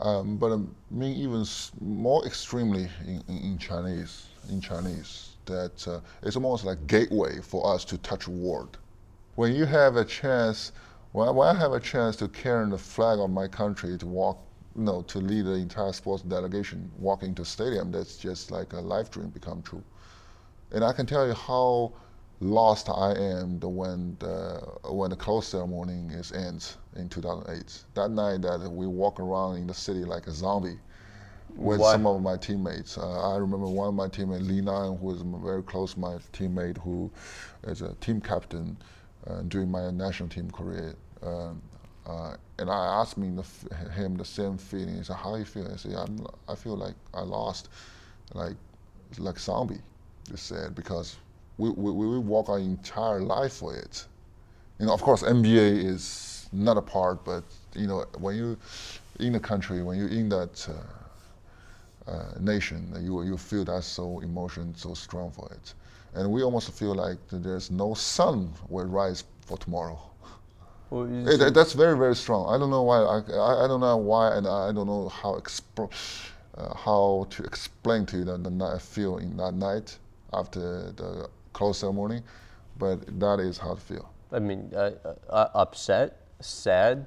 Um, 0.00 0.36
but 0.36 0.52
um, 0.52 0.74
I 0.90 0.94
mean, 0.94 1.16
even 1.16 1.44
more 1.80 2.24
extremely 2.24 2.88
in, 3.06 3.22
in, 3.28 3.38
in, 3.38 3.58
Chinese. 3.58 4.26
In 4.48 4.60
Chinese, 4.60 5.36
that 5.44 5.86
uh, 5.86 6.00
it's 6.22 6.36
almost 6.36 6.64
like 6.64 6.86
gateway 6.86 7.40
for 7.40 7.74
us 7.74 7.84
to 7.86 7.98
touch 7.98 8.26
world. 8.26 8.78
When 9.34 9.54
you 9.54 9.64
have 9.66 9.96
a 9.96 10.04
chance, 10.04 10.72
when, 11.12 11.34
when 11.34 11.54
I 11.54 11.58
have 11.58 11.72
a 11.72 11.80
chance 11.80 12.16
to 12.16 12.28
carry 12.28 12.68
the 12.70 12.78
flag 12.78 13.18
of 13.18 13.30
my 13.30 13.46
country 13.46 13.98
to 13.98 14.06
walk, 14.06 14.38
you 14.76 14.82
know, 14.82 15.02
to 15.02 15.18
lead 15.18 15.46
the 15.46 15.52
entire 15.52 15.92
sports 15.92 16.22
delegation 16.22 16.90
walking 16.98 17.34
to 17.34 17.44
stadium, 17.44 17.90
that's 17.90 18.16
just 18.16 18.50
like 18.50 18.72
a 18.72 18.80
life 18.80 19.10
dream 19.10 19.28
become 19.28 19.62
true. 19.62 19.82
And 20.72 20.84
I 20.84 20.92
can 20.92 21.06
tell 21.06 21.26
you 21.26 21.34
how 21.34 21.92
lost 22.40 22.88
I 22.88 23.12
am 23.12 23.58
the, 23.58 23.68
when 23.68 24.16
the, 24.20 24.60
when 24.90 25.10
the 25.10 25.16
close 25.16 25.48
ceremony 25.48 26.14
is 26.14 26.32
ends 26.32 26.78
in 26.96 27.08
2008. 27.08 27.84
That 27.94 28.10
night 28.10 28.42
that 28.42 28.60
we 28.70 28.86
walk 28.86 29.20
around 29.20 29.56
in 29.56 29.66
the 29.66 29.74
city 29.74 30.04
like 30.04 30.26
a 30.26 30.32
zombie 30.32 30.78
with 31.56 31.80
what? 31.80 31.92
some 31.92 32.06
of 32.06 32.22
my 32.22 32.36
teammates. 32.36 32.96
Uh, 32.96 33.34
I 33.34 33.36
remember 33.36 33.66
one 33.66 33.88
of 33.88 33.94
my 33.94 34.08
teammates, 34.08 34.44
Li 34.44 34.60
Nan, 34.60 34.96
who 34.98 35.14
is 35.14 35.22
very 35.22 35.62
close 35.62 35.96
my 35.96 36.16
teammate, 36.32 36.78
who 36.78 37.10
is 37.64 37.82
a 37.82 37.94
team 37.94 38.20
captain 38.20 38.76
uh, 39.26 39.42
during 39.42 39.70
my 39.70 39.90
national 39.90 40.28
team 40.28 40.50
career. 40.50 40.94
Um, 41.22 41.60
uh, 42.06 42.36
and 42.60 42.70
I 42.70 43.00
asked 43.00 43.16
me 43.16 43.28
him 43.96 44.16
the 44.16 44.24
same 44.24 44.58
feeling. 44.58 44.96
He 44.96 45.02
said, 45.04 45.16
"How 45.16 45.34
you 45.36 45.44
feel?" 45.46 45.66
I 45.72 45.76
said, 45.76 45.96
"I 46.46 46.54
feel 46.54 46.76
like 46.76 46.94
I 47.14 47.22
lost, 47.22 47.68
like 48.34 48.56
like 49.18 49.38
zombie." 49.38 49.80
He 50.30 50.36
said 50.36 50.74
because 50.74 51.16
we, 51.56 51.70
we, 51.70 51.90
we 51.90 52.18
walk 52.18 52.48
our 52.48 52.58
entire 52.58 53.20
life 53.20 53.54
for 53.54 53.74
it. 53.74 54.06
You 54.78 54.86
know, 54.86 54.92
of 54.92 55.02
course, 55.02 55.22
NBA 55.22 55.84
is 55.84 56.48
not 56.52 56.76
a 56.76 56.82
part, 56.82 57.24
but 57.24 57.44
you 57.74 57.86
know, 57.86 58.04
when 58.18 58.36
you 58.36 58.58
in 59.18 59.32
the 59.32 59.40
country, 59.40 59.82
when 59.82 59.98
you're 59.98 60.08
in 60.08 60.28
that 60.28 60.68
uh, 60.68 62.10
uh, 62.10 62.32
nation, 62.40 62.92
you 63.00 63.22
you 63.22 63.38
feel 63.38 63.64
that 63.64 63.84
so 63.84 64.20
emotion 64.20 64.74
so 64.76 64.92
strong 64.94 65.30
for 65.30 65.50
it, 65.52 65.74
and 66.14 66.30
we 66.30 66.42
almost 66.42 66.70
feel 66.72 66.94
like 66.94 67.18
there's 67.30 67.70
no 67.70 67.94
sun 67.94 68.52
will 68.68 68.86
rise 68.86 69.24
for 69.46 69.56
tomorrow. 69.56 70.09
Well, 70.90 71.28
it, 71.28 71.54
that's 71.54 71.72
very 71.72 71.96
very 71.96 72.16
strong. 72.16 72.52
I 72.52 72.58
don't 72.58 72.70
know 72.70 72.82
why. 72.82 72.98
I, 72.98 73.18
I, 73.32 73.64
I 73.64 73.68
don't 73.68 73.80
know 73.80 73.96
why, 73.96 74.36
and 74.36 74.46
I 74.46 74.72
don't 74.72 74.86
know 74.86 75.08
how 75.08 75.34
exp- 75.34 75.90
uh, 76.56 76.74
how 76.74 77.26
to 77.30 77.42
explain 77.44 78.06
to 78.06 78.18
you 78.18 78.24
the, 78.24 78.36
the 78.36 78.78
feel 78.80 79.18
in 79.18 79.36
that 79.36 79.54
night 79.54 79.96
after 80.32 80.92
the 80.92 81.28
close 81.52 81.78
ceremony, 81.78 82.22
but 82.78 83.18
that 83.20 83.40
is 83.40 83.56
how 83.56 83.74
to 83.74 83.80
feel. 83.80 84.12
I 84.32 84.38
mean, 84.38 84.72
uh, 84.74 84.92
uh, 85.28 85.48
upset, 85.54 86.26
sad. 86.40 87.06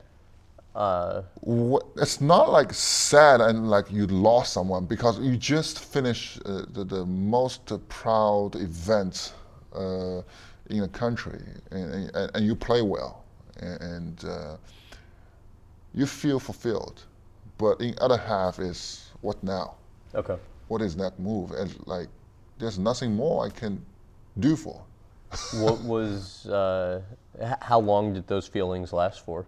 Uh, 0.75 1.21
what, 1.41 1.86
it's 1.97 2.19
not 2.19 2.51
like 2.51 2.73
sad 2.73 3.41
and 3.41 3.69
like 3.69 3.91
you 3.91 4.07
lost 4.07 4.53
someone 4.53 4.86
because 4.86 5.19
you 5.19 5.38
just 5.38 5.79
finished 5.79 6.41
uh, 6.45 6.63
the, 6.73 6.84
the, 6.84 7.05
most 7.05 7.71
proud 7.89 8.55
event 8.55 9.34
uh, 9.75 10.21
in 10.71 10.81
a 10.81 10.88
country 10.88 11.39
and, 11.69 12.09
and, 12.15 12.31
and, 12.34 12.43
you 12.43 12.55
play 12.55 12.81
well 12.81 13.22
and, 13.64 14.24
uh, 14.26 14.57
you 15.93 16.05
feel 16.05 16.39
fulfilled. 16.39 17.03
But 17.57 17.82
in 17.82 17.95
other 18.01 18.18
half 18.18 18.59
is 18.59 19.09
what 19.22 19.41
now? 19.43 19.76
Okay. 20.16 20.38
What 20.68 20.82
is 20.82 20.95
that 20.97 21.20
move? 21.20 21.51
And 21.51 21.72
like, 21.86 22.07
there's 22.59 22.80
nothing 22.80 23.16
more 23.16 23.45
I 23.45 23.49
can 23.49 23.84
do 24.39 24.55
for. 24.55 24.82
what 25.55 25.82
was, 25.82 26.45
uh, 26.47 27.01
how 27.61 27.80
long 27.80 28.14
did 28.14 28.28
those 28.28 28.47
feelings 28.47 28.93
last 28.93 29.26
for? 29.26 29.45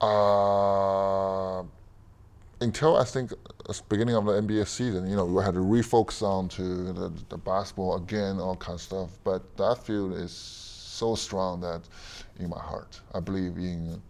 Uh, 0.00 1.62
until 2.60 2.96
I 2.96 3.04
think 3.04 3.30
the 3.30 3.80
beginning 3.88 4.16
of 4.16 4.24
the 4.24 4.32
NBA 4.32 4.66
season, 4.66 5.08
you 5.08 5.16
know, 5.16 5.24
we 5.24 5.42
had 5.42 5.54
to 5.54 5.60
refocus 5.60 6.22
on 6.22 6.48
to 6.50 6.92
the, 6.92 7.12
the, 7.28 7.38
basketball 7.38 7.96
again, 7.96 8.38
all 8.38 8.56
kind 8.56 8.74
of 8.74 8.80
stuff. 8.80 9.10
But 9.24 9.56
that 9.56 9.84
feel 9.84 10.14
is 10.14 10.32
so 10.32 11.14
strong 11.14 11.60
that 11.60 11.82
in 12.38 12.50
my 12.50 12.58
heart, 12.58 13.00
I 13.14 13.20
believe 13.20 13.56
in 13.56 14.00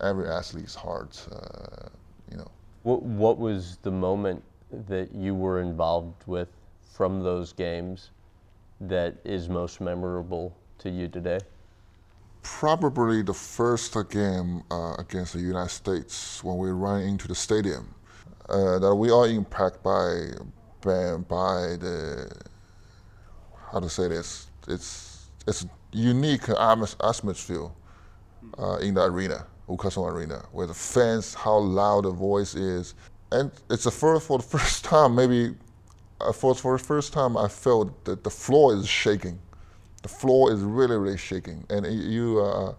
every 0.00 0.28
athlete's 0.28 0.74
heart, 0.74 1.26
uh, 1.30 1.88
you 2.30 2.36
know. 2.36 2.50
What, 2.82 3.02
what 3.02 3.38
was 3.38 3.78
the 3.82 3.90
moment 3.90 4.42
that 4.88 5.14
you 5.14 5.34
were 5.34 5.60
involved 5.60 6.26
with 6.26 6.48
from 6.92 7.22
those 7.22 7.52
games 7.52 8.10
that 8.80 9.16
is 9.24 9.48
most 9.48 9.80
memorable 9.80 10.56
to 10.78 10.90
you 10.90 11.08
today? 11.08 11.38
Probably 12.42 13.22
the 13.22 13.34
first 13.34 13.96
game 14.10 14.62
uh, 14.70 14.94
against 14.98 15.34
the 15.34 15.40
United 15.40 15.70
States 15.70 16.42
when 16.42 16.58
we 16.58 16.70
ran 16.70 17.02
into 17.02 17.28
the 17.28 17.34
stadium. 17.34 17.94
Uh, 18.48 18.78
that 18.80 18.94
we 18.94 19.10
are 19.10 19.28
impacted 19.28 19.82
by, 19.84 20.26
by, 20.82 21.16
by 21.16 21.76
the 21.76 22.28
how 23.72 23.80
to 23.80 23.88
say 23.88 24.08
this. 24.08 24.48
It's 24.68 25.28
it's 25.46 25.66
unique 25.92 26.48
atmosphere 26.48 27.68
uh, 28.58 28.76
in 28.76 28.94
the 28.94 29.04
arena, 29.04 29.46
Wukesong 29.68 30.10
Arena, 30.10 30.44
where 30.52 30.66
the 30.66 30.74
fans, 30.74 31.34
how 31.34 31.58
loud 31.58 32.04
the 32.04 32.10
voice 32.10 32.54
is, 32.54 32.94
and 33.30 33.50
it's 33.70 33.84
the 33.84 33.90
first 33.90 34.26
for 34.26 34.38
the 34.38 34.44
first 34.58 34.84
time 34.84 35.14
maybe 35.14 35.54
uh, 36.22 36.32
for, 36.32 36.54
for 36.54 36.76
the 36.76 36.82
first 36.82 37.12
time, 37.12 37.36
I 37.36 37.48
felt 37.48 38.04
that 38.04 38.24
the 38.24 38.30
floor 38.30 38.74
is 38.74 38.86
shaking. 38.88 39.38
The 40.02 40.08
floor 40.08 40.52
is 40.52 40.60
really, 40.60 40.96
really 40.96 41.18
shaking. 41.18 41.64
And 41.70 41.86
you, 41.86 42.40
uh, 42.40 42.74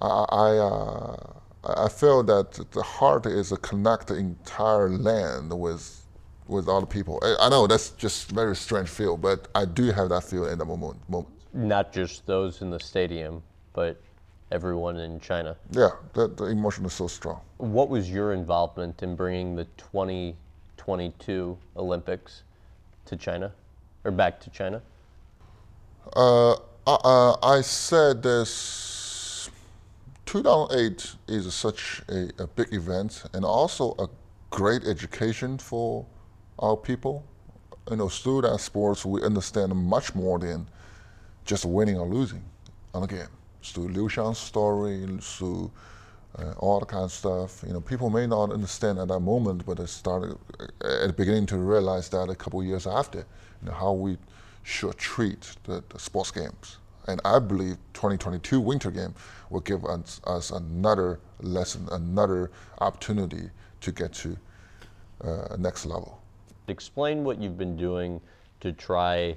I, 0.00 0.24
I, 0.28 0.56
uh, 0.58 1.16
I 1.64 1.88
felt 1.88 2.26
that 2.26 2.52
the 2.72 2.82
heart 2.82 3.26
is 3.26 3.52
a 3.52 3.56
connect 3.58 4.08
the 4.08 4.16
entire 4.16 4.88
land 4.88 5.58
with 5.58 5.94
with 6.46 6.66
other 6.66 6.86
people. 6.86 7.20
I, 7.22 7.36
I 7.40 7.48
know 7.50 7.66
that's 7.66 7.90
just 7.90 8.30
very 8.30 8.56
strange 8.56 8.88
feel, 8.88 9.18
but 9.18 9.48
I 9.54 9.66
do 9.66 9.90
have 9.92 10.08
that 10.08 10.24
feel 10.24 10.46
in 10.46 10.58
the 10.58 10.64
moment. 10.64 10.98
moment. 11.06 11.28
Not 11.52 11.92
just 11.92 12.26
those 12.26 12.62
in 12.62 12.70
the 12.70 12.80
stadium, 12.80 13.42
but 13.72 14.00
everyone 14.50 14.96
in 14.98 15.20
China. 15.20 15.56
Yeah, 15.70 15.90
the, 16.14 16.28
the 16.28 16.44
emotion 16.46 16.84
is 16.84 16.92
so 16.92 17.06
strong. 17.08 17.40
What 17.58 17.88
was 17.88 18.10
your 18.10 18.32
involvement 18.32 19.02
in 19.02 19.16
bringing 19.16 19.56
the 19.56 19.64
2022 19.76 21.58
Olympics 21.76 22.42
to 23.06 23.16
China 23.16 23.52
or 24.04 24.10
back 24.10 24.40
to 24.40 24.50
China? 24.50 24.82
Uh, 26.14 26.54
uh, 26.86 27.36
I 27.42 27.60
said 27.60 28.22
this 28.22 29.50
2008 30.24 31.14
is 31.26 31.54
such 31.54 32.02
a, 32.08 32.30
a, 32.42 32.46
big 32.46 32.72
event 32.72 33.24
and 33.32 33.44
also 33.44 33.94
a 33.98 34.08
great 34.50 34.84
education 34.84 35.58
for 35.58 36.06
our 36.58 36.76
people. 36.76 37.24
You 37.90 37.96
know, 37.96 38.08
through 38.08 38.42
that 38.42 38.58
sports, 38.60 39.04
we 39.04 39.22
understand 39.22 39.74
much 39.74 40.14
more 40.14 40.38
than 40.38 40.66
just 41.48 41.64
winning 41.64 41.98
or 41.98 42.06
losing 42.06 42.44
on 42.92 43.02
a 43.02 43.06
game. 43.06 43.32
Through 43.62 43.88
Liu 43.88 44.08
Xiang's 44.08 44.38
story, 44.38 45.04
through 45.20 45.70
uh, 46.38 46.52
all 46.58 46.84
kind 46.84 47.04
of 47.04 47.10
stuff. 47.10 47.64
You 47.66 47.72
know, 47.72 47.80
people 47.80 48.10
may 48.10 48.26
not 48.26 48.52
understand 48.52 48.98
at 48.98 49.08
that 49.08 49.20
moment, 49.20 49.64
but 49.64 49.78
they 49.78 49.86
started 49.86 50.36
uh, 50.60 51.02
at 51.02 51.06
the 51.08 51.14
beginning 51.14 51.46
to 51.46 51.56
realize 51.56 52.10
that 52.10 52.28
a 52.28 52.34
couple 52.34 52.62
years 52.62 52.86
after, 52.86 53.20
you 53.60 53.68
know, 53.68 53.72
how 53.72 53.92
we 53.92 54.18
should 54.62 54.96
treat 54.98 55.56
the, 55.64 55.82
the, 55.88 55.98
sports 55.98 56.30
games. 56.30 56.76
And 57.06 57.18
I 57.24 57.38
believe 57.38 57.78
2022 57.94 58.60
Winter 58.60 58.90
Game 58.90 59.14
will 59.48 59.60
give 59.60 59.86
us, 59.86 60.20
us 60.24 60.50
another 60.50 61.18
lesson, 61.40 61.88
another 61.92 62.50
opportunity 62.82 63.48
to 63.80 63.92
get 63.92 64.12
to 64.12 64.36
uh, 65.24 65.56
next 65.58 65.86
level. 65.86 66.20
Explain 66.68 67.24
what 67.24 67.40
you've 67.40 67.56
been 67.56 67.78
doing 67.78 68.20
to 68.60 68.72
try 68.72 69.34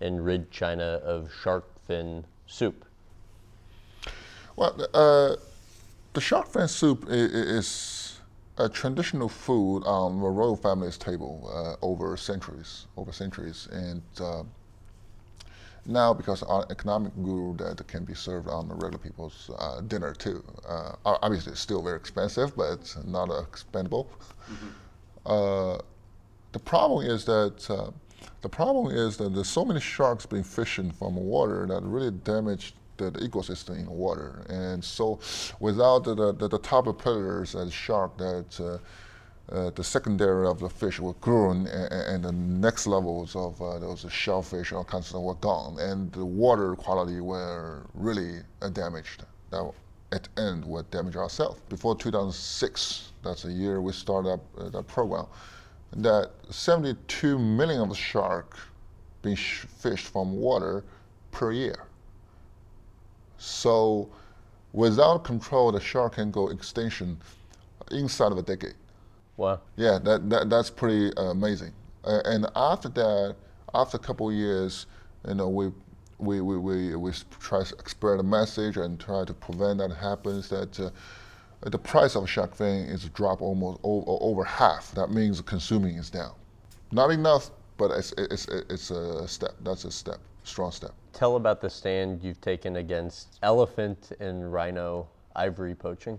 and 0.00 0.24
rid 0.24 0.50
China 0.50 1.00
of 1.04 1.30
shark 1.42 1.64
fin 1.86 2.24
soup. 2.46 2.84
Well, 4.56 4.86
uh, 4.94 5.36
the 6.12 6.20
shark 6.20 6.48
fin 6.48 6.68
soup 6.68 7.06
is 7.08 8.18
a 8.58 8.68
traditional 8.68 9.28
food 9.28 9.82
on 9.84 10.20
the 10.20 10.28
royal 10.28 10.56
family's 10.56 10.96
table 10.96 11.50
uh, 11.52 11.84
over 11.84 12.16
centuries, 12.16 12.86
over 12.96 13.12
centuries, 13.12 13.68
and 13.70 14.02
uh, 14.20 14.42
now 15.84 16.14
because 16.14 16.42
our 16.42 16.66
economic 16.70 17.14
grew 17.22 17.54
that 17.58 17.86
can 17.86 18.04
be 18.04 18.14
served 18.14 18.48
on 18.48 18.68
the 18.68 18.74
regular 18.74 18.98
people's 18.98 19.50
uh, 19.58 19.80
dinner 19.82 20.14
too. 20.14 20.42
Uh, 20.66 20.92
obviously, 21.04 21.52
it's 21.52 21.60
still 21.60 21.82
very 21.82 21.96
expensive, 21.96 22.56
but 22.56 22.72
it's 22.72 22.96
not 23.04 23.28
expendable. 23.42 24.10
Mm-hmm. 24.50 24.66
Uh, 25.26 25.78
the 26.52 26.58
problem 26.58 27.06
is 27.06 27.24
that 27.26 27.70
uh, 27.70 27.90
the 28.42 28.48
problem 28.48 28.94
is 28.94 29.16
that 29.16 29.34
there's 29.34 29.48
so 29.48 29.64
many 29.64 29.80
sharks 29.80 30.26
being 30.26 30.44
fishing 30.44 30.90
from 30.90 31.16
water 31.16 31.66
that 31.66 31.82
really 31.82 32.10
damage 32.10 32.74
the, 32.96 33.10
the 33.10 33.20
ecosystem 33.20 33.78
in 33.78 33.86
water. 33.90 34.44
And 34.48 34.82
so, 34.82 35.20
without 35.60 36.04
the, 36.04 36.32
the, 36.32 36.48
the 36.48 36.58
top 36.58 36.84
predators 36.98 37.54
as 37.54 37.72
shark 37.72 38.16
that 38.18 38.60
uh, 38.60 38.78
uh, 39.54 39.70
the 39.70 39.84
secondary 39.84 40.46
of 40.46 40.58
the 40.58 40.68
fish 40.68 40.98
were 40.98 41.12
grown, 41.14 41.66
and, 41.68 41.92
and 41.92 42.24
the 42.24 42.32
next 42.32 42.86
levels 42.86 43.36
of 43.36 43.60
uh, 43.62 43.78
those 43.78 44.04
shellfish, 44.10 44.72
kinds 44.88 45.14
of 45.14 45.22
were 45.22 45.34
gone, 45.34 45.78
and 45.78 46.10
the 46.12 46.24
water 46.24 46.74
quality 46.74 47.20
were 47.20 47.86
really 47.94 48.40
uh, 48.62 48.68
damaged. 48.70 49.24
That 49.50 49.70
at 50.12 50.28
end 50.36 50.64
would 50.64 50.90
damage 50.90 51.16
ourselves. 51.16 51.60
Before 51.68 51.96
2006, 51.96 53.12
that's 53.22 53.42
the 53.42 53.52
year 53.52 53.80
we 53.80 53.92
started 53.92 54.30
up 54.30 54.40
uh, 54.58 54.68
that 54.70 54.86
program, 54.86 55.26
that 55.92 56.30
72 56.50 57.38
million 57.38 57.80
of 57.80 57.88
the 57.88 57.94
shark 57.94 58.58
being 59.22 59.36
fished 59.36 60.06
from 60.08 60.36
water 60.36 60.84
per 61.30 61.52
year. 61.52 61.86
So, 63.38 64.08
without 64.72 65.24
control, 65.24 65.72
the 65.72 65.80
shark 65.80 66.14
can 66.14 66.30
go 66.30 66.48
extinction 66.48 67.18
inside 67.90 68.32
of 68.32 68.38
a 68.38 68.42
decade. 68.42 68.74
Wow. 69.36 69.60
Yeah, 69.76 69.98
that, 70.04 70.30
that 70.30 70.50
that's 70.50 70.70
pretty 70.70 71.14
uh, 71.16 71.30
amazing. 71.30 71.72
Uh, 72.04 72.20
and 72.24 72.46
after 72.56 72.88
that, 72.90 73.36
after 73.74 73.96
a 73.96 74.00
couple 74.00 74.28
of 74.28 74.34
years, 74.34 74.86
you 75.28 75.34
know, 75.34 75.48
we 75.48 75.70
we, 76.18 76.40
we, 76.40 76.56
we, 76.56 76.96
we 76.96 77.12
try 77.40 77.62
to 77.62 77.76
spread 77.86 78.20
a 78.20 78.22
message 78.22 78.78
and 78.78 78.98
try 78.98 79.24
to 79.24 79.34
prevent 79.34 79.78
that 79.78 79.90
happens 79.92 80.48
that 80.48 80.80
uh, 80.80 80.88
the 81.62 81.78
price 81.78 82.16
of 82.16 82.28
shark 82.28 82.54
fin 82.54 82.86
is 82.86 83.08
drop 83.10 83.40
almost 83.40 83.80
over, 83.82 84.04
over 84.06 84.44
half. 84.44 84.92
That 84.92 85.10
means 85.10 85.40
consuming 85.40 85.96
is 85.96 86.10
down. 86.10 86.34
Not 86.92 87.10
enough, 87.10 87.50
but 87.76 87.90
it's, 87.90 88.12
it's, 88.18 88.46
it's 88.48 88.90
a 88.90 89.26
step. 89.26 89.52
That's 89.62 89.84
a 89.84 89.90
step, 89.90 90.18
strong 90.44 90.70
step. 90.70 90.92
Tell 91.12 91.36
about 91.36 91.60
the 91.60 91.70
stand 91.70 92.22
you've 92.22 92.40
taken 92.40 92.76
against 92.76 93.38
elephant 93.42 94.12
and 94.20 94.52
rhino 94.52 95.08
ivory 95.34 95.74
poaching. 95.74 96.18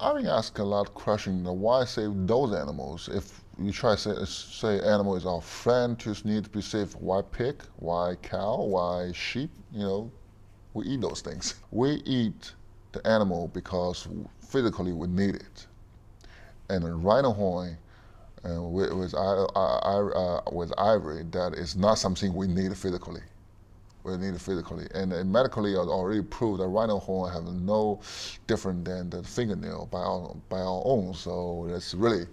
I've 0.00 0.16
been 0.16 0.26
asked 0.26 0.58
a 0.58 0.64
lot 0.64 0.88
of 0.88 0.94
questions. 0.94 1.46
Why 1.46 1.84
save 1.84 2.26
those 2.26 2.54
animals? 2.54 3.08
If 3.12 3.40
you 3.58 3.70
try 3.70 3.94
to 3.94 4.26
say, 4.26 4.78
say 4.78 4.80
animal 4.80 5.16
is 5.16 5.26
our 5.26 5.40
friend, 5.40 5.98
just 5.98 6.24
need 6.24 6.44
to 6.44 6.50
be 6.50 6.62
safe. 6.62 6.96
Why 6.96 7.22
pig? 7.22 7.62
Why 7.76 8.16
cow? 8.22 8.62
Why 8.62 9.12
sheep? 9.12 9.50
You 9.72 9.80
know, 9.80 10.12
we 10.74 10.86
eat 10.86 11.00
those 11.00 11.20
things. 11.20 11.56
We 11.70 12.02
eat 12.04 12.52
the 12.92 13.06
animal 13.06 13.48
because 13.48 14.08
physically 14.52 14.92
we 14.92 15.08
need 15.08 15.34
it. 15.34 15.66
And 16.68 16.84
a 16.84 16.92
rhino 16.92 17.32
horn 17.32 17.76
uh, 18.44 18.62
with, 18.62 18.92
with, 18.92 19.14
uh, 19.14 20.40
with 20.52 20.72
ivory, 20.78 21.24
that 21.30 21.54
is 21.54 21.76
not 21.76 21.98
something 21.98 22.34
we 22.34 22.46
need 22.46 22.76
physically 22.76 23.22
we 24.04 24.16
need 24.16 24.40
physically. 24.40 24.86
And, 24.94 25.12
and 25.12 25.30
medically, 25.30 25.76
already 25.76 26.22
proved 26.22 26.60
that 26.60 26.66
rhino 26.66 26.98
horn 26.98 27.32
have 27.32 27.44
no 27.44 28.00
different 28.46 28.84
than 28.84 29.10
the 29.10 29.22
fingernail 29.22 29.88
by 29.90 30.00
our, 30.00 30.34
by 30.48 30.58
our 30.58 30.82
own. 30.84 31.14
So 31.14 31.66
it's 31.70 31.94
really, 31.94 32.26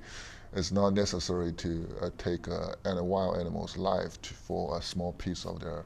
it's 0.53 0.71
not 0.71 0.93
necessary 0.93 1.51
to 1.53 1.87
uh, 2.01 2.09
take 2.17 2.47
uh, 2.47 2.73
a 2.85 3.03
wild 3.03 3.37
animal's 3.37 3.77
life 3.77 4.21
to, 4.23 4.33
for 4.33 4.77
a 4.77 4.81
small 4.81 5.13
piece 5.13 5.45
of 5.45 5.59
their 5.59 5.85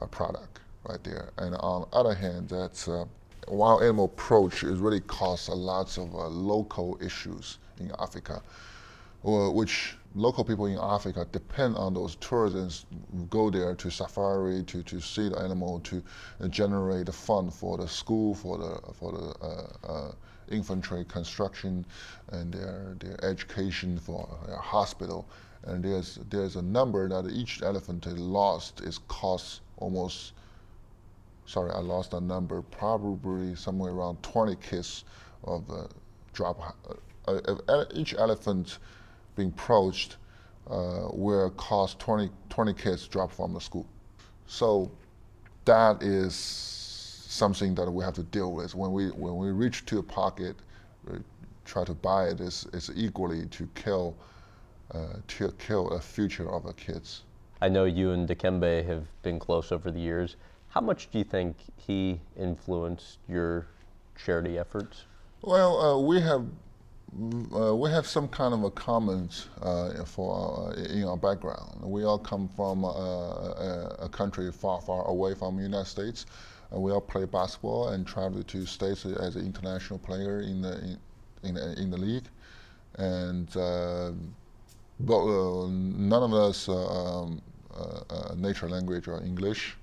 uh, 0.00 0.06
product 0.06 0.60
right 0.88 1.02
there. 1.04 1.30
And 1.38 1.54
on 1.56 1.86
the 1.90 1.96
other 1.96 2.14
hand, 2.14 2.48
that 2.48 2.88
uh, 2.88 3.04
wild 3.48 3.82
animal 3.82 4.06
approach 4.06 4.62
is 4.62 4.78
really 4.78 5.00
caused 5.00 5.48
a 5.48 5.54
lot 5.54 5.96
of 5.98 6.14
uh, 6.14 6.28
local 6.28 6.98
issues 7.00 7.58
in 7.78 7.90
Africa, 7.98 8.42
which 9.22 9.96
local 10.14 10.44
people 10.44 10.66
in 10.66 10.78
Africa 10.78 11.26
depend 11.32 11.76
on 11.76 11.94
those 11.94 12.14
tourists 12.16 12.86
go 13.30 13.50
there 13.50 13.74
to 13.74 13.90
safari 13.90 14.62
to, 14.64 14.82
to 14.84 15.00
see 15.00 15.28
the 15.28 15.38
animal 15.40 15.80
to 15.80 16.02
uh, 16.40 16.48
generate 16.48 17.06
the 17.06 17.12
fund 17.12 17.52
for 17.52 17.76
the 17.76 17.88
school 17.88 18.34
for 18.34 18.58
the 18.58 18.92
for 18.92 19.12
the 19.12 19.44
uh, 19.44 19.92
uh, 19.92 20.12
infantry 20.50 21.04
construction 21.04 21.84
and 22.28 22.52
their 22.52 22.96
their 23.00 23.24
education 23.24 23.98
for 23.98 24.28
their 24.46 24.56
hospital. 24.58 25.26
And 25.64 25.82
there's 25.82 26.18
there's 26.30 26.56
a 26.56 26.62
number 26.62 27.08
that 27.08 27.30
each 27.32 27.62
elephant 27.62 28.06
lost 28.18 28.82
is 28.82 28.98
cost 29.08 29.62
almost 29.78 30.32
sorry 31.46 31.70
I 31.72 31.80
lost 31.80 32.14
a 32.14 32.20
number 32.20 32.62
probably 32.62 33.54
somewhere 33.54 33.92
around 33.92 34.22
20 34.22 34.56
kids 34.56 35.04
of 35.44 35.68
uh, 35.70 35.86
drop 36.32 36.76
uh, 37.26 37.84
each 37.94 38.14
elephant 38.14 38.78
being 39.36 39.52
poached 39.52 40.16
uh, 40.68 41.02
where 41.08 41.50
cost 41.50 41.98
20, 41.98 42.30
20 42.48 42.74
kids 42.74 43.06
drop 43.06 43.32
from 43.32 43.52
the 43.52 43.60
school. 43.60 43.86
So 44.46 44.90
that 45.64 46.02
is 46.02 46.34
something 46.34 47.74
that 47.74 47.90
we 47.90 48.04
have 48.04 48.14
to 48.14 48.22
deal 48.22 48.52
with. 48.52 48.74
When 48.74 48.92
we, 48.92 49.08
when 49.08 49.36
we 49.36 49.50
reach 49.50 49.84
to 49.86 49.98
a 49.98 50.02
pocket, 50.02 50.56
try 51.64 51.84
to 51.84 51.94
buy 51.94 52.28
it, 52.28 52.40
it's, 52.40 52.66
it's 52.72 52.90
equally 52.94 53.46
to 53.46 53.68
kill, 53.74 54.16
uh, 54.92 55.14
to 55.26 55.52
kill 55.58 55.90
a 55.90 56.00
future 56.00 56.50
of 56.50 56.64
the 56.64 56.72
kids. 56.74 57.22
I 57.60 57.68
know 57.68 57.84
you 57.84 58.10
and 58.10 58.28
Dikembe 58.28 58.84
have 58.86 59.06
been 59.22 59.38
close 59.38 59.72
over 59.72 59.90
the 59.90 60.00
years. 60.00 60.36
How 60.74 60.80
much 60.80 61.08
do 61.12 61.18
you 61.18 61.24
think 61.24 61.54
he 61.76 62.20
influenced 62.36 63.18
your 63.28 63.68
charity 64.16 64.58
efforts? 64.58 65.04
Well, 65.40 65.80
uh, 65.80 65.98
we 66.00 66.20
have 66.20 66.46
uh, 67.54 67.76
we 67.76 67.90
have 67.90 68.08
some 68.08 68.26
kind 68.26 68.52
of 68.52 68.64
a 68.64 68.72
common 68.72 69.30
uh, 69.62 70.04
for 70.04 70.74
uh, 70.76 70.82
in 70.82 71.04
our 71.04 71.16
background. 71.16 71.80
We 71.80 72.02
all 72.02 72.18
come 72.18 72.48
from 72.48 72.84
uh, 72.84 72.88
a, 72.88 73.96
a, 74.00 74.08
country 74.08 74.50
far, 74.50 74.80
far 74.80 75.04
away 75.04 75.36
from 75.36 75.56
the 75.56 75.62
United 75.62 75.86
States. 75.86 76.26
we 76.72 76.90
all 76.90 77.00
play 77.00 77.24
basketball 77.24 77.90
and 77.90 78.04
travel 78.04 78.42
to 78.42 78.66
states 78.66 79.06
as 79.06 79.36
an 79.36 79.46
international 79.46 80.00
player 80.00 80.40
in 80.40 80.60
the 80.60 80.98
in, 81.44 81.56
in, 81.56 81.78
in 81.78 81.90
the 81.92 81.98
league, 81.98 82.28
and 82.96 83.56
uh, 83.56 84.10
but 84.98 85.22
uh, 85.22 85.68
none 85.68 86.24
of 86.24 86.32
us 86.32 86.68
um, 86.68 87.40
nature 88.36 88.68
language 88.68 89.06
or 89.06 89.22
English, 89.22 89.76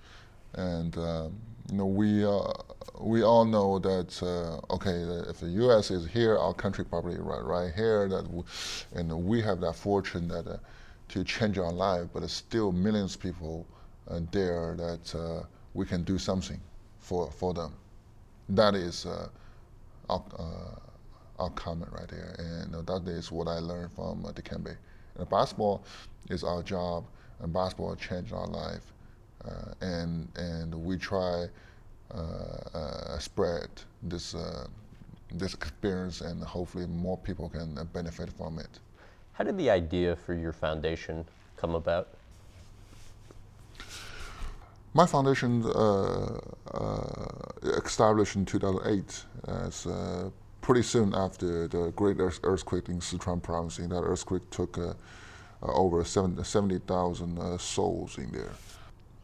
and 0.53 0.97
um, 0.97 1.35
you 1.69 1.77
know, 1.77 1.85
we 1.85 2.25
uh, 2.25 2.51
we 2.99 3.23
all 3.23 3.45
know 3.45 3.79
that 3.79 4.21
uh, 4.21 4.73
okay, 4.73 5.01
if 5.29 5.39
the 5.39 5.47
U.S. 5.47 5.89
is 5.91 6.07
here, 6.07 6.37
our 6.37 6.53
country 6.53 6.83
probably 6.83 7.17
right 7.17 7.43
right 7.43 7.73
here. 7.73 8.07
That 8.09 8.29
we, 8.29 8.43
and 8.93 9.11
we 9.25 9.41
have 9.41 9.61
that 9.61 9.75
fortune 9.75 10.27
that 10.27 10.47
uh, 10.47 10.57
to 11.09 11.23
change 11.23 11.57
our 11.57 11.71
life, 11.71 12.07
but 12.13 12.19
there's 12.19 12.33
still 12.33 12.71
millions 12.71 13.15
of 13.15 13.21
people 13.21 13.65
uh, 14.09 14.19
there 14.31 14.75
that 14.77 15.15
uh, 15.15 15.45
we 15.73 15.85
can 15.85 16.03
do 16.03 16.17
something 16.17 16.59
for 16.99 17.31
for 17.31 17.53
them. 17.53 17.73
That 18.49 18.75
is 18.75 19.05
uh, 19.05 19.29
our 20.09 20.23
our 21.39 21.49
comment 21.51 21.91
right 21.91 22.07
there, 22.07 22.35
and 22.37 22.85
that 22.85 23.07
is 23.07 23.31
what 23.31 23.47
I 23.47 23.59
learned 23.59 23.93
from 23.93 24.25
uh, 24.25 24.31
Dikembe. 24.31 24.75
And 25.17 25.29
basketball 25.29 25.83
is 26.29 26.43
our 26.43 26.61
job, 26.63 27.05
and 27.39 27.51
basketball 27.53 27.95
changed 27.95 28.33
our 28.33 28.47
life. 28.47 28.93
Uh, 29.45 29.73
and 29.81 30.27
and 30.35 30.73
we 30.85 30.97
try 30.97 31.47
uh, 32.13 32.17
uh, 32.73 33.19
spread 33.19 33.69
this 34.03 34.35
this 35.33 35.53
experience, 35.53 36.21
and 36.21 36.43
hopefully 36.43 36.85
more 36.85 37.17
people 37.17 37.49
can 37.49 37.73
benefit 37.93 38.29
from 38.33 38.59
it. 38.59 38.79
How 39.33 39.45
did 39.45 39.57
the 39.57 39.69
idea 39.69 40.15
for 40.15 40.33
your 40.33 40.51
foundation 40.51 41.25
come 41.55 41.73
about? 41.73 42.09
My 44.93 45.05
foundation 45.05 45.63
uh, 45.65 46.37
uh, 46.73 47.79
established 47.85 48.35
in 48.35 48.45
2008 48.45 49.25
as 49.47 49.87
uh, 49.87 50.29
pretty 50.59 50.83
soon 50.83 51.15
after 51.15 51.69
the 51.69 51.91
great 51.95 52.17
earthquake 52.19 52.89
in 52.89 52.99
Sichuan 52.99 53.41
province. 53.41 53.77
That 53.77 54.03
earthquake 54.03 54.49
took 54.49 54.77
over 55.61 56.03
70,000 56.03 57.59
souls 57.59 58.17
in 58.17 58.31
there 58.33 58.51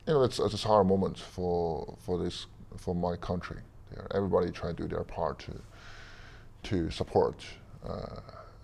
you 0.08 0.14
know, 0.14 0.24
it's, 0.24 0.40
it's 0.40 0.64
a 0.64 0.68
hard 0.68 0.88
moment 0.88 1.20
for 1.20 1.96
for 2.00 2.18
this 2.18 2.48
for 2.78 2.96
my 2.96 3.16
country. 3.18 3.58
Everybody 4.14 4.52
try 4.52 4.70
to 4.70 4.76
do 4.76 4.88
their 4.88 5.04
part 5.04 5.40
to 5.40 5.62
to 6.64 6.90
support, 6.90 7.44
uh, 7.86 7.92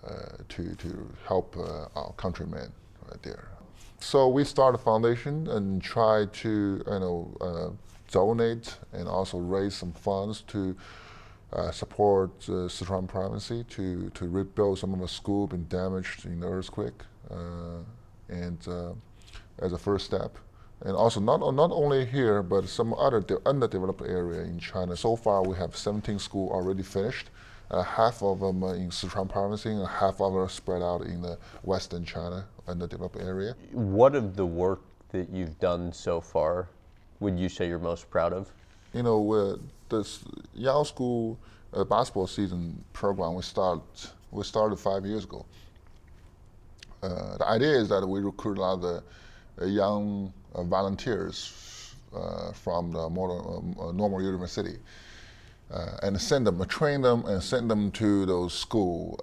uh, 0.06 0.08
to 0.48 0.74
to 0.74 1.08
help 1.26 1.56
uh, 1.56 1.86
our 1.94 2.12
countrymen 2.16 2.72
right 3.08 3.22
there. 3.22 3.48
So 3.98 4.28
we 4.28 4.44
started 4.44 4.80
a 4.80 4.82
foundation 4.82 5.48
and 5.48 5.82
try 5.82 6.26
to 6.26 6.82
you 6.86 6.98
know 7.00 7.36
uh, 7.40 7.70
donate 8.10 8.78
and 8.92 9.06
also 9.06 9.38
raise 9.38 9.74
some 9.74 9.92
funds 9.92 10.42
to 10.48 10.74
uh, 11.52 11.70
support 11.70 12.30
uh, 12.48 12.68
Sichuan 12.68 13.06
province 13.06 13.48
to, 13.48 14.10
to 14.10 14.28
rebuild 14.28 14.78
some 14.78 14.92
of 14.92 15.00
the 15.00 15.08
school 15.08 15.46
been 15.46 15.66
damaged 15.68 16.24
in 16.24 16.40
the 16.40 16.48
earthquake 16.48 17.02
and 18.28 18.58
as 19.60 19.72
a 19.72 19.78
first 19.78 20.04
step 20.04 20.36
and 20.84 20.94
also 20.94 21.18
not, 21.18 21.40
not 21.54 21.70
only 21.70 22.04
here 22.04 22.42
but 22.42 22.68
some 22.68 22.94
other 22.94 23.20
de- 23.20 23.38
underdeveloped 23.46 24.02
area 24.02 24.42
in 24.42 24.58
China. 24.58 24.96
So 24.96 25.16
far 25.16 25.42
we 25.42 25.56
have 25.56 25.76
17 25.76 26.18
schools 26.18 26.52
already 26.52 26.82
finished. 26.82 27.30
Uh, 27.70 27.82
half 27.82 28.22
of 28.22 28.40
them 28.40 28.62
in 28.62 28.90
Sichuan 28.90 29.28
province 29.28 29.64
and 29.64 29.86
half 29.86 30.20
of 30.20 30.32
them 30.32 30.42
are 30.42 30.48
spread 30.48 30.82
out 30.82 31.02
in 31.02 31.22
the 31.22 31.38
western 31.62 32.04
China 32.04 32.46
underdeveloped 32.68 33.16
area. 33.16 33.56
What 33.72 34.14
of 34.14 34.36
the 34.36 34.46
work 34.46 34.82
that 35.10 35.30
you've 35.30 35.58
done 35.58 35.92
so 35.92 36.20
far 36.20 36.68
would 37.20 37.38
you 37.38 37.48
say 37.48 37.66
you're 37.68 37.78
most 37.78 38.10
proud 38.10 38.32
of? 38.32 38.52
You 38.92 39.02
know, 39.02 39.20
with 39.20 39.60
this 39.88 40.24
Yao 40.54 40.82
School 40.82 41.38
uh, 41.72 41.84
basketball 41.84 42.26
season 42.26 42.84
program 42.92 43.34
we 43.34 43.42
started 43.42 43.82
we 44.30 44.42
started 44.44 44.78
five 44.78 45.06
years 45.06 45.24
ago. 45.24 45.46
Uh, 47.02 47.36
the 47.38 47.46
idea 47.46 47.70
is 47.70 47.88
that 47.88 48.06
we 48.06 48.20
recruit 48.20 48.58
a 48.58 48.60
lot 48.60 48.74
of 48.74 48.82
the 48.82 48.96
uh, 48.96 49.00
young 49.62 50.32
uh, 50.54 50.62
volunteers 50.62 51.94
uh, 52.14 52.52
from 52.52 52.92
the 52.92 53.00
uh, 53.00 53.92
normal 53.92 54.22
university 54.22 54.78
and 56.02 56.20
send 56.20 56.46
them, 56.46 56.64
train 56.66 57.02
them, 57.02 57.24
and 57.24 57.42
send 57.42 57.68
them 57.68 57.90
to 57.90 58.24
those 58.26 58.54
schools 58.54 59.20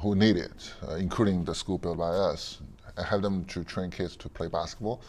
who 0.00 0.16
need 0.16 0.36
it, 0.36 0.72
including 0.98 1.44
the 1.44 1.54
school 1.54 1.78
built 1.78 1.98
by 1.98 2.08
us, 2.08 2.60
and 2.96 3.06
have 3.06 3.22
them 3.22 3.44
to 3.44 3.62
train 3.62 3.90
kids 3.90 4.16
to 4.16 4.28
play 4.28 4.48
basketball. 4.48 5.00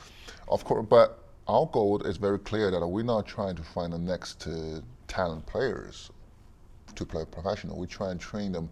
Of 0.48 0.64
course, 0.64 0.86
but 0.88 1.20
our 1.48 1.66
goal 1.68 2.02
is 2.04 2.18
very 2.18 2.40
clear 2.40 2.70
that 2.72 2.86
we're 2.86 3.04
not 3.04 3.26
trying 3.26 3.56
to 3.56 3.64
find 3.64 3.94
the 3.94 3.98
next 3.98 4.46
uh, 4.48 4.82
talent 5.08 5.46
players 5.46 6.12
to 6.96 7.06
play 7.06 7.24
professional. 7.30 7.78
We 7.78 7.88
try 7.88 8.12
and 8.12 8.20
train 8.20 8.52
them 8.52 8.70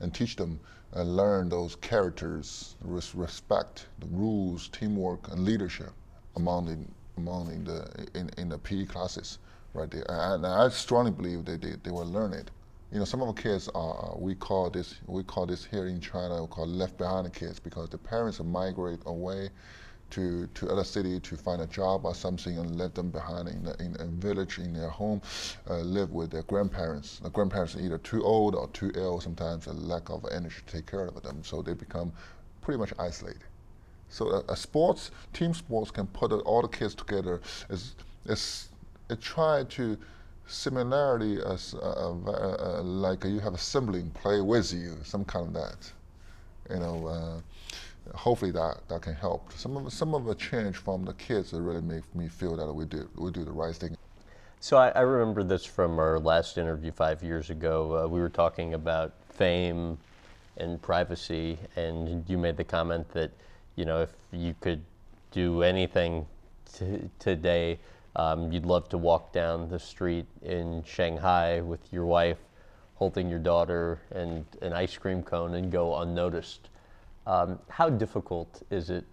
and 0.00 0.12
teach 0.12 0.36
them 0.36 0.58
and 0.92 1.16
learn 1.16 1.48
those 1.48 1.76
characters, 1.76 2.76
res- 2.82 3.14
respect, 3.14 3.86
the 3.98 4.06
rules, 4.06 4.68
teamwork, 4.68 5.28
and 5.32 5.44
leadership 5.44 5.90
among 6.36 6.66
the 6.66 6.78
among 7.16 7.50
in 7.50 7.64
the 7.64 8.06
in, 8.14 8.30
in 8.38 8.48
the 8.48 8.58
PE 8.58 8.86
classes 8.86 9.38
right 9.74 9.90
there. 9.90 10.04
And 10.08 10.46
I 10.46 10.68
strongly 10.68 11.10
believe 11.10 11.44
that 11.46 11.62
they, 11.62 11.74
they 11.82 11.90
will 11.90 12.06
learn 12.06 12.32
it. 12.32 12.50
You 12.92 12.98
know, 12.98 13.04
some 13.04 13.20
of 13.20 13.34
the 13.34 13.42
kids 13.42 13.68
are 13.74 14.14
we 14.16 14.34
call 14.34 14.70
this 14.70 14.94
we 15.06 15.22
call 15.24 15.46
this 15.46 15.64
here 15.64 15.86
in 15.86 16.00
China 16.00 16.42
we 16.42 16.48
call 16.48 16.66
left 16.66 16.96
behind 16.98 17.32
kids 17.34 17.58
because 17.58 17.88
the 17.88 17.98
parents 17.98 18.40
migrate 18.40 19.00
away 19.06 19.50
to, 20.10 20.46
to 20.54 20.70
other 20.70 20.84
city 20.84 21.18
to 21.20 21.36
find 21.36 21.60
a 21.62 21.66
job 21.66 22.04
or 22.04 22.14
something 22.14 22.58
and 22.58 22.76
left 22.76 22.94
them 22.94 23.10
behind 23.10 23.48
in, 23.48 23.66
a, 23.66 23.82
in 23.82 23.96
a 24.00 24.06
village 24.06 24.58
in 24.58 24.72
their 24.72 24.88
home, 24.88 25.20
uh, 25.68 25.78
live 25.78 26.12
with 26.12 26.30
their 26.30 26.42
grandparents. 26.42 27.18
The 27.18 27.30
grandparents 27.30 27.76
are 27.76 27.80
either 27.80 27.98
too 27.98 28.24
old 28.24 28.54
or 28.54 28.68
too 28.68 28.92
ill, 28.94 29.20
sometimes 29.20 29.66
a 29.66 29.72
lack 29.72 30.08
of 30.10 30.24
energy 30.30 30.56
to 30.66 30.72
take 30.72 30.86
care 30.86 31.06
of 31.06 31.22
them, 31.22 31.42
so 31.42 31.62
they 31.62 31.74
become 31.74 32.12
pretty 32.60 32.78
much 32.78 32.92
isolated. 32.98 33.42
So 34.08 34.28
a, 34.28 34.52
a 34.52 34.56
sports, 34.56 35.10
team 35.32 35.52
sports 35.52 35.90
can 35.90 36.06
put 36.06 36.32
all 36.32 36.62
the 36.62 36.68
kids 36.68 36.94
together. 36.94 37.40
It's, 37.68 37.94
it's, 38.24 38.68
it 39.10 39.20
try 39.20 39.64
to 39.64 39.98
similarity 40.46 41.40
as 41.44 41.74
uh, 41.74 41.78
uh, 41.78 42.78
uh, 42.78 42.82
like 42.82 43.24
you 43.24 43.40
have 43.40 43.54
a 43.54 43.58
sibling 43.58 44.10
play 44.10 44.40
with 44.40 44.72
you, 44.72 44.96
some 45.02 45.24
kind 45.24 45.48
of 45.48 45.52
that. 45.54 45.92
You 46.70 46.80
know, 46.80 47.42
hopefully 48.14 48.50
that, 48.52 48.88
that 48.88 49.02
can 49.02 49.14
help. 49.14 49.52
Some 49.52 49.76
of 49.76 49.92
some 49.92 50.14
of 50.14 50.24
the 50.24 50.34
change 50.34 50.76
from 50.76 51.04
the 51.04 51.14
kids 51.14 51.52
really 51.52 51.82
make 51.82 52.14
me 52.14 52.28
feel 52.28 52.56
that 52.56 52.72
we 52.72 52.84
do 52.84 53.08
we 53.16 53.30
do 53.30 53.44
the 53.44 53.52
right 53.52 53.74
thing. 53.74 53.96
So 54.60 54.76
I, 54.78 54.88
I 54.88 55.00
remember 55.00 55.44
this 55.44 55.64
from 55.64 55.98
our 55.98 56.18
last 56.18 56.58
interview 56.58 56.90
five 56.90 57.22
years 57.22 57.50
ago. 57.50 58.04
Uh, 58.04 58.08
we 58.08 58.20
were 58.20 58.30
talking 58.30 58.74
about 58.74 59.12
fame 59.28 59.98
and 60.56 60.80
privacy, 60.80 61.58
and 61.76 62.24
you 62.28 62.38
made 62.38 62.56
the 62.56 62.64
comment 62.64 63.08
that 63.10 63.30
you 63.76 63.84
know 63.84 64.02
if 64.02 64.12
you 64.32 64.54
could 64.60 64.82
do 65.30 65.62
anything 65.62 66.26
t- 66.72 67.10
today, 67.18 67.78
um, 68.16 68.50
you'd 68.50 68.64
love 68.66 68.88
to 68.88 68.98
walk 68.98 69.32
down 69.32 69.68
the 69.68 69.78
street 69.78 70.26
in 70.42 70.82
Shanghai 70.84 71.60
with 71.60 71.92
your 71.92 72.06
wife, 72.06 72.38
holding 72.94 73.28
your 73.28 73.38
daughter 73.38 74.00
and 74.10 74.46
an 74.62 74.72
ice 74.72 74.96
cream 74.96 75.22
cone, 75.22 75.54
and 75.54 75.70
go 75.70 75.96
unnoticed. 75.98 76.70
Um, 77.26 77.58
how 77.68 77.90
difficult 77.90 78.62
is 78.70 78.88
it 78.88 79.04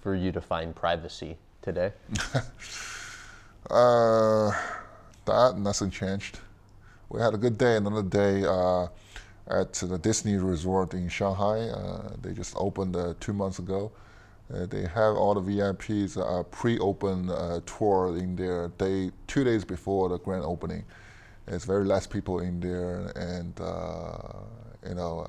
for 0.00 0.14
you 0.14 0.32
to 0.32 0.40
find 0.40 0.74
privacy 0.74 1.36
today? 1.60 1.92
uh, 3.70 4.50
that 5.26 5.58
nothing 5.58 5.90
changed. 5.90 6.40
We 7.10 7.20
had 7.20 7.34
a 7.34 7.36
good 7.36 7.58
day. 7.58 7.76
Another 7.76 8.02
day 8.02 8.44
uh, 8.44 8.86
at 9.48 9.74
the 9.74 9.98
Disney 9.98 10.36
Resort 10.36 10.94
in 10.94 11.08
Shanghai. 11.08 11.68
Uh, 11.68 12.12
they 12.22 12.32
just 12.32 12.54
opened 12.56 12.96
uh, 12.96 13.14
two 13.20 13.34
months 13.34 13.58
ago. 13.58 13.92
Uh, 14.52 14.64
they 14.64 14.82
have 14.82 15.14
all 15.14 15.34
the 15.34 15.42
VIPs 15.42 16.16
uh, 16.16 16.42
pre-open 16.44 17.30
tour 17.66 18.16
in 18.16 18.34
there 18.34 18.68
day 18.78 19.10
two 19.26 19.44
days 19.44 19.62
before 19.62 20.08
the 20.08 20.18
grand 20.18 20.42
opening. 20.42 20.84
It's 21.46 21.66
very 21.66 21.84
less 21.84 22.06
people 22.06 22.40
in 22.40 22.60
there, 22.60 23.12
and 23.14 23.52
you 24.88 24.94
know 24.94 25.26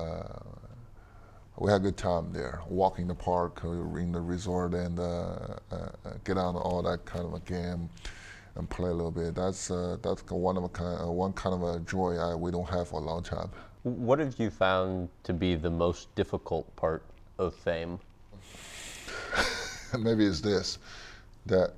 we 1.60 1.70
had 1.70 1.82
a 1.82 1.84
good 1.84 1.97
time 1.97 2.32
there, 2.32 2.62
walking 2.70 3.07
the 3.07 3.14
park, 3.14 3.62
uh, 3.66 3.70
in 3.70 4.14
the 4.14 4.22
resort, 4.22 4.74
and 4.74 4.97
uh, 4.97 5.57
uh, 5.72 5.89
get 6.24 6.38
on 6.38 6.55
all 6.55 6.82
that 6.82 7.03
kind 7.03 7.26
of 7.26 7.34
a 7.34 7.39
game 7.41 7.89
and 8.55 8.70
play 8.70 8.89
a 8.89 8.93
little 8.93 9.12
bit. 9.12 9.36
That's 9.36 9.70
uh, 9.70 9.97
that's 10.01 10.24
one 10.32 10.55
of 10.55 10.64
a 10.64 10.70
kind, 10.70 11.01
uh, 11.01 11.12
one 11.12 11.34
kind 11.34 11.53
of 11.53 11.64
a 11.64 11.80
joy 11.82 12.16
I, 12.16 12.34
we 12.34 12.49
don't 12.49 12.68
have 12.70 12.88
for 12.88 13.01
a 13.01 13.03
long 13.03 13.24
time. 13.24 13.49
What 13.84 14.20
have 14.20 14.39
you 14.39 14.49
found 14.49 15.10
to 15.24 15.34
be 15.34 15.55
the 15.55 15.70
most 15.70 16.14
difficult 16.16 16.74
part 16.78 17.03
of 17.38 17.53
fame? 17.53 17.99
Maybe 19.99 20.26
it's 20.26 20.39
this, 20.39 20.80
that 21.45 21.74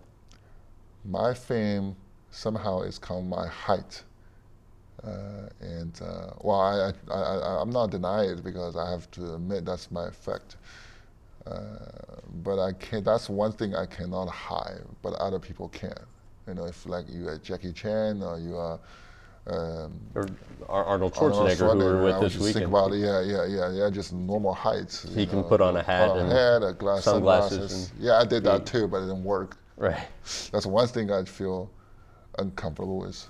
my 1.06 1.34
fame 1.34 1.96
somehow 2.30 2.82
is 2.82 3.00
come 3.00 3.30
my 3.30 3.48
height. 3.48 4.04
Uh, 5.04 5.50
and 5.62 6.00
uh, 6.04 6.32
well, 6.42 6.62
I, 6.62 6.94
I, 7.12 7.20
I, 7.20 7.62
am 7.62 7.72
not 7.72 7.90
denying 7.90 8.30
it 8.32 8.44
because 8.44 8.76
I 8.76 8.90
have 8.92 9.10
to 9.12 9.34
admit 9.36 9.66
that's 9.66 9.90
my 9.90 10.08
effect. 10.08 10.58
Uh, 11.48 11.78
but 12.44 12.60
I 12.60 12.74
can 12.74 13.04
That's 13.04 13.28
one 13.28 13.52
thing 13.52 13.76
I 13.76 13.88
cannot 13.88 14.30
hide, 14.30 14.84
but 15.02 15.14
other 15.14 15.40
people 15.40 15.70
can. 15.70 15.98
You 16.48 16.54
know, 16.54 16.66
if 16.66 16.86
like 16.86 17.06
you 17.10 17.28
are 17.30 17.38
Jackie 17.40 17.74
Chan 17.74 18.22
or 18.22 18.40
you 18.40 18.58
are. 18.58 18.80
Um, 19.48 20.00
or 20.14 20.28
Arnold 20.70 21.16
Schwarzenegger, 21.16 21.70
Arnold 21.70 21.72
Schwarzenegger, 21.72 21.72
who 21.72 21.78
we 21.78 21.84
were 21.84 22.04
with 22.04 22.16
I 22.16 22.20
this 22.20 22.38
weekend. 22.38 22.54
Think 22.54 22.68
about 22.68 22.92
it, 22.92 22.98
yeah, 22.98 23.22
yeah, 23.22 23.46
yeah, 23.48 23.72
yeah, 23.72 23.90
just 23.90 24.14
normal 24.14 24.54
heights. 24.54 25.12
He 25.16 25.26
can 25.26 25.38
know, 25.38 25.44
put 25.44 25.62
on 25.62 25.78
a 25.78 25.82
hat 25.82 26.12
on 26.12 26.20
and 26.20 26.32
a 26.32 26.36
hat, 26.36 26.64
a 26.64 26.74
glass, 26.74 27.06
sunglasses. 27.06 27.50
sunglasses. 27.58 27.94
yeah, 28.00 28.20
I 28.20 28.26
did 28.26 28.44
that 28.44 28.68
too, 28.68 28.88
but 28.88 28.98
it 28.98 29.08
didn't 29.08 29.24
work. 29.24 29.58
Right. 29.78 29.98
That's 30.52 30.68
one 30.68 30.88
thing 30.88 31.12
I 31.12 31.24
feel 31.24 31.72
uncomfortable 32.38 33.00
with. 33.00 33.28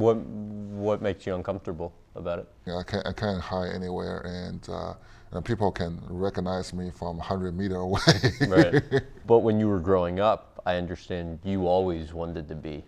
What 0.00 0.16
what 0.16 1.02
makes 1.02 1.26
you 1.26 1.34
uncomfortable 1.34 1.92
about 2.14 2.38
it? 2.38 2.48
Yeah, 2.66 2.78
I 2.78 2.82
can't 2.82 3.06
I 3.06 3.12
can't 3.12 3.40
hide 3.40 3.72
anywhere, 3.74 4.20
and, 4.20 4.66
uh, 4.68 4.94
and 5.32 5.44
people 5.44 5.70
can 5.70 6.00
recognize 6.08 6.72
me 6.72 6.90
from 6.90 7.18
100 7.18 7.56
meter 7.56 7.76
away. 7.88 8.00
right. 8.46 8.82
But 9.26 9.40
when 9.40 9.60
you 9.60 9.68
were 9.68 9.78
growing 9.78 10.18
up, 10.18 10.60
I 10.64 10.76
understand 10.76 11.38
you 11.44 11.66
always 11.66 12.12
wanted 12.12 12.48
to 12.48 12.54
be 12.54 12.82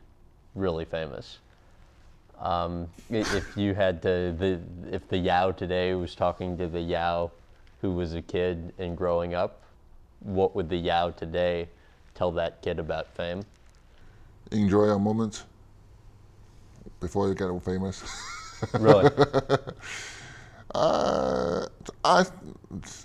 really 0.54 0.84
famous. 0.84 1.38
Um, 2.40 2.88
if 3.10 3.56
you 3.56 3.74
had 3.74 4.02
to, 4.02 4.34
the 4.36 4.60
if 4.90 5.06
the 5.08 5.18
Yao 5.18 5.52
today 5.52 5.94
was 5.94 6.14
talking 6.14 6.56
to 6.58 6.66
the 6.66 6.80
Yao 6.80 7.30
who 7.82 7.92
was 7.92 8.14
a 8.14 8.22
kid 8.22 8.72
and 8.78 8.96
growing 8.96 9.34
up, 9.34 9.62
what 10.20 10.56
would 10.56 10.68
the 10.68 10.76
Yao 10.76 11.10
today 11.10 11.68
tell 12.14 12.32
that 12.32 12.62
kid 12.62 12.78
about 12.78 13.14
fame? 13.14 13.44
Enjoy 14.50 14.88
our 14.88 14.98
moments 14.98 15.44
before 17.02 17.28
you 17.28 17.34
get 17.34 17.50
famous. 17.62 18.02
Really? 18.72 19.10
uh, 20.74 21.66
I 22.04 22.24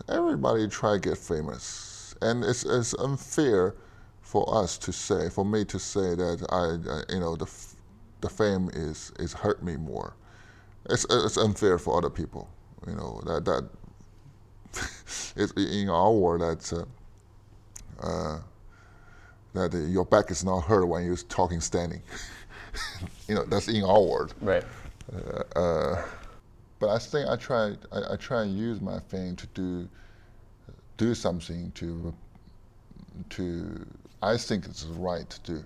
everybody 0.08 0.70
try 0.70 0.94
to 0.94 1.00
get 1.00 1.18
famous, 1.18 2.16
and 2.22 2.46
it's 2.46 2.64
it's 2.64 2.94
unfair 2.94 3.76
for 4.22 4.46
us 4.56 4.78
to 4.78 4.94
say, 4.94 5.30
for 5.30 5.44
me 5.44 5.66
to 5.66 5.80
say 5.80 6.16
that 6.16 6.46
I, 6.50 6.64
I 6.94 7.14
you 7.14 7.20
know 7.20 7.36
the 7.36 7.52
the 8.22 8.30
fame 8.30 8.70
is 8.74 9.12
is 9.20 9.34
hurt 9.34 9.64
me 9.64 9.76
more. 9.76 10.14
It's 10.90 11.06
it's 11.10 11.38
unfair 11.38 11.78
for 11.78 11.98
other 11.98 12.10
people, 12.12 12.48
you 12.88 12.94
know 12.94 13.22
that 13.26 13.44
that 13.46 13.64
it's 15.36 15.52
in 15.54 15.90
our 15.90 16.14
world 16.14 16.42
that 16.42 16.72
uh, 16.72 18.08
uh, 18.08 18.40
that 19.54 19.74
your 19.90 20.06
back 20.06 20.30
is 20.30 20.46
not 20.46 20.62
hurt 20.62 20.86
when 20.86 21.04
you're 21.04 21.18
talking 21.18 21.62
standing. 21.62 22.02
you 23.28 23.36
know, 23.36 23.44
that's 23.46 23.68
in 23.68 23.84
our 23.84 24.02
world. 24.02 24.34
Right. 24.42 24.64
Uh, 25.14 25.60
uh, 25.60 26.06
but 26.80 26.90
I 26.90 27.00
think 27.00 27.30
I 27.30 27.36
try, 27.36 27.76
I, 27.92 28.14
I, 28.14 28.16
try 28.18 28.44
and 28.44 28.58
use 28.58 28.82
my 28.82 29.00
fame 29.00 29.36
to 29.38 29.48
do, 29.48 29.88
do 30.98 31.16
something 31.16 31.72
to 31.76 32.14
to 33.32 33.86
I 34.22 34.38
think 34.38 34.66
it's 34.66 34.84
right 34.86 35.30
to 35.30 35.40
do, 35.42 35.64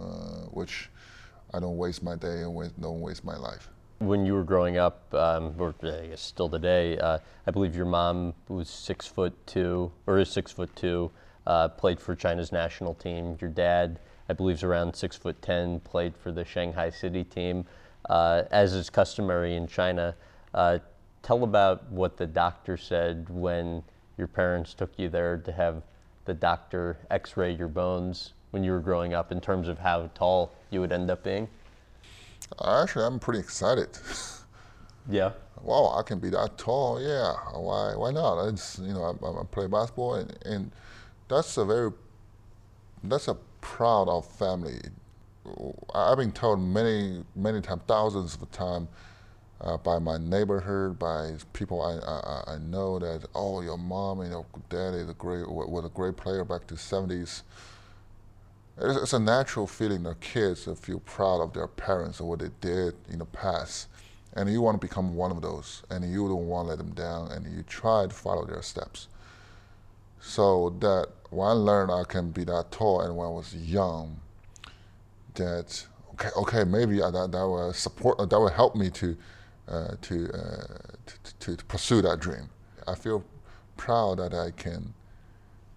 uh, 0.00 0.46
which 0.52 0.90
I 1.54 1.60
don't 1.60 1.76
waste 1.76 2.02
my 2.02 2.16
day 2.16 2.42
and 2.42 2.80
don't 2.80 3.00
waste 3.00 3.24
my 3.24 3.36
life. 3.36 3.68
When 3.98 4.24
you 4.24 4.34
were 4.34 4.44
growing 4.44 4.78
up, 4.78 5.12
um, 5.14 5.54
or 5.58 5.74
I 5.82 6.06
guess 6.08 6.20
still 6.22 6.48
today, 6.48 6.98
uh, 6.98 7.18
I 7.46 7.50
believe 7.50 7.74
your 7.74 7.86
mom 7.86 8.34
was 8.48 8.68
six 8.68 9.06
foot 9.06 9.34
two, 9.46 9.92
or 10.06 10.18
is 10.18 10.30
six 10.30 10.52
foot 10.52 10.74
two, 10.74 11.10
uh, 11.46 11.68
played 11.68 12.00
for 12.00 12.14
China's 12.14 12.52
national 12.52 12.94
team. 12.94 13.36
Your 13.40 13.50
dad, 13.50 13.98
I 14.30 14.32
believe, 14.32 14.56
is 14.56 14.62
around 14.62 14.94
six 14.94 15.16
foot 15.16 15.42
ten, 15.42 15.80
played 15.80 16.16
for 16.16 16.30
the 16.30 16.44
Shanghai 16.44 16.90
City 16.90 17.24
team. 17.24 17.64
Uh, 18.08 18.44
as 18.52 18.74
is 18.74 18.88
customary 18.88 19.56
in 19.56 19.66
China, 19.66 20.14
uh, 20.54 20.78
tell 21.24 21.42
about 21.42 21.90
what 21.90 22.16
the 22.16 22.28
doctor 22.28 22.76
said 22.76 23.28
when 23.28 23.82
your 24.16 24.28
parents 24.28 24.72
took 24.72 24.96
you 24.96 25.08
there 25.08 25.36
to 25.38 25.50
have 25.50 25.82
the 26.26 26.34
doctor 26.34 26.96
x-ray 27.10 27.52
your 27.52 27.66
bones 27.66 28.34
when 28.52 28.62
you 28.62 28.70
were 28.70 28.78
growing 28.80 29.14
up 29.14 29.32
in 29.32 29.40
terms 29.40 29.66
of 29.66 29.80
how 29.80 30.08
tall 30.14 30.52
you 30.70 30.80
would 30.80 30.92
end 30.92 31.10
up 31.10 31.24
being? 31.24 31.48
Actually, 32.64 33.06
I'm 33.06 33.18
pretty 33.18 33.40
excited. 33.40 33.88
Yeah. 35.08 35.32
Wow, 35.62 35.96
I 35.98 36.02
can 36.02 36.20
be 36.20 36.28
that 36.28 36.56
tall. 36.56 37.00
Yeah, 37.00 37.32
why? 37.58 37.96
Why 37.96 38.12
not? 38.12 38.46
It's 38.48 38.78
you 38.78 38.92
know, 38.92 39.02
I, 39.02 39.40
I 39.40 39.44
play 39.44 39.66
basketball, 39.66 40.16
and, 40.16 40.38
and 40.44 40.70
that's 41.26 41.56
a 41.56 41.64
very 41.64 41.90
that's 43.02 43.26
a 43.26 43.36
proud 43.60 44.08
of 44.08 44.26
family. 44.26 44.80
I've 45.94 46.18
been 46.18 46.32
told 46.32 46.60
many 46.60 47.24
many 47.34 47.60
times, 47.60 47.82
thousands 47.86 48.34
of 48.34 48.50
times, 48.52 48.88
uh, 49.60 49.76
by 49.78 49.98
my 49.98 50.18
neighborhood, 50.18 50.98
by 50.98 51.32
people 51.52 51.82
I, 51.82 51.98
I, 52.06 52.54
I 52.54 52.58
know 52.58 52.98
that 52.98 53.26
oh 53.34 53.60
your 53.60 53.78
mom 53.78 54.20
and 54.20 54.30
your 54.30 54.46
dad 54.68 54.94
is 54.94 55.08
a 55.08 55.14
great 55.14 55.48
was 55.48 55.84
a 55.84 55.88
great 55.88 56.16
player 56.16 56.44
back 56.44 56.66
to 56.68 56.74
the 56.74 56.80
70s. 56.80 57.42
It's, 58.78 59.02
it's 59.02 59.12
a 59.12 59.18
natural 59.18 59.66
feeling 59.66 60.04
that 60.04 60.20
kids 60.20 60.68
feel 60.80 61.00
proud 61.00 61.40
of 61.40 61.52
their 61.52 61.66
parents 61.68 62.20
and 62.20 62.28
what 62.28 62.38
they 62.38 62.50
did 62.60 62.94
in 63.10 63.18
the 63.18 63.26
past, 63.26 63.88
and 64.34 64.50
you 64.50 64.62
want 64.62 64.80
to 64.80 64.86
become 64.86 65.14
one 65.14 65.30
of 65.30 65.42
those, 65.42 65.82
and 65.90 66.04
you 66.04 66.28
don't 66.28 66.46
want 66.48 66.66
to 66.66 66.70
let 66.70 66.78
them 66.78 66.92
down, 66.92 67.30
and 67.32 67.46
you 67.54 67.62
try 67.64 68.06
to 68.06 68.14
follow 68.14 68.46
their 68.46 68.62
steps. 68.62 69.08
So 70.20 70.76
that 70.80 71.08
when 71.30 71.48
I 71.48 71.52
learned 71.52 71.90
I 71.90 72.04
can 72.04 72.30
be 72.30 72.44
that 72.44 72.70
tall, 72.70 73.02
and 73.02 73.16
when 73.16 73.26
I 73.26 73.30
was 73.30 73.54
young, 73.54 74.20
that 75.34 75.86
okay, 76.14 76.30
okay, 76.36 76.64
maybe 76.64 76.98
that 76.98 77.12
that 77.12 77.46
will 77.46 77.72
support 77.72 78.18
that 78.18 78.38
will 78.38 78.48
help 78.48 78.74
me 78.74 78.90
to 78.90 79.16
uh, 79.68 79.94
to, 80.02 80.28
uh, 80.34 80.66
to, 81.38 81.56
to 81.56 81.64
pursue 81.66 82.02
that 82.02 82.18
dream. 82.18 82.48
I 82.88 82.94
feel 82.96 83.24
proud 83.76 84.18
that 84.18 84.34
I 84.34 84.50
can 84.50 84.92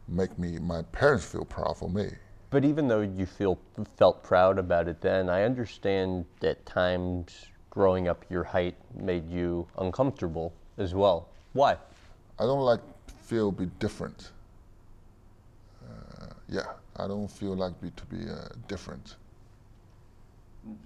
make 0.07 0.37
me 0.39 0.57
my 0.59 0.81
parents 0.91 1.25
feel 1.25 1.45
proud 1.45 1.77
for 1.77 1.89
me. 1.89 2.09
But 2.49 2.65
even 2.65 2.87
though 2.87 3.01
you 3.01 3.25
feel 3.25 3.59
felt 3.97 4.23
proud 4.23 4.57
about 4.59 4.87
it 4.87 5.01
then, 5.01 5.29
I 5.29 5.43
understand 5.43 6.25
that 6.39 6.65
times 6.65 7.47
growing 7.69 8.07
up 8.07 8.25
your 8.29 8.43
height 8.43 8.75
made 8.95 9.29
you 9.29 9.67
uncomfortable 9.77 10.53
as 10.77 10.93
well. 10.93 11.29
Why? 11.53 11.77
I 12.39 12.43
don't 12.43 12.61
like 12.61 12.81
feel 13.23 13.51
be 13.51 13.67
different. 13.79 14.31
Yeah, 16.49 16.65
I 16.97 17.07
don't 17.07 17.29
feel 17.29 17.55
like 17.55 17.79
be 17.81 17.91
to 17.91 18.05
be 18.05 18.29
uh, 18.29 18.49
different. 18.67 19.15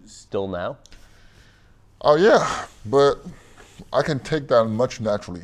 Still 0.06 0.48
now? 0.48 0.78
Oh 2.02 2.16
yeah, 2.16 2.66
but 2.86 3.20
I 3.94 4.02
can 4.02 4.20
take 4.20 4.48
that 4.48 4.66
much 4.66 5.02
naturally. 5.02 5.44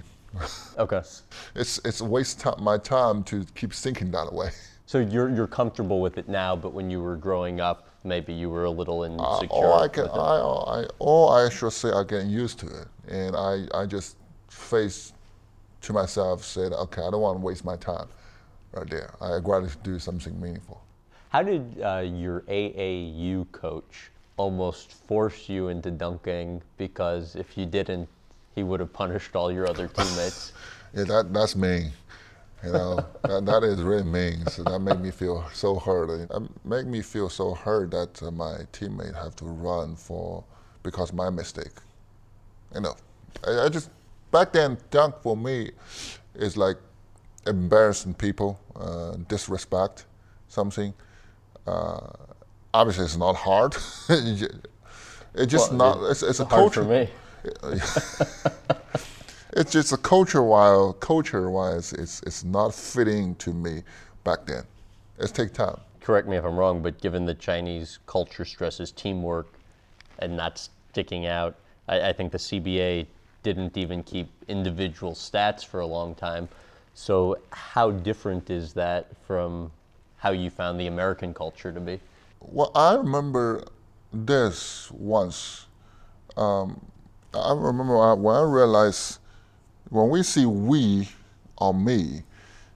Okay. 0.78 1.02
it's 1.56 1.80
it's 1.86 2.02
a 2.02 2.06
waste 2.06 2.46
my 2.60 2.78
time 2.78 3.24
to 3.26 3.46
keep 3.56 3.74
thinking 3.74 4.12
that 4.12 4.32
way. 4.32 4.50
So 4.86 5.00
you're 5.00 5.30
you're 5.30 5.48
comfortable 5.48 6.02
with 6.02 6.18
it 6.18 6.28
now, 6.28 6.56
but 6.56 6.74
when 6.74 6.90
you 6.90 7.02
were 7.02 7.16
growing 7.16 7.60
up, 7.62 7.88
maybe 8.04 8.34
you 8.34 8.50
were 8.50 8.66
a 8.66 8.72
little 8.72 9.04
insecure. 9.04 9.48
Uh, 9.50 9.68
all 9.68 9.82
I 9.82 9.88
can, 9.88 10.08
I, 10.08 10.82
I, 10.82 10.86
all 11.00 11.32
I 11.32 11.50
should 11.50 11.74
say, 11.74 11.92
I 11.92 12.04
get 12.04 12.26
used 12.26 12.60
to 12.60 12.68
it, 12.68 12.88
and 13.08 13.36
I, 13.36 13.66
I 13.74 13.86
just 13.86 14.18
face 14.50 15.14
to 15.82 15.94
myself, 15.94 16.44
said, 16.44 16.74
okay, 16.74 17.02
I 17.02 17.12
don't 17.12 17.22
want 17.22 17.40
to 17.40 17.44
waste 17.44 17.66
my 17.66 17.76
time, 17.76 18.08
right 18.74 18.90
there. 18.90 19.14
I'd 19.22 19.48
rather 19.48 19.70
do 19.84 20.00
something 20.00 20.40
meaningful. 20.40 20.82
How 21.30 21.44
did 21.44 21.82
uh, 21.82 22.04
your 22.06 22.42
AAU 22.42 23.52
coach 23.52 24.12
almost 24.38 24.92
force 25.08 25.48
you 25.50 25.68
into 25.68 25.92
dunking 25.92 26.62
because 26.78 27.36
if 27.36 27.58
you 27.58 27.66
didn't, 27.66 28.08
he 28.56 28.64
would 28.64 28.80
have 28.80 28.94
punished 28.94 29.36
all 29.36 29.52
your 29.52 29.68
other 29.68 29.88
teammates. 29.88 30.54
yeah, 30.94 31.04
that 31.06 31.34
that's 31.34 31.56
mean. 31.56 31.92
You 32.64 32.72
know, 32.72 33.06
that, 33.24 33.46
that 33.46 33.64
is 33.64 33.82
really 33.82 34.04
mean. 34.04 34.46
So 34.48 34.64
that 34.64 34.80
made 34.80 35.02
me 35.02 35.12
feel 35.12 35.44
so 35.54 35.78
hurt. 35.80 36.10
It 36.10 36.32
made 36.64 36.88
me 36.88 37.02
feel 37.02 37.30
so 37.30 37.54
hurt 37.54 37.92
that 37.92 38.24
uh, 38.24 38.32
my 38.32 38.60
teammate 38.72 39.22
have 39.22 39.36
to 39.38 39.46
run 39.46 39.96
for 39.96 40.44
because 40.82 41.12
my 41.12 41.30
mistake. 41.30 41.74
You 42.74 42.82
know, 42.82 42.96
I, 43.46 43.66
I, 43.66 43.70
just 43.70 43.90
back 44.32 44.54
then 44.54 44.78
dunk 44.92 45.16
for 45.22 45.36
me 45.36 45.72
is 46.36 46.56
like 46.56 46.78
embarrassing 47.48 48.14
people, 48.14 48.60
uh, 48.76 49.16
disrespect 49.28 50.06
something. 50.48 50.94
Uh, 51.66 52.08
obviously 52.74 53.06
it's 53.06 53.18
not 53.18 53.36
hard. 53.36 53.76
it's 54.10 55.52
just 55.52 55.72
well, 55.72 56.00
not. 56.00 56.12
It's, 56.12 56.24
it's 56.24 56.40
a 56.40 56.46
hard 56.46 56.74
culture. 56.74 56.84
for 56.84 56.90
me. 56.90 57.10
it's 59.54 59.72
just 59.72 59.92
a 59.92 59.98
culture 59.98 60.42
while 60.42 60.94
culture 60.94 61.52
wise 61.52 61.92
it's 61.92 62.24
it's 62.24 62.46
not 62.46 62.74
fitting 62.74 63.36
to 63.36 63.54
me 63.54 63.84
back 64.24 64.46
then. 64.46 64.64
It's 65.20 65.32
take 65.32 65.54
time. 65.54 65.80
Correct 66.00 66.28
me 66.28 66.38
if 66.38 66.44
I'm 66.44 66.58
wrong, 66.58 66.82
but 66.82 67.00
given 67.02 67.26
the 67.26 67.34
Chinese 67.34 68.00
culture 68.08 68.46
stresses 68.46 68.92
teamwork 68.92 69.48
and 70.20 70.36
not 70.36 70.68
sticking 70.92 71.28
out, 71.28 71.56
I, 71.88 72.10
I 72.10 72.14
think 72.14 72.32
the 72.32 72.38
CBA 72.38 73.08
didn't 73.42 73.78
even 73.78 74.04
keep 74.04 74.30
individual 74.48 75.14
stats 75.14 75.66
for 75.66 75.82
a 75.82 75.86
long 75.86 76.16
time. 76.16 76.50
So 76.94 77.38
how 77.52 77.92
different 77.92 78.50
is 78.50 78.74
that 78.74 79.08
from 79.26 79.72
how 80.18 80.32
you 80.32 80.50
found 80.50 80.80
the 80.80 80.88
American 80.88 81.34
culture 81.34 81.72
to 81.72 81.80
be? 81.80 82.00
Well, 82.40 82.72
I 82.76 82.96
remember 82.96 83.66
this 84.12 84.92
once. 84.92 85.66
Um, 86.38 86.86
I 87.34 87.52
remember 87.54 88.16
when 88.16 88.36
I 88.36 88.42
realized 88.44 89.20
when 89.90 90.10
we 90.10 90.24
see 90.24 90.46
we 90.46 91.10
or 91.58 91.74
me 91.74 92.24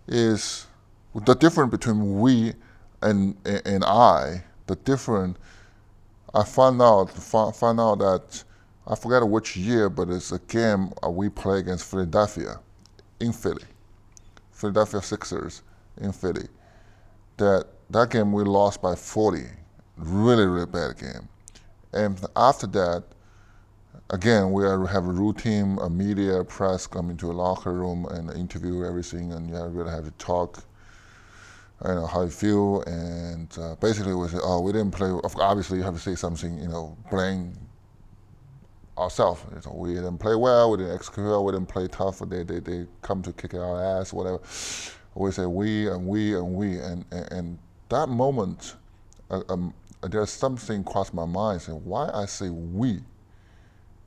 is 0.08 0.68
the 1.14 1.36
difference 1.36 1.72
between 1.72 2.20
we 2.20 2.54
and 3.02 3.36
and 3.46 3.84
I. 3.84 4.44
The 4.66 4.76
difference 4.76 5.38
I 6.34 6.44
found 6.44 6.82
out 6.82 7.12
found 7.12 7.80
out 7.80 8.00
that 8.00 8.44
I 8.86 8.96
forget 8.96 9.28
which 9.28 9.58
year, 9.58 9.90
but 9.90 10.10
it's 10.10 10.32
a 10.32 10.40
game 10.40 10.94
we 11.08 11.30
play 11.30 11.60
against 11.60 11.90
Philadelphia 11.90 12.60
in 13.20 13.34
Philly, 13.34 13.66
Philadelphia 14.58 15.02
Sixers 15.02 15.62
in 15.98 16.12
Philly. 16.12 16.48
That 17.38 17.68
that 17.92 18.10
game 18.10 18.34
we 18.34 18.44
lost 18.44 18.82
by 18.82 18.96
40 18.96 19.46
really, 19.98 20.46
really 20.46 20.66
bad 20.66 20.98
game. 20.98 21.30
And 21.94 22.20
after 22.36 22.68
that, 22.68 23.04
again, 24.10 24.52
we 24.52 24.64
have 24.64 25.06
a 25.06 25.12
routine, 25.12 25.78
a 25.82 25.90
media, 25.90 26.44
press 26.44 26.88
come 26.88 27.10
into 27.10 27.32
a 27.32 27.34
locker 27.34 27.74
room 27.74 28.06
and 28.06 28.32
interview 28.32 28.84
everything, 28.84 29.34
and 29.34 29.50
you 29.50 29.56
really 29.66 29.92
have 29.92 30.06
to 30.06 30.12
talk. 30.12 30.64
You 31.88 31.94
know 31.94 32.08
how 32.08 32.24
you 32.24 32.30
feel, 32.30 32.82
and 32.88 33.56
uh, 33.60 33.76
basically 33.76 34.16
we 34.16 34.28
say, 34.30 34.40
oh, 34.42 34.62
we 34.62 34.72
didn't 34.72 34.92
play. 34.92 35.12
Obviously, 35.40 35.78
you 35.78 35.84
have 35.84 35.94
to 35.94 36.00
say 36.00 36.16
something, 36.16 36.58
you 36.58 36.68
know, 36.68 36.98
blame 37.12 37.54
ourselves. 38.98 39.44
We 39.72 39.94
didn't 39.94 40.18
play 40.18 40.36
well, 40.36 40.72
we 40.72 40.78
didn't 40.78 40.96
execute 40.96 41.26
well, 41.26 41.46
we 41.46 41.52
didn't 41.54 41.68
play 41.68 41.88
tough. 41.88 42.20
They 42.20 42.44
they, 42.44 42.60
they 42.60 42.86
come 43.02 43.22
to 43.24 43.34
kick 43.34 43.54
our 43.54 43.84
ass, 44.00 44.14
whatever. 44.14 44.40
We 45.16 45.32
say 45.32 45.46
we 45.46 45.88
and 45.88 46.06
we 46.08 46.36
and 46.36 46.54
we, 46.54 46.78
and 46.80 47.06
and, 47.12 47.32
and 47.32 47.60
that 47.90 48.10
moment, 48.10 48.76
uh, 49.30 49.42
um, 49.50 49.74
there's 50.02 50.30
something 50.30 50.84
crossed 50.84 51.14
my 51.14 51.26
mind 51.26 51.62
saying, 51.62 51.82
why 51.84 52.10
I 52.14 52.26
say 52.26 52.50
we? 52.50 53.00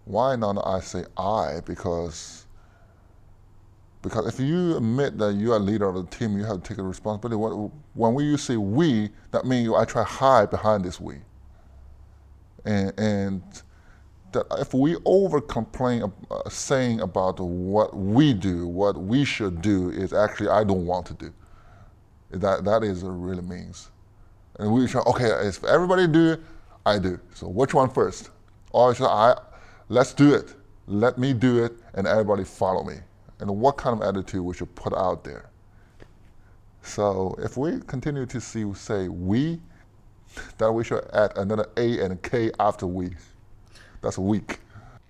Why 0.05 0.37
not 0.37 0.63
I 0.67 0.81
say 0.81 1.05
I? 1.17 1.61
Because 1.65 2.47
because 4.03 4.27
if 4.27 4.41
you 4.41 4.77
admit 4.77 5.19
that 5.19 5.35
you 5.35 5.53
are 5.53 5.59
leader 5.59 5.89
of 5.89 5.95
the 5.95 6.05
team, 6.05 6.37
you 6.39 6.45
have 6.45 6.63
to 6.63 6.69
take 6.69 6.79
the 6.79 6.83
responsibility. 6.83 7.37
When 7.93 8.15
we 8.15 8.37
say 8.39 8.57
we, 8.57 9.11
that 9.31 9.45
means 9.45 9.75
I 9.75 9.85
try 9.85 10.03
to 10.03 10.09
hide 10.09 10.51
behind 10.51 10.85
this 10.85 10.99
we. 10.99 11.17
And, 12.65 12.99
and 12.99 13.43
that 14.33 14.47
if 14.59 14.75
we 14.75 14.97
over 15.05 15.41
complain 15.41 16.13
uh, 16.31 16.49
saying 16.49 17.01
about 17.01 17.41
what 17.41 17.97
we 17.97 18.33
do, 18.35 18.67
what 18.67 18.97
we 18.97 19.25
should 19.25 19.63
do, 19.63 19.91
is 19.91 20.13
actually 20.13 20.49
I 20.49 20.65
don't 20.65 20.87
want 20.87 21.07
to 21.07 21.15
do. 21.15 21.33
That 22.31 22.65
that 22.65 22.85
is 22.85 23.03
what 23.03 23.11
it 23.11 23.17
really 23.17 23.43
means. 23.43 23.91
And 24.59 24.73
we 24.73 24.87
try, 24.87 25.01
okay, 25.07 25.31
if 25.47 25.65
everybody 25.65 26.07
do 26.07 26.37
I 26.85 26.99
do. 26.99 27.19
So 27.35 27.49
which 27.49 27.75
one 27.75 27.91
first? 27.91 28.31
Or 28.73 28.95
should 28.95 29.09
I, 29.09 29.37
let's 29.89 30.13
do 30.13 30.35
it. 30.35 30.55
Let 30.87 31.19
me 31.19 31.33
do 31.33 31.65
it 31.65 31.73
and 31.95 32.07
everybody 32.07 32.45
follow 32.45 32.85
me. 32.85 32.97
And 33.39 33.51
what 33.51 33.77
kind 33.77 34.01
of 34.01 34.07
attitude 34.07 34.43
we 34.43 34.55
should 34.55 34.75
put 34.75 34.93
out 34.93 35.25
there. 35.25 35.49
So 36.83 37.35
if 37.39 37.57
we 37.57 37.81
continue 37.81 38.27
to 38.27 38.41
see, 38.41 38.71
say, 38.75 39.09
we, 39.09 39.61
then 40.59 40.75
we 40.75 40.85
should 40.85 41.05
add 41.13 41.37
another 41.37 41.67
A 41.77 42.01
and 42.01 42.21
K 42.23 42.51
after 42.59 42.87
we. 42.87 43.11
That's 44.03 44.17
a 44.17 44.23
week. 44.23 44.61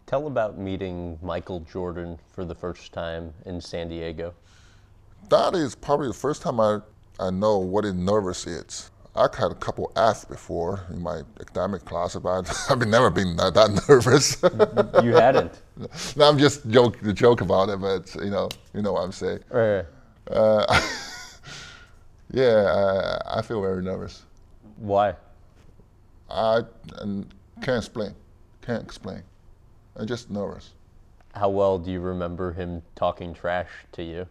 Tell 0.07 0.27
about 0.27 0.59
meeting 0.59 1.19
Michael 1.23 1.61
Jordan 1.61 2.19
for 2.33 2.45
the 2.45 2.55
first 2.55 2.93
time 2.93 3.33
in 3.47 3.61
San 3.61 3.89
Diego. 3.89 4.35
That 5.29 5.55
is 5.55 5.77
probably 5.77 6.09
the 6.09 6.15
first 6.15 6.43
time 6.43 6.59
I, 6.59 6.81
I 7.21 7.31
know 7.31 7.59
what 7.59 7.85
is 7.85 7.95
nervous 7.95 8.47
is. 8.47 8.91
I 9.15 9.23
had 9.23 9.51
a 9.51 9.55
couple 9.55 9.93
F's 9.97 10.25
before 10.25 10.81
in 10.91 11.03
my 11.03 11.23
academic 11.41 11.85
class, 11.85 12.17
but 12.17 12.67
I've 12.71 12.87
never 12.87 13.11
been 13.11 13.37
that, 13.37 13.55
that 13.55 13.85
nervous. 13.89 14.41
you 15.05 15.13
hadn't. 15.13 15.53
no, 16.17 16.29
I'm 16.29 16.39
just 16.39 16.69
joke 16.71 16.99
the 17.01 17.13
joke 17.13 17.41
about 17.41 17.69
it, 17.69 17.81
but 17.81 18.13
you 18.17 18.31
know, 18.31 18.49
you 18.75 18.83
know 18.83 18.93
what 18.93 19.03
I'm 19.03 19.13
saying. 19.13 19.41
Right. 19.51 19.85
Uh, 20.29 20.81
yeah, 22.33 23.21
I, 23.25 23.39
I 23.39 23.43
feel 23.43 23.61
very 23.61 23.83
nervous. 23.83 24.23
Why? 24.77 25.15
I 26.29 26.63
can't 27.63 27.79
explain. 27.79 28.15
Can't 28.63 28.83
explain. 28.83 29.23
I'm 29.97 30.07
just 30.07 30.31
nervous. 30.31 30.73
How 31.35 31.49
well 31.49 31.79
do 31.79 31.91
you 31.91 32.01
remember 32.01 32.53
him 32.53 32.83
talking 32.95 33.33
trash 33.33 33.69
to 33.93 34.03
you? 34.03 34.27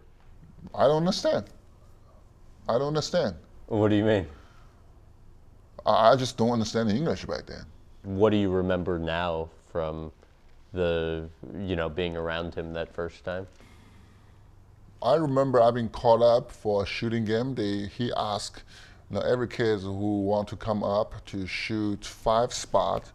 I 0.75 0.84
don't 0.84 0.97
understand. 0.97 1.45
I 2.67 2.73
don't 2.73 2.89
understand. 2.89 3.36
What 3.67 3.89
do 3.89 3.95
you 3.95 4.03
mean? 4.03 4.27
I 5.86 6.15
just 6.15 6.38
don't 6.38 6.51
understand 6.51 6.91
English 6.91 7.25
back 7.25 7.45
then. 7.45 7.65
What 8.03 8.32
do 8.32 8.38
you 8.38 8.49
remember 8.49 8.99
now 8.99 9.49
from 9.71 10.11
the, 10.73 11.30
you 11.57 11.75
know, 11.75 11.89
being 11.89 12.15
around 12.15 12.53
him 12.53 12.73
that 12.73 12.93
first 12.93 13.23
time? 13.23 13.47
I 15.01 15.15
remember 15.15 15.61
I've 15.61 15.73
been 15.73 15.89
called 15.89 16.21
up 16.21 16.51
for 16.51 16.84
a 16.84 16.86
shooting 16.86 17.23
game. 17.23 17.55
They, 17.55 17.88
he 17.88 18.11
asked 18.17 18.63
you 19.09 19.15
know, 19.15 19.21
every 19.21 19.47
kid 19.47 19.80
who 19.80 20.21
want 20.21 20.47
to 20.49 20.55
come 20.55 20.84
up 20.84 21.25
to 21.27 21.47
shoot 21.47 22.05
five 22.05 22.53
spot, 22.53 23.11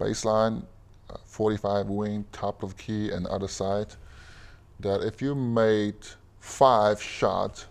baseline, 0.00 0.64
uh, 1.10 1.16
45 1.24 1.86
wing, 1.86 2.24
top 2.32 2.62
of 2.62 2.76
key, 2.76 3.10
and 3.10 3.26
other 3.26 3.48
side. 3.48 3.94
That 4.80 5.02
if 5.02 5.20
you 5.20 5.34
made 5.34 5.96
five 6.40 7.00
shots, 7.02 7.66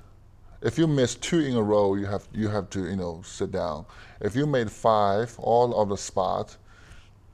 if 0.62 0.78
you 0.78 0.88
miss 0.88 1.16
two 1.16 1.40
in 1.40 1.56
a 1.56 1.62
row, 1.62 1.96
you 1.96 2.06
have 2.06 2.28
you 2.34 2.48
have 2.50 2.70
to 2.72 2.82
you 2.90 2.96
know 2.96 3.22
sit 3.24 3.52
down. 3.52 3.86
If 4.22 4.36
you 4.36 4.46
made 4.46 4.70
five, 4.72 5.36
all 5.40 5.74
of 5.82 5.90
the 5.90 5.98
spots, 5.98 6.58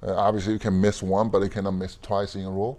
uh, 0.03 0.15
obviously 0.15 0.53
you 0.53 0.59
can 0.59 0.79
miss 0.79 1.01
one, 1.01 1.29
but 1.29 1.41
you 1.41 1.49
cannot 1.49 1.71
miss 1.71 1.97
twice 2.01 2.35
in 2.35 2.45
a 2.45 2.51
row. 2.51 2.77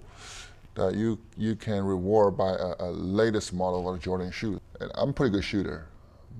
That 0.74 0.94
you 0.94 1.18
you 1.36 1.56
can 1.56 1.84
reward 1.84 2.36
by 2.36 2.50
a, 2.50 2.74
a 2.78 2.90
latest 2.90 3.52
model 3.52 3.88
of 3.88 3.96
a 3.96 3.98
Jordan 3.98 4.30
shoe. 4.30 4.60
And 4.80 4.90
I'm 4.94 5.10
a 5.10 5.12
pretty 5.12 5.32
good 5.32 5.44
shooter, 5.44 5.86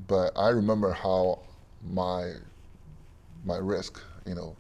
but 0.07 0.33
I 0.37 0.49
remember 0.49 0.93
how 0.93 1.41
my 1.83 2.33
my 3.45 3.57
risk, 3.57 4.01
you 4.27 4.35
know, 4.35 4.57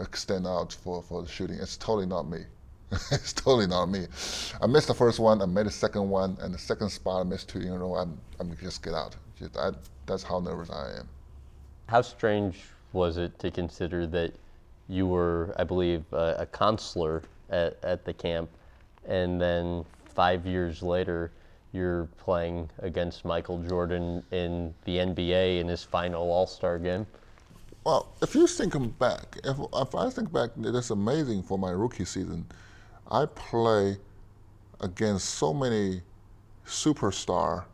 extend 0.00 0.46
out 0.46 0.72
for, 0.72 1.02
for 1.02 1.22
the 1.22 1.28
shooting. 1.28 1.58
It's 1.60 1.76
totally 1.76 2.06
not 2.06 2.28
me. 2.28 2.44
it's 3.10 3.32
totally 3.32 3.66
not 3.66 3.86
me. 3.86 4.06
I 4.60 4.66
missed 4.66 4.88
the 4.88 4.94
first 4.94 5.18
one, 5.18 5.42
I 5.42 5.46
made 5.46 5.66
the 5.66 5.70
second 5.70 6.08
one, 6.08 6.38
and 6.40 6.54
the 6.54 6.58
second 6.58 6.88
spot 6.90 7.20
I 7.20 7.28
missed 7.28 7.48
two 7.48 7.60
in 7.60 7.68
a 7.68 7.78
row. 7.78 7.96
I'm, 7.96 8.18
I'm 8.40 8.56
just 8.56 8.82
get 8.82 8.94
out. 8.94 9.16
Just, 9.38 9.56
I, 9.56 9.72
that's 10.06 10.22
how 10.22 10.40
nervous 10.40 10.70
I 10.70 10.98
am. 10.98 11.08
How 11.86 12.02
strange 12.02 12.60
was 12.92 13.18
it 13.18 13.38
to 13.40 13.50
consider 13.50 14.06
that 14.08 14.32
you 14.88 15.06
were, 15.06 15.54
I 15.58 15.64
believe, 15.64 16.04
a 16.12 16.46
counselor 16.50 17.22
at, 17.50 17.76
at 17.82 18.04
the 18.04 18.14
camp, 18.14 18.48
and 19.06 19.40
then 19.40 19.84
five 20.14 20.46
years 20.46 20.82
later, 20.82 21.30
you're 21.72 22.08
playing 22.16 22.70
against 22.78 23.24
Michael 23.24 23.62
Jordan 23.62 24.22
in 24.30 24.74
the 24.84 24.96
NBA 24.96 25.60
in 25.60 25.68
his 25.68 25.84
final 25.84 26.30
All 26.30 26.46
Star 26.46 26.78
game? 26.78 27.06
Well, 27.84 28.12
if 28.20 28.34
you 28.34 28.46
think 28.46 28.98
back, 28.98 29.38
if, 29.44 29.56
if 29.74 29.94
I 29.94 30.10
think 30.10 30.32
back, 30.32 30.50
it's 30.58 30.90
amazing 30.90 31.42
for 31.42 31.58
my 31.58 31.70
rookie 31.70 32.04
season. 32.04 32.46
I 33.10 33.26
play 33.26 33.96
against 34.80 35.30
so 35.30 35.54
many 35.54 36.02
superstar. 36.66 37.64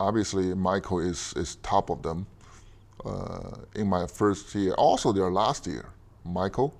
Obviously, 0.00 0.54
Michael 0.54 1.00
is, 1.00 1.34
is 1.36 1.56
top 1.56 1.90
of 1.90 2.02
them 2.02 2.26
uh, 3.04 3.56
in 3.74 3.88
my 3.88 4.06
first 4.06 4.54
year. 4.54 4.72
Also, 4.74 5.12
their 5.12 5.30
last 5.30 5.66
year, 5.66 5.86
Michael, 6.24 6.74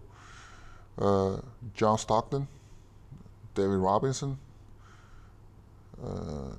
uh, 0.99 1.37
John 1.75 1.99
Stockton, 1.99 2.49
David 3.55 3.77
Robinson. 3.77 4.39
Uh, 6.03 6.55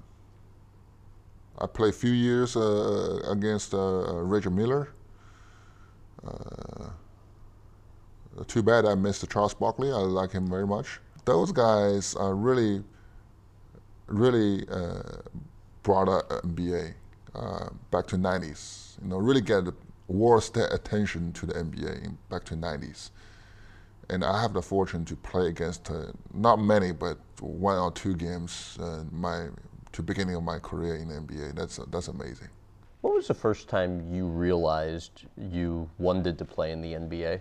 I 1.59 1.65
played 1.65 1.89
a 1.89 1.97
few 1.97 2.11
years 2.11 2.55
uh, 2.55 3.19
against 3.27 3.73
uh, 3.73 4.13
Reggie 4.21 4.49
Miller. 4.49 4.89
Uh, 6.25 6.89
too 8.47 8.61
bad 8.63 8.85
I 8.85 8.95
missed 8.95 9.27
Charles 9.29 9.53
Barkley. 9.53 9.91
I 9.91 9.95
like 9.95 10.31
him 10.31 10.47
very 10.49 10.67
much 10.67 10.99
those 11.27 11.51
guys 11.51 12.15
are 12.15 12.33
really, 12.33 12.81
really 14.07 14.65
uh, 14.69 15.21
brought 15.83 16.07
up 16.07 16.29
NBA 16.29 16.93
uh, 17.35 17.69
back 17.91 18.07
to 18.07 18.15
90s. 18.15 18.97
You 19.03 19.09
know, 19.09 19.17
really 19.17 19.41
get 19.41 19.65
worst 20.07 20.55
attention 20.55 21.33
to 21.33 21.45
the 21.45 21.53
NBA 21.53 22.15
back 22.29 22.45
to 22.45 22.55
90s. 22.55 23.09
And 24.09 24.23
I 24.23 24.41
have 24.41 24.53
the 24.53 24.61
fortune 24.61 25.03
to 25.03 25.17
play 25.17 25.47
against 25.47 25.91
uh, 25.91 26.13
not 26.33 26.61
many, 26.61 26.93
but 26.93 27.17
one 27.41 27.77
or 27.77 27.91
two 27.91 28.15
games 28.15 28.77
uh, 28.81 29.03
my 29.11 29.47
to 29.91 30.01
beginning 30.01 30.35
of 30.35 30.43
my 30.43 30.59
career 30.59 30.95
in 30.95 31.09
NBA. 31.09 31.55
That's 31.55 31.77
that's 31.91 32.07
amazing. 32.07 32.47
What 33.07 33.15
was 33.15 33.29
the 33.29 33.33
first 33.33 33.69
time 33.69 34.13
you 34.13 34.25
realized 34.25 35.23
you 35.37 35.89
wanted 35.97 36.37
to 36.39 36.43
play 36.43 36.73
in 36.73 36.81
the 36.81 36.91
NBA? 36.91 37.39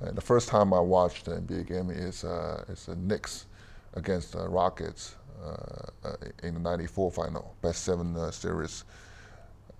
Uh, 0.00 0.10
the 0.12 0.22
first 0.22 0.48
time 0.48 0.72
I 0.72 0.80
watched 0.80 1.26
the 1.26 1.32
NBA 1.32 1.66
game 1.66 1.90
is 1.90 2.24
uh, 2.24 2.64
is 2.70 2.86
the 2.86 2.96
Knicks 2.96 3.44
against 3.92 4.32
the 4.32 4.48
Rockets 4.48 5.16
uh, 5.44 6.08
uh 6.08 6.16
in 6.42 6.54
the 6.54 6.60
'94 6.60 7.10
final, 7.10 7.54
best 7.60 7.84
seven 7.84 8.16
uh, 8.16 8.30
series. 8.30 8.84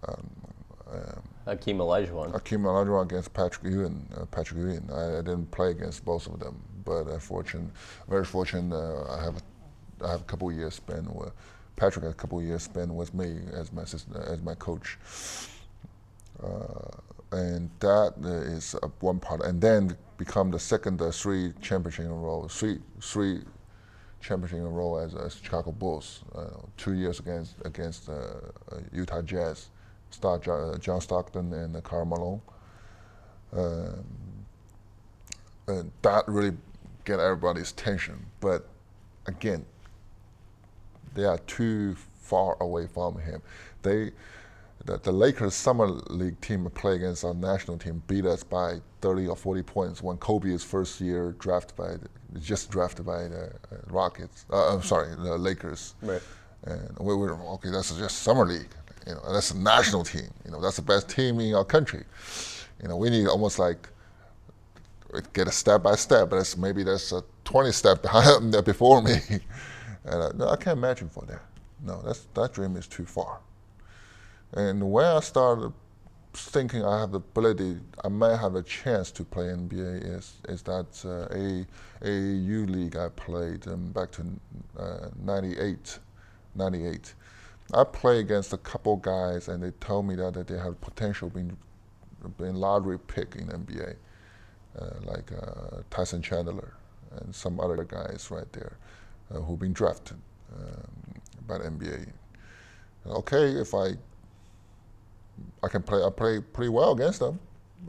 Um, 0.07 0.31
um, 0.93 1.23
Hakeem 1.47 1.79
Olajuwon. 1.79 2.33
Hakeem 2.33 2.65
Olajuwon 2.65 3.05
against 3.05 3.33
Patrick 3.33 3.73
Ewing. 3.73 4.07
Uh, 4.15 4.27
Patrick 4.27 4.61
Ewing. 4.61 4.87
I, 4.93 5.21
I, 5.21 5.23
didn't 5.23 5.51
play 5.51 5.71
against 5.71 6.05
both 6.05 6.27
of 6.27 6.41
them, 6.41 6.63
but 6.85 7.09
uh, 7.09 7.19
fortunate, 7.19 7.71
very 8.07 8.27
fortunate. 8.27 8.77
I 9.09 9.25
have 9.25 9.43
I 10.05 10.11
have 10.11 10.21
a 10.21 10.25
couple 10.25 10.53
years 10.53 10.75
spent 10.75 11.11
with 11.11 11.33
Patrick. 11.77 12.05
Had 12.05 12.13
a 12.13 12.15
couple 12.15 12.43
years 12.43 12.63
spent 12.63 12.93
with 12.93 13.15
me 13.15 13.41
as 13.53 13.73
my 13.73 13.83
as 13.83 14.43
my 14.43 14.55
coach 14.55 14.99
and 17.33 17.71
that 17.81 18.15
is 18.47 18.77
one 19.01 19.19
part. 19.19 19.43
And 19.43 19.61
then 19.61 19.97
become 20.19 20.51
the 20.51 20.59
second 20.59 21.01
uh, 21.01 21.11
three 21.11 21.53
championship 21.61 22.05
in 22.05 22.11
a 22.11 22.15
row, 22.15 22.47
three 22.49 22.79
three 23.01 23.41
championship 24.21 24.59
in 24.59 24.65
a 24.65 24.69
row 24.69 24.97
as, 24.97 25.15
as 25.15 25.37
Chicago 25.37 25.73
Bulls. 25.73 26.21
Uh, 26.35 26.45
two 26.77 26.93
years 26.93 27.19
against 27.19 27.55
against 27.65 28.09
uh, 28.09 28.13
uh 28.13 28.79
Utah 28.93 29.23
Jazz, 29.23 29.71
star 30.11 30.41
uh, 30.49 30.79
John 30.79 31.01
Stockton 31.01 31.53
and 31.53 31.83
Karl 31.83 32.05
Malone. 32.05 32.43
Um, 33.53 34.05
and 35.69 35.93
that 36.03 36.27
really 36.27 36.57
get 37.05 37.19
everybody's 37.19 37.71
attention. 37.71 38.27
But 38.41 38.69
again, 39.27 39.65
they 41.15 41.25
are 41.25 41.39
too 41.39 41.95
far 42.21 42.57
away 42.61 42.87
from 42.87 43.19
him. 43.19 43.43
They 43.83 44.13
the, 44.85 44.99
the 44.99 45.13
Lakers 45.13 45.55
summer 45.55 45.87
league 45.87 46.41
team 46.41 46.69
play 46.75 46.97
against 46.97 47.25
our 47.25 47.35
national 47.35 47.79
team 47.79 48.03
beat 48.09 48.27
us 48.27 48.43
by 48.43 48.81
30 49.01 49.29
or 49.29 49.37
40 49.37 49.63
points 49.63 50.03
when 50.03 50.17
Kobe 50.17 50.51
is 50.51 50.65
first 50.65 51.01
year 51.01 51.37
drafted 51.39 51.77
by 51.77 51.93
the, 51.93 52.41
just 52.41 52.71
drafted 52.71 53.07
by 53.07 53.29
the 53.29 53.45
uh, 53.45 53.77
Rockets. 53.89 54.45
Uh, 54.53 54.75
I'm 54.75 54.83
sorry, 54.83 55.15
the 55.15 55.39
Lakers. 55.39 55.95
Right. 56.03 56.23
And 56.65 56.97
we 57.01 57.15
were 57.15 57.35
okay. 57.35 57.71
That's 57.71 57.97
just 57.97 58.23
summer 58.23 58.47
league. 58.47 58.69
You 59.07 59.15
know, 59.15 59.33
that's 59.33 59.51
a 59.51 59.59
national 59.59 60.05
team. 60.05 60.31
You 60.45 60.53
know, 60.53 60.61
that's 60.61 60.77
the 60.77 60.83
best 60.83 61.09
team 61.09 61.41
in 61.41 61.55
our 61.55 61.65
country. 61.65 62.05
You 62.81 62.89
know, 62.89 62.97
we 62.97 63.11
need 63.11 63.27
almost 63.27 63.59
like 63.59 63.89
get 65.33 65.49
a 65.49 65.53
step 65.53 65.83
by 65.83 65.97
step, 65.97 66.31
but 66.31 66.55
maybe 66.59 66.83
there's 66.85 67.13
a 67.13 67.23
20 67.45 67.73
step 67.73 68.03
behind 68.03 68.53
before 68.65 69.03
me. 69.03 69.17
And 70.05 70.39
no, 70.39 70.49
I 70.49 70.57
can't 70.57 70.79
imagine 70.79 71.09
for 71.09 71.25
that. 71.27 71.43
No, 71.85 72.01
that's 72.03 72.27
that 72.35 72.53
dream 72.53 72.77
is 72.77 72.87
too 72.87 73.07
far. 73.07 73.41
And 74.53 74.91
when 74.91 75.05
I 75.05 75.21
started 75.21 75.73
thinking 76.35 76.85
I 76.85 77.01
have 77.01 77.13
the 77.13 77.19
ability, 77.19 77.79
I 78.05 78.09
might 78.09 78.37
have 78.37 78.55
a 78.55 78.63
chance 78.63 79.11
to 79.13 79.25
play 79.25 79.45
NBA 79.45 80.17
is 80.17 80.35
is 80.49 80.63
that 80.63 80.87
uh, 81.05 81.35
a 81.35 81.67
AAU 82.05 82.69
league 82.71 82.97
I 82.97 83.09
played 83.09 83.67
um, 83.69 83.93
back 83.93 84.11
to 84.13 84.23
uh, 84.79 85.09
98, 85.25 85.99
98. 86.55 87.15
I 87.75 87.85
played 87.85 88.21
against 88.21 88.53
a 88.53 88.59
couple 88.59 88.97
guys 88.97 89.49
and 89.49 89.63
they 89.63 89.71
told 89.81 90.07
me 90.07 90.15
that, 90.17 90.35
that 90.35 90.47
they 90.47 90.59
had 90.59 90.81
potential 90.81 91.31
being 91.31 91.57
being 92.39 92.55
lottery 92.55 92.99
pick 92.99 93.35
in 93.37 93.49
NBA, 93.49 93.97
uh, 94.79 94.87
like 95.05 95.33
uh, 95.33 95.83
Tyson 95.91 96.23
Chandler 96.23 96.75
and 97.21 97.35
some 97.35 97.61
other 97.61 97.85
guys 97.85 98.29
right 98.31 98.51
there 98.53 98.77
who've 99.41 99.59
been 99.59 99.73
drafted 99.73 100.17
um, 100.55 101.21
by 101.47 101.59
the 101.59 101.65
NBA. 101.65 102.09
Okay, 103.07 103.53
if 103.53 103.75
I 103.75 103.97
I 105.63 105.69
can 105.69 105.83
play. 105.83 106.03
I 106.03 106.11
play 106.11 106.41
pretty 106.41 106.69
well 106.69 106.93
against 106.93 107.21
them. 107.21 107.39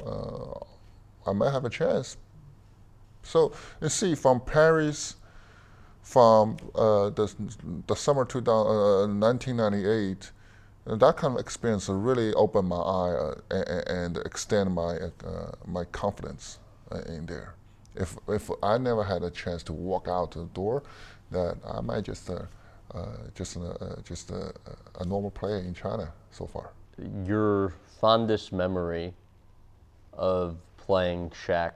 Uh, 0.06 0.60
I 1.26 1.34
might 1.34 1.52
have 1.52 1.66
a 1.66 1.70
chance. 1.70 2.18
So 3.24 3.54
you 3.82 3.90
see, 3.90 4.16
from 4.16 4.40
Paris, 4.42 5.16
from 6.02 6.58
uh, 6.76 7.10
the, 7.10 7.34
the 7.88 7.96
summer 7.96 8.26
2000, 8.26 8.50
uh, 8.52 9.08
1998, 9.08 10.32
that 10.86 11.18
kind 11.18 11.36
of 11.36 11.40
experience 11.40 11.88
really 11.88 12.34
opened 12.34 12.68
my 12.68 12.76
eye 12.76 13.14
uh, 13.14 13.36
and, 13.52 13.88
and 13.88 14.18
extend 14.26 14.74
my 14.74 14.96
uh, 14.98 15.52
my 15.66 15.86
confidence 15.86 16.60
uh, 16.92 17.00
in 17.08 17.26
there. 17.26 17.56
If 17.96 18.18
if 18.28 18.50
I 18.62 18.78
never 18.78 19.04
had 19.04 19.24
a 19.24 19.30
chance 19.30 19.64
to 19.64 19.74
walk 19.74 20.08
out 20.10 20.32
the 20.32 20.46
door, 20.54 20.84
that 21.34 21.58
I 21.68 21.82
might 21.82 22.04
just 22.04 22.30
uh, 22.30 22.44
uh 22.94 23.06
just 23.36 23.58
uh, 23.58 23.62
uh, 23.62 23.96
just 24.04 24.32
a, 24.32 24.54
a 25.00 25.06
normal 25.06 25.32
player 25.32 25.58
in 25.58 25.74
China 25.74 26.12
so 26.32 26.46
far. 26.46 26.72
Your 27.26 27.74
fondest 28.00 28.54
memory 28.54 29.14
of 30.14 30.58
playing 30.78 31.32
Shaq 31.32 31.74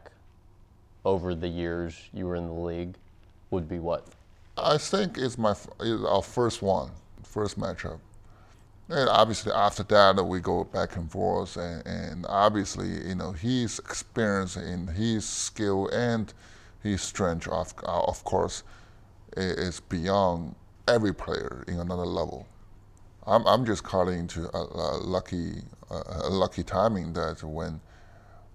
over 1.05 1.33
the 1.33 1.47
years 1.47 2.09
you 2.13 2.25
were 2.25 2.35
in 2.35 2.47
the 2.47 2.53
league 2.53 2.95
would 3.49 3.67
be 3.69 3.79
what? 3.79 4.05
I 4.57 4.77
think 4.77 5.17
it's 5.17 5.37
my 5.37 5.51
it's 5.79 6.03
our 6.03 6.21
first 6.21 6.61
one, 6.61 6.91
first 7.23 7.59
matchup. 7.59 7.99
And 8.89 9.09
obviously 9.09 9.51
after 9.51 9.83
that 9.83 10.23
we 10.23 10.39
go 10.39 10.63
back 10.63 10.95
and 10.95 11.11
forth 11.11 11.57
and, 11.57 11.85
and 11.85 12.25
obviously, 12.27 12.89
you 13.07 13.15
know, 13.15 13.31
his 13.31 13.79
experience 13.79 14.55
and 14.55 14.89
his 14.89 15.25
skill 15.25 15.89
and 15.89 16.33
his 16.81 17.01
strength 17.01 17.47
of, 17.47 17.73
of 17.85 18.23
course 18.23 18.63
is 19.35 19.79
beyond 19.79 20.55
every 20.87 21.13
player 21.13 21.63
in 21.67 21.79
another 21.79 22.05
level. 22.05 22.47
I'm, 23.25 23.45
I'm 23.45 23.65
just 23.65 23.83
calling 23.83 24.19
into 24.19 24.49
a, 24.55 24.57
a 24.57 24.97
lucky 25.03 25.61
a 25.89 26.29
lucky 26.29 26.63
timing 26.63 27.13
that 27.13 27.43
when 27.43 27.79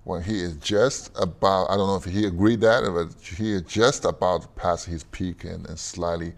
when 0.05 0.23
he 0.23 0.41
is 0.41 0.57
just 0.57 1.11
about, 1.17 1.71
I 1.71 1.77
don't 1.77 1.87
know 1.87 1.97
if 1.97 2.05
he 2.05 2.27
agreed 2.27 2.61
that, 2.63 2.83
but 2.93 3.25
he 3.25 3.53
is 3.53 3.63
just 3.63 4.05
about 4.05 4.55
past 4.57 4.87
his 4.87 5.05
peak 5.05 5.45
and, 5.45 5.65
and 5.69 5.79
slightly 5.79 6.33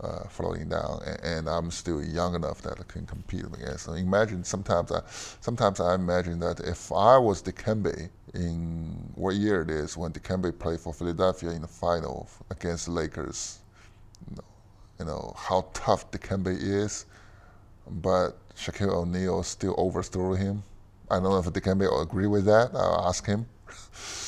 uh, 0.00 0.22
floating 0.28 0.68
down, 0.68 1.02
and, 1.04 1.20
and, 1.24 1.48
I'm 1.48 1.72
still 1.72 2.04
young 2.04 2.36
enough 2.36 2.62
that 2.62 2.78
I 2.78 2.84
can 2.86 3.04
compete 3.04 3.44
against. 3.44 3.86
So 3.86 3.94
imagine 3.94 4.44
sometimes 4.44 4.92
I, 4.92 5.00
sometimes 5.40 5.80
I 5.80 5.96
imagine 5.96 6.38
that 6.38 6.60
if 6.60 6.92
I 6.92 7.18
was 7.18 7.42
Dikembe 7.42 8.08
in 8.34 9.10
what 9.16 9.34
year 9.34 9.62
it 9.62 9.70
is 9.70 9.96
when 9.96 10.12
Dikembe 10.12 10.56
played 10.56 10.78
for 10.78 10.94
Philadelphia 10.94 11.50
in 11.50 11.62
the 11.62 11.68
final 11.68 12.28
against 12.50 12.86
the 12.86 12.92
Lakers, 12.92 13.57
you 14.98 15.04
know 15.04 15.34
how 15.36 15.66
tough 15.74 16.10
Dikembe 16.10 16.56
is, 16.60 17.06
but 17.88 18.30
Shaquille 18.56 18.92
O'Neal 18.92 19.42
still 19.42 19.74
overthrew 19.78 20.34
him 20.34 20.62
I 21.10 21.14
don't 21.14 21.24
know 21.24 21.38
if 21.38 21.46
Dikembe 21.46 21.90
will 21.90 22.02
agree 22.02 22.26
with 22.26 22.44
that. 22.46 22.70
I'll 22.74 23.06
ask 23.08 23.26
him. 23.26 23.46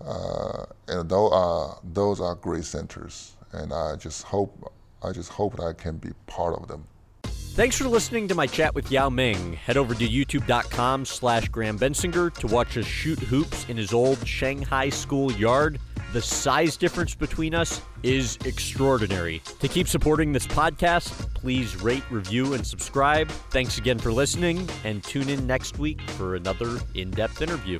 Uh, 0.00 0.64
and 0.86 1.08
those 1.08 1.32
are, 1.32 1.76
those 1.82 2.20
are 2.20 2.36
great 2.36 2.64
centers, 2.64 3.34
and 3.50 3.72
I 3.72 3.96
just 3.96 4.22
hope 4.22 4.72
I 5.02 5.10
just 5.10 5.28
hope 5.28 5.56
that 5.56 5.64
I 5.64 5.72
can 5.72 5.96
be 5.96 6.10
part 6.28 6.54
of 6.54 6.68
them. 6.68 6.84
Thanks 7.24 7.76
for 7.76 7.88
listening 7.88 8.28
to 8.28 8.36
my 8.36 8.46
chat 8.46 8.76
with 8.76 8.92
Yao 8.92 9.08
Ming. 9.08 9.54
Head 9.54 9.76
over 9.76 9.96
to 9.96 10.08
youtube.com 10.08 11.04
slash 11.04 11.48
Graham 11.48 11.76
Bensinger 11.76 12.32
to 12.34 12.46
watch 12.46 12.78
us 12.78 12.86
shoot 12.86 13.18
hoops 13.18 13.68
in 13.68 13.76
his 13.76 13.92
old 13.92 14.24
Shanghai 14.26 14.88
school 14.88 15.32
yard. 15.32 15.80
The 16.12 16.22
size 16.22 16.78
difference 16.78 17.14
between 17.14 17.54
us 17.54 17.82
is 18.02 18.38
extraordinary. 18.46 19.42
To 19.60 19.68
keep 19.68 19.86
supporting 19.86 20.32
this 20.32 20.46
podcast, 20.46 21.10
please 21.34 21.76
rate, 21.82 22.02
review, 22.10 22.54
and 22.54 22.66
subscribe. 22.66 23.28
Thanks 23.50 23.76
again 23.76 23.98
for 23.98 24.10
listening, 24.10 24.66
and 24.84 25.04
tune 25.04 25.28
in 25.28 25.46
next 25.46 25.78
week 25.78 26.00
for 26.12 26.36
another 26.36 26.80
in 26.94 27.10
depth 27.10 27.42
interview. 27.42 27.78